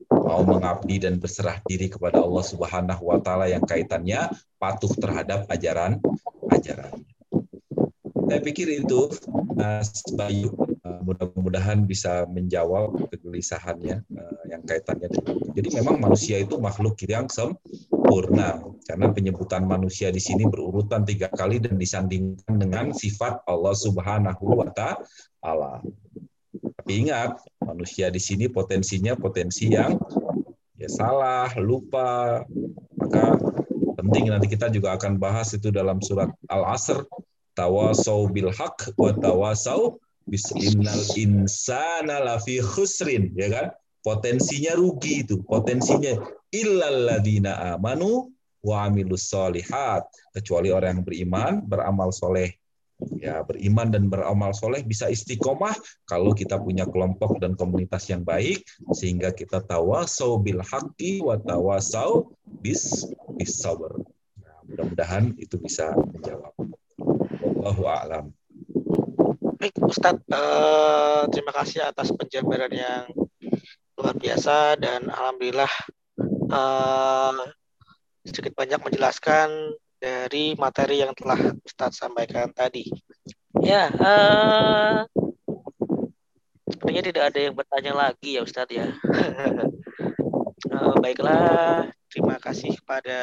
mau 0.08 0.40
mengabdi 0.48 0.96
dan 1.04 1.20
berserah 1.20 1.60
diri 1.68 1.92
kepada 1.92 2.24
Allah 2.24 2.40
Subhanahu 2.40 3.04
wa 3.04 3.20
taala 3.20 3.52
yang 3.52 3.60
kaitannya 3.60 4.32
patuh 4.56 4.96
terhadap 4.96 5.44
ajaran 5.52 6.00
ajaran. 6.48 6.96
Saya 8.32 8.40
pikir 8.40 8.80
itu 8.80 9.12
Mas 9.52 9.92
Bayu 10.16 10.56
mudah-mudahan 11.04 11.84
bisa 11.84 12.24
menjawab 12.28 13.12
kegelisahannya 13.12 14.04
eh, 14.04 14.42
yang 14.52 14.62
kaitannya 14.64 15.08
dengan. 15.10 15.36
Jadi 15.52 15.68
memang 15.80 15.96
manusia 15.98 16.38
itu 16.38 16.56
makhluk 16.60 16.96
yang 17.04 17.26
sempurna 18.10 18.58
karena 18.90 19.06
penyebutan 19.14 19.62
manusia 19.62 20.10
di 20.10 20.18
sini 20.18 20.42
berurutan 20.50 21.06
tiga 21.06 21.30
kali 21.30 21.62
dan 21.62 21.78
disandingkan 21.78 22.58
dengan 22.58 22.90
sifat 22.90 23.46
Allah 23.46 23.70
Subhanahu 23.70 24.58
wa 24.58 24.66
taala. 24.74 25.78
Tapi 26.50 27.06
ingat, 27.06 27.38
manusia 27.62 28.10
di 28.10 28.18
sini 28.18 28.50
potensinya 28.50 29.14
potensi 29.14 29.70
yang 29.70 29.94
ya 30.74 30.90
salah, 30.90 31.54
lupa, 31.54 32.42
maka 32.98 33.38
penting 33.94 34.34
nanti 34.34 34.50
kita 34.50 34.74
juga 34.74 34.98
akan 34.98 35.14
bahas 35.14 35.54
itu 35.54 35.70
dalam 35.70 36.02
surat 36.02 36.34
Al-Asr 36.50 37.06
tawasau 37.54 38.26
bil 38.26 38.50
haq 38.50 38.90
wa 38.98 39.14
tawasau 39.14 40.02
Bismillal 40.26 41.10
insana 41.14 42.22
lafi 42.22 42.62
khusrin, 42.62 43.34
ya 43.34 43.50
kan? 43.50 43.66
Potensinya 44.00 44.72
rugi 44.76 45.28
itu, 45.28 45.44
potensinya 45.44 46.16
illalladzina 46.48 47.76
amanu 47.76 48.32
wa 48.64 48.88
amilus 48.88 49.28
solihat. 49.28 50.08
Kecuali 50.32 50.72
orang 50.72 51.00
yang 51.00 51.04
beriman, 51.04 51.52
beramal 51.64 52.08
soleh. 52.12 52.56
Ya, 53.16 53.40
beriman 53.40 53.88
dan 53.88 54.12
beramal 54.12 54.52
soleh 54.52 54.84
bisa 54.84 55.08
istiqomah 55.08 55.72
kalau 56.04 56.36
kita 56.36 56.60
punya 56.60 56.84
kelompok 56.84 57.40
dan 57.40 57.56
komunitas 57.56 58.12
yang 58.12 58.20
baik 58.28 58.60
sehingga 58.92 59.32
kita 59.32 59.64
tawasau 59.64 60.36
bil 60.36 60.60
haqqi 60.60 61.24
wa 61.24 61.40
tawasau 61.40 62.28
bis 62.60 63.08
bis 63.40 63.56
sabar. 63.56 63.96
Nah, 64.44 64.56
mudah-mudahan 64.68 65.32
itu 65.40 65.56
bisa 65.56 65.96
menjawab. 65.96 66.52
Wallahu 67.40 67.88
a'lam. 67.88 68.24
Baik, 69.56 69.80
Ustadz, 69.80 70.24
uh, 70.28 71.24
terima 71.32 71.52
kasih 71.56 71.88
atas 71.88 72.12
penjabaran 72.12 72.72
yang 72.72 73.08
luar 74.00 74.16
biasa 74.16 74.80
dan 74.80 75.12
alhamdulillah 75.12 75.68
uh, 76.48 77.36
sedikit 78.24 78.56
banyak 78.56 78.80
menjelaskan 78.80 79.76
dari 80.00 80.56
materi 80.56 81.04
yang 81.04 81.12
telah 81.12 81.52
Ustadz 81.60 82.00
sampaikan 82.00 82.48
tadi. 82.56 82.88
Ya, 83.60 83.92
uh, 83.92 85.04
sepertinya 86.64 87.02
tidak 87.04 87.24
ada 87.28 87.38
yang 87.44 87.52
bertanya 87.52 87.92
lagi 87.92 88.40
ya 88.40 88.42
Ustadz 88.48 88.72
ya. 88.72 88.88
uh, 90.72 90.96
baiklah, 91.04 91.92
terima 92.08 92.40
kasih 92.40 92.72
kepada 92.80 93.20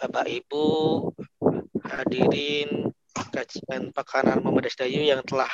Bapak 0.00 0.32
Ibu 0.32 0.64
hadirin 1.84 2.88
kajian 3.12 3.92
pekanan 3.92 4.40
Muhammad 4.40 4.72
Dayu 4.72 5.04
yang 5.04 5.20
telah 5.28 5.52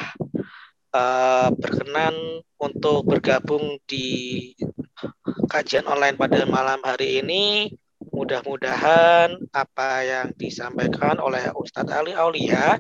uh, 0.95 1.49
berkenan 1.55 2.45
untuk 2.59 3.07
bergabung 3.07 3.78
di 3.86 4.53
kajian 5.49 5.86
online 5.86 6.16
pada 6.18 6.45
malam 6.49 6.80
hari 6.84 7.22
ini. 7.22 7.72
Mudah-mudahan 8.09 9.34
apa 9.55 9.91
yang 10.03 10.28
disampaikan 10.34 11.22
oleh 11.22 11.51
Ustadz 11.55 11.95
Ali 11.95 12.14
Aulia 12.14 12.78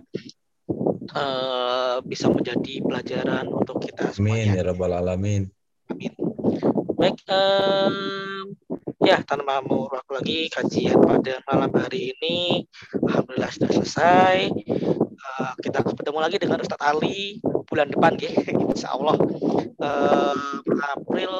uh, 1.14 1.98
bisa 2.02 2.26
menjadi 2.30 2.82
pelajaran 2.82 3.46
untuk 3.50 3.82
kita 3.82 4.14
semuanya. 4.14 4.54
Amin 4.54 4.58
ya 4.58 4.62
rabbal 4.66 4.94
alamin. 4.94 5.42
Amin. 5.90 6.12
Baik, 6.98 7.22
um, 7.30 7.94
Ya, 8.98 9.22
tanpa 9.22 9.62
waktu 9.64 10.12
lagi 10.12 10.38
kajian 10.50 11.00
pada 11.00 11.40
malam 11.48 11.70
hari 11.70 12.12
ini 12.12 12.66
alhamdulillah 13.08 13.48
sudah 13.54 13.70
selesai. 13.80 14.50
Uh, 15.16 15.52
kita 15.62 15.80
ketemu 15.80 16.18
lagi 16.18 16.36
dengan 16.36 16.60
Ustadz 16.60 16.82
Ali 16.82 17.38
bulan 17.68 17.88
depan 17.92 18.16
ya, 18.16 18.32
insya 18.72 18.96
Allah 18.96 19.16
uh, 19.78 20.34
April 20.96 21.32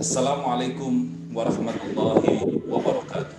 Assalamualaikum 0.02 1.14
warahmatullahi 1.30 2.42
wabarakatuh. 2.66 3.38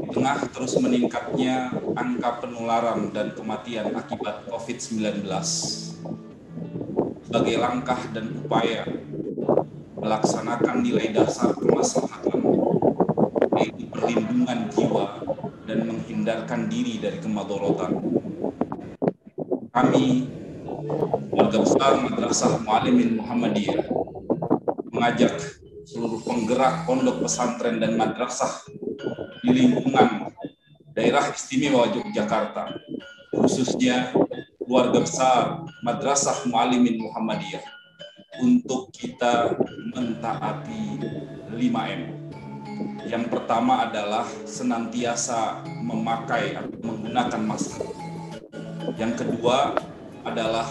Di 0.00 0.08
tengah 0.16 0.48
terus 0.48 0.80
meningkatnya 0.80 1.76
angka 1.92 2.40
penularan 2.40 3.12
dan 3.12 3.36
kematian 3.36 3.92
akibat 3.92 4.48
COVID-19, 4.48 5.28
sebagai 7.20 7.56
langkah 7.60 8.00
dan 8.16 8.32
upaya 8.40 8.88
melaksanakan 10.00 10.80
nilai 10.80 11.12
dasar 11.12 11.52
kemaslahatan, 11.52 12.40
yaitu 13.60 13.92
perlindungan 13.92 14.72
jiwa 14.72 15.20
dan 15.68 15.84
menghindarkan 15.84 16.64
diri 16.72 16.96
dari 16.96 17.20
kemadorotan. 17.20 17.92
Kami, 19.68 20.06
warga 21.28 21.58
besar 21.60 22.00
Madrasah 22.08 22.64
Mualimin 22.64 23.20
Muhammadiyah, 23.20 23.97
penggerak 26.58 26.90
pondok 26.90 27.22
pesantren 27.22 27.78
dan 27.78 27.94
madrasah 27.94 28.66
di 29.46 29.50
lingkungan 29.54 30.26
daerah 30.90 31.30
istimewa 31.30 31.86
Yogyakarta, 31.86 32.74
khususnya 33.30 34.10
keluarga 34.58 34.98
besar 34.98 35.62
Madrasah 35.86 36.50
Mualimin 36.50 36.98
Muhammadiyah 36.98 37.62
untuk 38.42 38.90
kita 38.90 39.54
mentaati 39.94 40.98
5M. 41.54 42.02
Yang 43.06 43.24
pertama 43.30 43.86
adalah 43.86 44.26
senantiasa 44.42 45.62
memakai 45.62 46.58
atau 46.58 46.74
menggunakan 46.82 47.38
masker. 47.38 47.86
Yang 48.98 49.22
kedua 49.22 49.78
adalah 50.26 50.66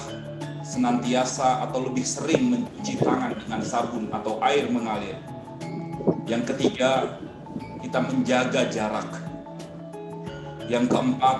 senantiasa 0.67 1.63
atau 1.63 1.79
lebih 1.87 2.03
sering 2.03 2.43
mencuci 2.51 2.99
tangan 2.99 3.39
dengan 3.39 3.63
sabun 3.63 4.11
atau 4.11 4.35
air 4.43 4.67
mengalir. 4.67 5.36
Yang 6.27 6.55
ketiga, 6.55 7.19
kita 7.83 7.99
menjaga 7.99 8.67
jarak. 8.71 9.09
Yang 10.67 10.85
keempat, 10.91 11.39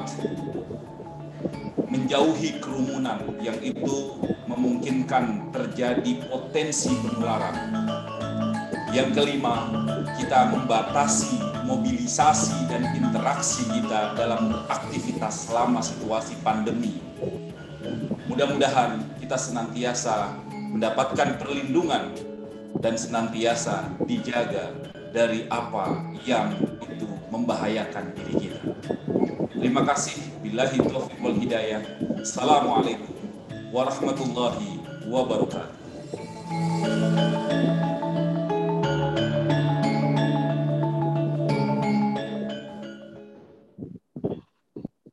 menjauhi 1.87 2.59
kerumunan 2.59 3.19
yang 3.39 3.55
itu 3.63 4.19
memungkinkan 4.47 5.51
terjadi 5.55 6.27
potensi 6.27 6.91
penularan. 6.99 7.55
Yang 8.91 9.09
kelima, 9.15 9.71
kita 10.19 10.51
membatasi 10.51 11.63
mobilisasi 11.67 12.71
dan 12.71 12.91
interaksi 12.95 13.67
kita 13.67 14.15
dalam 14.15 14.51
beraktivitas 14.51 15.47
selama 15.51 15.83
situasi 15.83 16.39
pandemi. 16.43 16.99
Mudah-mudahan 18.27 19.03
kita 19.19 19.35
senantiasa 19.35 20.35
mendapatkan 20.51 21.39
perlindungan 21.39 22.15
dan 22.79 22.93
senantiasa 22.99 23.95
dijaga 24.03 24.75
dari 25.15 25.47
apa 25.47 26.03
yang 26.27 26.51
itu 26.87 27.07
membahayakan 27.31 28.11
diri 28.13 28.47
kita. 28.47 28.61
Terima 29.57 29.81
kasih. 29.87 30.19
Billahi 30.43 30.77
taufiq 30.85 31.17
wal 31.19 31.35
hidayah. 31.35 31.81
Assalamualaikum 32.21 33.15
warahmatullahi 33.73 34.79
wabarakatuh. 35.09 35.75